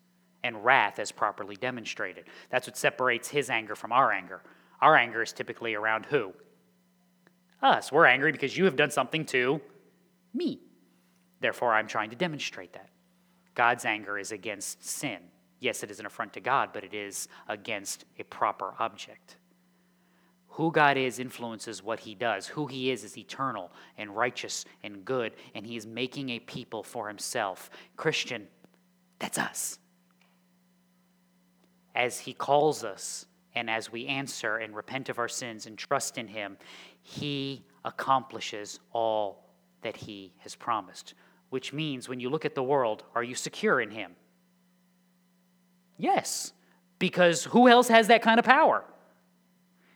and 0.43 0.63
wrath 0.63 0.99
as 0.99 1.11
properly 1.11 1.55
demonstrated. 1.55 2.25
That's 2.49 2.67
what 2.67 2.77
separates 2.77 3.27
His 3.27 3.49
anger 3.49 3.75
from 3.75 3.91
our 3.91 4.11
anger. 4.11 4.41
Our 4.81 4.95
anger 4.95 5.21
is 5.21 5.33
typically 5.33 5.75
around 5.75 6.05
who? 6.05 6.33
Us. 7.61 7.91
We're 7.91 8.05
angry 8.05 8.31
because 8.31 8.57
you 8.57 8.65
have 8.65 8.77
done 8.77 8.91
something 8.91 9.25
to 9.27 9.59
me. 10.33 10.61
Therefore, 11.41 11.73
I'm 11.73 11.87
trying 11.87 12.09
to 12.11 12.15
demonstrate 12.15 12.73
that. 12.73 12.89
God's 13.53 13.85
anger 13.85 14.17
is 14.17 14.31
against 14.31 14.85
sin. 14.85 15.19
Yes, 15.59 15.83
it 15.83 15.91
is 15.91 15.99
an 15.99 16.05
affront 16.05 16.33
to 16.33 16.39
God, 16.39 16.69
but 16.73 16.83
it 16.83 16.93
is 16.93 17.27
against 17.47 18.05
a 18.17 18.23
proper 18.23 18.73
object. 18.79 19.37
Who 20.53 20.71
God 20.71 20.97
is 20.97 21.19
influences 21.19 21.83
what 21.83 22.01
he 22.01 22.15
does. 22.15 22.47
Who 22.47 22.67
he 22.67 22.91
is 22.91 23.03
is 23.03 23.17
eternal 23.17 23.71
and 23.97 24.15
righteous 24.15 24.65
and 24.83 25.05
good, 25.05 25.33
and 25.53 25.65
he 25.65 25.75
is 25.75 25.85
making 25.85 26.29
a 26.29 26.39
people 26.39 26.83
for 26.83 27.07
himself. 27.07 27.69
Christian, 27.95 28.47
that's 29.19 29.37
us. 29.37 29.79
As 31.95 32.19
he 32.19 32.33
calls 32.33 32.83
us, 32.83 33.25
and 33.55 33.69
as 33.69 33.91
we 33.91 34.05
answer 34.05 34.57
and 34.57 34.75
repent 34.75 35.09
of 35.09 35.19
our 35.19 35.27
sins 35.27 35.65
and 35.65 35.77
trust 35.77 36.17
in 36.17 36.27
him, 36.27 36.57
he 37.01 37.65
accomplishes 37.83 38.79
all 38.91 39.49
that 39.81 39.97
he 39.97 40.33
has 40.39 40.55
promised. 40.55 41.13
Which 41.49 41.73
means 41.73 42.07
when 42.07 42.19
you 42.19 42.29
look 42.29 42.45
at 42.45 42.55
the 42.55 42.63
world, 42.63 43.03
are 43.15 43.23
you 43.23 43.35
secure 43.35 43.81
in 43.81 43.91
him? 43.91 44.15
Yes, 45.99 46.53
because 46.97 47.43
who 47.43 47.67
else 47.67 47.89
has 47.89 48.07
that 48.07 48.23
kind 48.23 48.39
of 48.39 48.45
power? 48.45 48.85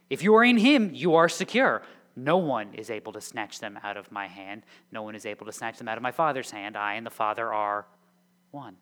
If 0.09 0.21
you 0.21 0.35
are 0.35 0.43
in 0.43 0.57
him, 0.57 0.91
you 0.93 1.15
are 1.15 1.29
secure. 1.29 1.81
No 2.15 2.37
one 2.37 2.73
is 2.73 2.91
able 2.91 3.13
to 3.13 3.21
snatch 3.21 3.59
them 3.59 3.79
out 3.81 3.97
of 3.97 4.11
my 4.11 4.27
hand. 4.27 4.63
No 4.91 5.01
one 5.01 5.15
is 5.15 5.25
able 5.25 5.45
to 5.45 5.51
snatch 5.51 5.77
them 5.77 5.87
out 5.87 5.97
of 5.97 6.03
my 6.03 6.11
Father's 6.11 6.51
hand. 6.51 6.77
I 6.77 6.95
and 6.95 7.05
the 7.05 7.09
Father 7.09 7.51
are 7.51 7.87
one. 8.51 8.75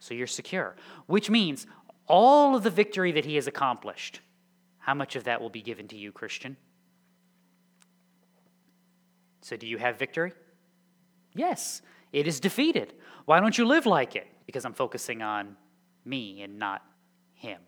So 0.00 0.14
you're 0.14 0.26
secure, 0.26 0.74
which 1.06 1.28
means 1.28 1.66
all 2.08 2.56
of 2.56 2.62
the 2.62 2.70
victory 2.70 3.12
that 3.12 3.26
he 3.26 3.36
has 3.36 3.46
accomplished, 3.46 4.20
how 4.78 4.94
much 4.94 5.14
of 5.14 5.24
that 5.24 5.40
will 5.40 5.50
be 5.50 5.62
given 5.62 5.86
to 5.88 5.96
you, 5.96 6.10
Christian? 6.10 6.56
So, 9.42 9.56
do 9.56 9.66
you 9.66 9.78
have 9.78 9.98
victory? 9.98 10.32
Yes, 11.34 11.82
it 12.12 12.26
is 12.26 12.40
defeated. 12.40 12.94
Why 13.26 13.40
don't 13.40 13.56
you 13.56 13.66
live 13.66 13.86
like 13.86 14.16
it? 14.16 14.26
Because 14.46 14.64
I'm 14.64 14.72
focusing 14.72 15.22
on 15.22 15.56
me 16.04 16.42
and 16.42 16.58
not 16.58 16.82
Him. 17.34 17.60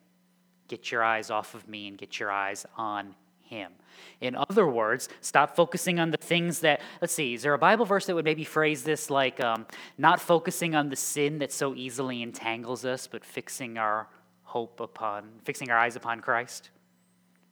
Get 0.69 0.91
your 0.91 1.03
eyes 1.03 1.31
off 1.31 1.55
of 1.55 1.69
me 1.69 1.89
and 1.89 1.99
get 1.99 2.19
your 2.19 2.31
eyes 2.31 2.67
on 2.77 3.15
Him. 3.41 3.73
In 4.21 4.35
other 4.35 4.67
words, 4.67 5.09
stop 5.21 5.55
focusing 5.55 5.99
on 5.99 6.11
the 6.11 6.17
things 6.17 6.61
that, 6.61 6.81
let's 7.01 7.13
see, 7.13 7.35
is 7.35 7.43
there 7.43 7.55
a 7.55 7.59
Bible 7.59 7.85
verse 7.85 8.07
that 8.07 8.15
would 8.15 8.25
maybe 8.25 8.45
phrase 8.45 8.83
this 8.83 9.11
like 9.11 9.41
um, 9.41 9.67
not 9.99 10.21
focusing 10.21 10.75
on 10.75 10.89
the 10.89 10.97
sin 10.97 11.39
that 11.41 11.53
so 11.53 11.75
easily 11.75 12.23
entangles 12.23 12.85
us, 12.85 13.07
but 13.07 13.25
fixing 13.25 13.79
our 13.79 14.09
hope 14.45 14.81
upon, 14.81 15.31
fixing 15.45 15.71
our 15.71 15.79
eyes 15.79 15.97
upon 15.97 16.21
Christ? 16.21 16.71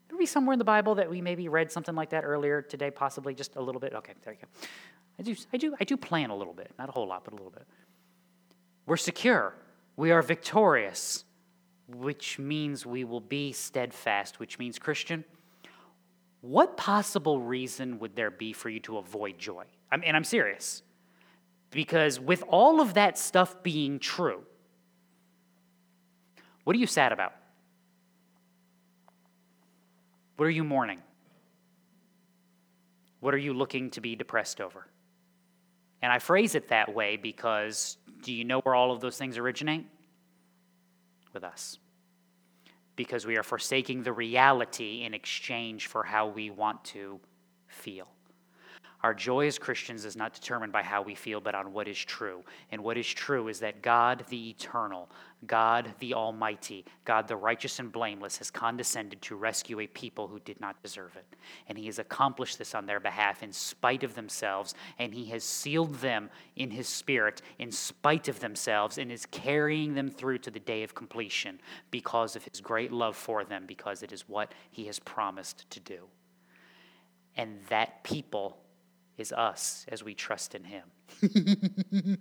There 0.09 0.18
be 0.18 0.26
somewhere 0.26 0.53
in 0.55 0.59
the 0.59 0.64
Bible 0.64 0.97
that 0.97 1.09
we 1.09 1.20
maybe 1.20 1.49
read 1.49 1.70
something 1.70 1.95
like 1.95 2.11
that 2.11 2.24
earlier 2.24 2.62
today, 2.62 2.91
possibly 2.91 3.33
just 3.33 3.55
a 3.57 3.61
little 3.61 3.81
bit. 3.81 3.95
Okay, 3.95 4.12
there 4.24 4.35
you 4.35 4.41
go. 4.41 4.49
I 5.18 5.22
do, 5.22 5.37
I 5.53 5.57
do, 5.57 5.76
I 5.81 5.85
do 5.85 5.97
plan 5.97 6.31
a 6.31 6.37
little 6.37 6.55
bit, 6.55 6.72
not 6.78 6.89
a 6.89 6.93
whole 6.93 7.07
lot, 7.07 7.24
but 7.24 7.33
a 7.33 7.37
little 7.37 7.51
bit. 7.53 7.66
We're 8.87 8.97
secure. 8.97 9.55
We 9.97 10.11
are 10.12 10.22
victorious, 10.22 11.24
which 11.88 12.38
means 12.38 12.86
we 12.86 13.05
will 13.05 13.20
be 13.20 13.53
steadfast, 13.53 14.38
which 14.38 14.59
means 14.59 14.78
Christian. 14.78 15.24
What 16.41 16.76
possible 16.76 17.41
reason 17.41 17.99
would 17.99 18.16
there 18.16 18.30
be 18.30 18.53
for 18.53 18.68
you 18.70 18.80
to 18.80 18.99
avoid 18.99 19.38
joy? 19.38 19.64
I 19.93 19.97
and 19.97 20.16
I'm 20.16 20.24
serious. 20.24 20.82
Because 21.70 22.18
with 22.18 22.43
all 22.49 22.80
of 22.80 22.95
that 22.95 23.18
stuff 23.18 23.62
being 23.62 23.99
true, 23.99 24.43
what 26.64 26.74
are 26.74 26.78
you 26.78 26.86
sad 26.86 27.12
about? 27.12 27.34
What 30.36 30.47
are 30.47 30.51
you 30.51 30.64
mourning? 30.64 31.01
What 33.20 33.34
are 33.34 33.38
you 33.38 33.53
looking 33.53 33.91
to 33.91 34.01
be 34.01 34.16
depressed 34.16 34.61
over? 34.61 34.86
And 36.03 36.13
I 36.13 36.19
phrase 36.19 36.55
it 36.55 36.69
that 36.69 36.95
way 36.95 37.17
because 37.17 37.97
do 38.23 38.33
you 38.33 38.45
know 38.45 38.61
where 38.61 38.75
all 38.75 38.93
of 38.93 39.01
those 39.01 39.17
things 39.17 39.39
originate? 39.39 39.87
With 41.33 41.45
us. 41.45 41.79
Because 42.97 43.27
we 43.27 43.37
are 43.37 43.43
forsaking 43.43 44.03
the 44.03 44.13
reality 44.13 45.05
in 45.05 45.15
exchange 45.15 45.87
for 45.87 46.03
how 46.03 46.29
we 46.29 46.51
want 46.51 46.85
to 46.87 47.21
feel. 47.67 48.09
Our 49.03 49.15
joy 49.15 49.47
as 49.47 49.59
Christians 49.59 50.05
is 50.05 50.15
not 50.15 50.35
determined 50.35 50.73
by 50.73 50.83
how 50.83 51.01
we 51.01 51.15
feel, 51.15 51.41
but 51.41 51.55
on 51.55 51.73
what 51.73 51.89
is 51.89 51.99
true. 51.99 52.45
And 52.71 52.85
what 52.85 52.99
is 52.99 53.07
true 53.07 53.49
is 53.49 53.61
that 53.61 53.81
God 53.81 54.27
the 54.29 54.51
eternal, 54.51 55.09
God 55.47 55.95
the 56.01 56.13
Almighty, 56.13 56.85
God 57.07 57.27
the 57.27 57.37
righteous 57.37 57.79
and 57.79 57.91
blameless, 57.91 58.37
has 58.37 58.51
condescended 58.51 59.23
to 59.23 59.37
rescue 59.37 59.81
a 59.81 59.87
people 59.87 60.29
who 60.29 60.39
did 60.41 60.61
not 60.61 60.83
deserve 60.83 61.17
it. 61.17 61.25
And 61.67 61.79
He 61.79 61.87
has 61.87 61.99
accomplished 61.99 62.59
this 62.59 62.75
on 62.75 62.85
their 62.85 63.01
behalf 63.01 63.43
in 63.43 63.55
spite 63.55 64.05
of 64.05 64.15
themselves, 64.15 64.75
and 64.99 65.15
He 65.15 65.25
has 65.31 65.45
sealed 65.45 65.95
them 65.95 66.29
in 66.57 66.71
His 66.71 66.87
Spirit 66.87 67.41
in 67.59 67.73
spite 67.73 68.29
of 68.29 68.41
themselves, 68.41 68.99
and 68.99 69.11
is 69.11 69.25
carrying 69.25 69.95
them 69.95 70.11
through 70.11 70.39
to 70.39 70.51
the 70.51 70.61
day 70.61 70.83
of 70.83 70.95
completion 70.95 71.59
because 71.91 72.37
of 72.37 72.45
His 72.45 72.61
great 72.61 72.93
love 72.93 73.17
for 73.17 73.45
them, 73.45 73.65
because 73.67 74.03
it 74.03 74.13
is 74.13 74.29
what 74.29 74.53
He 74.71 74.85
has 74.89 74.99
promised 74.99 75.71
to 75.71 75.81
do. 75.81 76.01
And 77.35 77.61
that 77.71 78.05
people 78.05 78.59
is 79.21 79.33
us 79.33 79.87
as 79.89 80.03
we 80.03 80.14
trust 80.14 80.55
in 80.55 80.64
Him. 80.64 80.85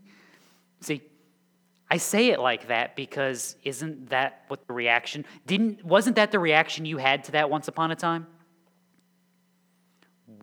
See, 0.82 1.02
I 1.90 1.98
say 1.98 2.28
it 2.28 2.40
like 2.40 2.68
that 2.68 2.96
because 2.96 3.56
isn't 3.64 4.10
that 4.10 4.44
what 4.48 4.68
the 4.68 4.74
reaction 4.74 5.26
didn't 5.48 5.84
wasn't 5.84 6.18
that 6.18 6.32
the 6.32 6.40
reaction 6.40 6.86
you 6.86 6.98
had 6.98 7.24
to 7.26 7.32
that 7.32 7.50
once 7.50 7.68
upon 7.68 7.92
a 7.92 7.96
time? 7.96 8.28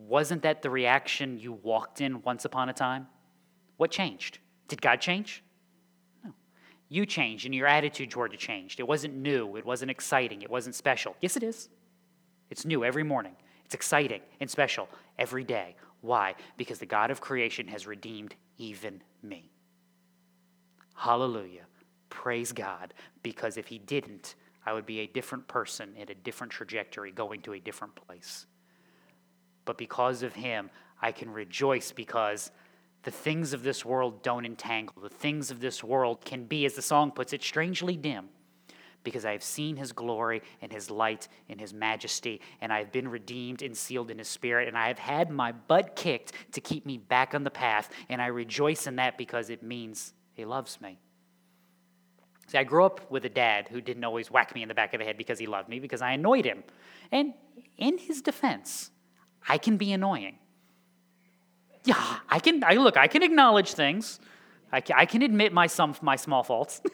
Wasn't 0.08 0.42
that 0.42 0.62
the 0.62 0.70
reaction 0.70 1.38
you 1.38 1.52
walked 1.52 2.00
in 2.00 2.22
once 2.22 2.44
upon 2.44 2.68
a 2.68 2.72
time? 2.72 3.06
What 3.76 3.90
changed? 3.90 4.38
Did 4.68 4.80
God 4.80 5.00
change? 5.00 5.44
No. 6.24 6.32
You 6.88 7.06
changed 7.06 7.44
and 7.44 7.54
your 7.54 7.66
attitude 7.66 8.10
toward 8.10 8.32
it 8.32 8.40
changed. 8.40 8.80
It 8.80 8.88
wasn't 8.88 9.14
new, 9.14 9.56
it 9.56 9.64
wasn't 9.64 9.90
exciting, 9.90 10.42
it 10.42 10.50
wasn't 10.50 10.74
special. 10.74 11.14
Yes, 11.20 11.36
it 11.36 11.42
is. 11.42 11.68
It's 12.50 12.64
new 12.64 12.84
every 12.84 13.02
morning. 13.02 13.36
It's 13.64 13.74
exciting 13.74 14.22
and 14.40 14.48
special 14.48 14.88
every 15.18 15.44
day. 15.44 15.74
Why? 16.06 16.36
Because 16.56 16.78
the 16.78 16.86
God 16.86 17.10
of 17.10 17.20
creation 17.20 17.66
has 17.66 17.84
redeemed 17.84 18.36
even 18.58 19.02
me. 19.24 19.50
Hallelujah. 20.94 21.66
Praise 22.10 22.52
God. 22.52 22.94
Because 23.24 23.56
if 23.56 23.66
He 23.66 23.78
didn't, 23.78 24.36
I 24.64 24.72
would 24.72 24.86
be 24.86 25.00
a 25.00 25.06
different 25.08 25.48
person 25.48 25.96
in 25.96 26.08
a 26.08 26.14
different 26.14 26.52
trajectory, 26.52 27.10
going 27.10 27.42
to 27.42 27.54
a 27.54 27.58
different 27.58 27.96
place. 27.96 28.46
But 29.64 29.78
because 29.78 30.22
of 30.22 30.34
Him, 30.34 30.70
I 31.02 31.10
can 31.10 31.32
rejoice 31.32 31.90
because 31.90 32.52
the 33.02 33.10
things 33.10 33.52
of 33.52 33.64
this 33.64 33.84
world 33.84 34.22
don't 34.22 34.46
entangle. 34.46 35.02
The 35.02 35.08
things 35.08 35.50
of 35.50 35.58
this 35.58 35.82
world 35.82 36.24
can 36.24 36.44
be, 36.44 36.66
as 36.66 36.74
the 36.74 36.82
song 36.82 37.10
puts 37.10 37.32
it, 37.32 37.42
strangely 37.42 37.96
dim 37.96 38.28
because 39.06 39.24
I 39.24 39.30
have 39.30 39.42
seen 39.44 39.76
his 39.76 39.92
glory 39.92 40.42
and 40.60 40.72
his 40.72 40.90
light 40.90 41.28
and 41.48 41.60
his 41.60 41.72
majesty, 41.72 42.40
and 42.60 42.72
I 42.72 42.80
have 42.80 42.90
been 42.90 43.06
redeemed 43.06 43.62
and 43.62 43.76
sealed 43.76 44.10
in 44.10 44.18
his 44.18 44.26
spirit, 44.26 44.66
and 44.66 44.76
I 44.76 44.88
have 44.88 44.98
had 44.98 45.30
my 45.30 45.52
butt 45.52 45.94
kicked 45.94 46.32
to 46.52 46.60
keep 46.60 46.84
me 46.84 46.98
back 46.98 47.32
on 47.32 47.44
the 47.44 47.50
path, 47.50 47.88
and 48.08 48.20
I 48.20 48.26
rejoice 48.26 48.88
in 48.88 48.96
that 48.96 49.16
because 49.16 49.48
it 49.48 49.62
means 49.62 50.12
he 50.34 50.44
loves 50.44 50.80
me. 50.80 50.98
See, 52.48 52.58
I 52.58 52.64
grew 52.64 52.84
up 52.84 53.08
with 53.08 53.24
a 53.24 53.28
dad 53.28 53.68
who 53.68 53.80
didn't 53.80 54.02
always 54.02 54.28
whack 54.28 54.52
me 54.56 54.62
in 54.62 54.68
the 54.68 54.74
back 54.74 54.92
of 54.92 54.98
the 54.98 55.04
head 55.04 55.16
because 55.16 55.38
he 55.38 55.46
loved 55.46 55.68
me, 55.68 55.78
because 55.78 56.02
I 56.02 56.10
annoyed 56.12 56.44
him. 56.44 56.64
And 57.12 57.32
in 57.78 57.98
his 57.98 58.22
defense, 58.22 58.90
I 59.48 59.56
can 59.56 59.76
be 59.76 59.92
annoying. 59.92 60.38
Yeah, 61.84 62.18
I 62.28 62.40
can, 62.40 62.64
I, 62.64 62.74
look, 62.74 62.96
I 62.96 63.06
can 63.06 63.22
acknowledge 63.22 63.72
things. 63.72 64.18
I 64.72 64.80
can, 64.80 64.96
I 64.98 65.06
can 65.06 65.22
admit 65.22 65.52
my, 65.52 65.68
some, 65.68 65.94
my 66.02 66.16
small 66.16 66.42
faults. 66.42 66.82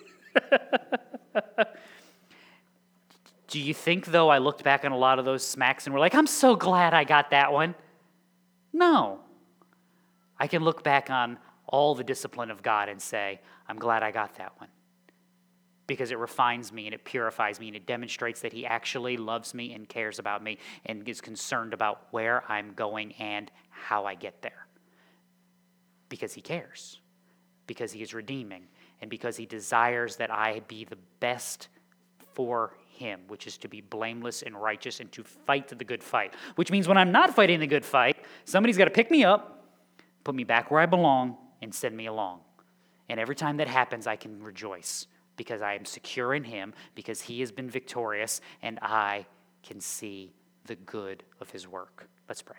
Do 3.53 3.61
you 3.61 3.75
think, 3.75 4.07
though, 4.07 4.31
I 4.31 4.39
looked 4.39 4.65
back 4.65 4.83
on 4.87 4.93
a 4.93 4.97
lot 4.97 5.19
of 5.19 5.27
those 5.27 5.47
smacks 5.47 5.85
and 5.85 5.93
were 5.93 6.01
like, 6.01 6.15
I'm 6.15 6.27
so 6.27 6.57
glad 6.57 6.95
I 6.95 7.05
got 7.05 7.29
that 7.33 7.53
one? 7.53 7.75
No. 8.73 9.21
I 10.39 10.47
can 10.47 10.65
look 10.65 10.83
back 10.83 11.11
on 11.11 11.39
all 11.67 11.95
the 11.95 12.03
discipline 12.03 12.51
of 12.51 12.63
God 12.63 12.89
and 12.89 12.99
say, 12.99 13.43
I'm 13.69 13.77
glad 13.77 14.03
I 14.03 14.11
got 14.11 14.37
that 14.37 14.59
one. 14.59 14.71
Because 15.87 16.13
it 16.13 16.19
refines 16.19 16.73
me 16.73 16.87
and 16.87 16.95
it 16.95 17.05
purifies 17.05 17.61
me 17.61 17.67
and 17.67 17.77
it 17.77 17.85
demonstrates 17.85 18.41
that 18.41 18.55
He 18.55 18.65
actually 18.65 19.19
loves 19.19 19.53
me 19.53 19.75
and 19.75 19.87
cares 19.87 20.19
about 20.19 20.43
me 20.43 20.57
and 20.87 21.07
is 21.07 21.21
concerned 21.21 21.75
about 21.75 22.07
where 22.11 22.51
I'm 22.51 22.73
going 22.73 23.13
and 23.19 23.53
how 23.69 24.07
I 24.07 24.15
get 24.15 24.41
there. 24.41 24.67
Because 26.09 26.33
He 26.33 26.41
cares, 26.41 27.03
because 27.67 27.93
He 27.93 28.01
is 28.01 28.15
redeeming, 28.15 28.69
and 29.03 29.11
because 29.11 29.37
He 29.37 29.45
desires 29.45 30.17
that 30.17 30.31
I 30.31 30.61
be 30.69 30.87
the 30.87 30.97
best 31.21 31.69
for 32.35 32.75
him, 32.89 33.21
which 33.29 33.47
is 33.47 33.57
to 33.59 33.69
be 33.69 33.81
blameless 33.81 34.43
and 34.43 34.57
righteous 34.57 35.01
and 35.01 35.11
to 35.13 35.25
fight 35.25 35.69
the 35.69 35.85
good 35.85 36.03
fight. 36.03 36.35
Which 36.57 36.71
means 36.71 36.89
when 36.89 36.97
I'm 36.97 37.13
not 37.13 37.35
fighting 37.35 37.61
the 37.61 37.67
good 37.67 37.85
fight, 37.85 38.17
somebody's 38.45 38.79
got 38.79 38.85
to 38.85 38.91
pick 38.91 39.11
me 39.11 39.25
up, 39.25 39.67
put 40.25 40.35
me 40.35 40.45
back 40.45 40.71
where 40.71 40.81
I 40.81 40.87
belong, 40.87 41.37
and 41.61 41.75
send 41.75 41.97
me 41.97 42.07
along. 42.07 42.41
And 43.09 43.19
every 43.19 43.35
time 43.35 43.57
that 43.59 43.69
happens, 43.69 44.07
I 44.07 44.17
can 44.17 44.43
rejoice 44.43 45.07
because 45.37 45.63
I 45.63 45.75
am 45.75 45.85
secure 45.85 46.35
in 46.35 46.45
him, 46.45 46.75
because 46.95 47.21
he 47.23 47.41
has 47.41 47.51
been 47.51 47.69
victorious, 47.71 48.41
and 48.61 48.79
I 48.83 49.27
can 49.63 49.81
see 49.81 50.35
the 50.67 50.77
good 50.77 51.25
of 51.41 51.51
his 51.51 51.67
work. 51.67 52.09
Let's 52.29 52.43
pray. 52.43 52.59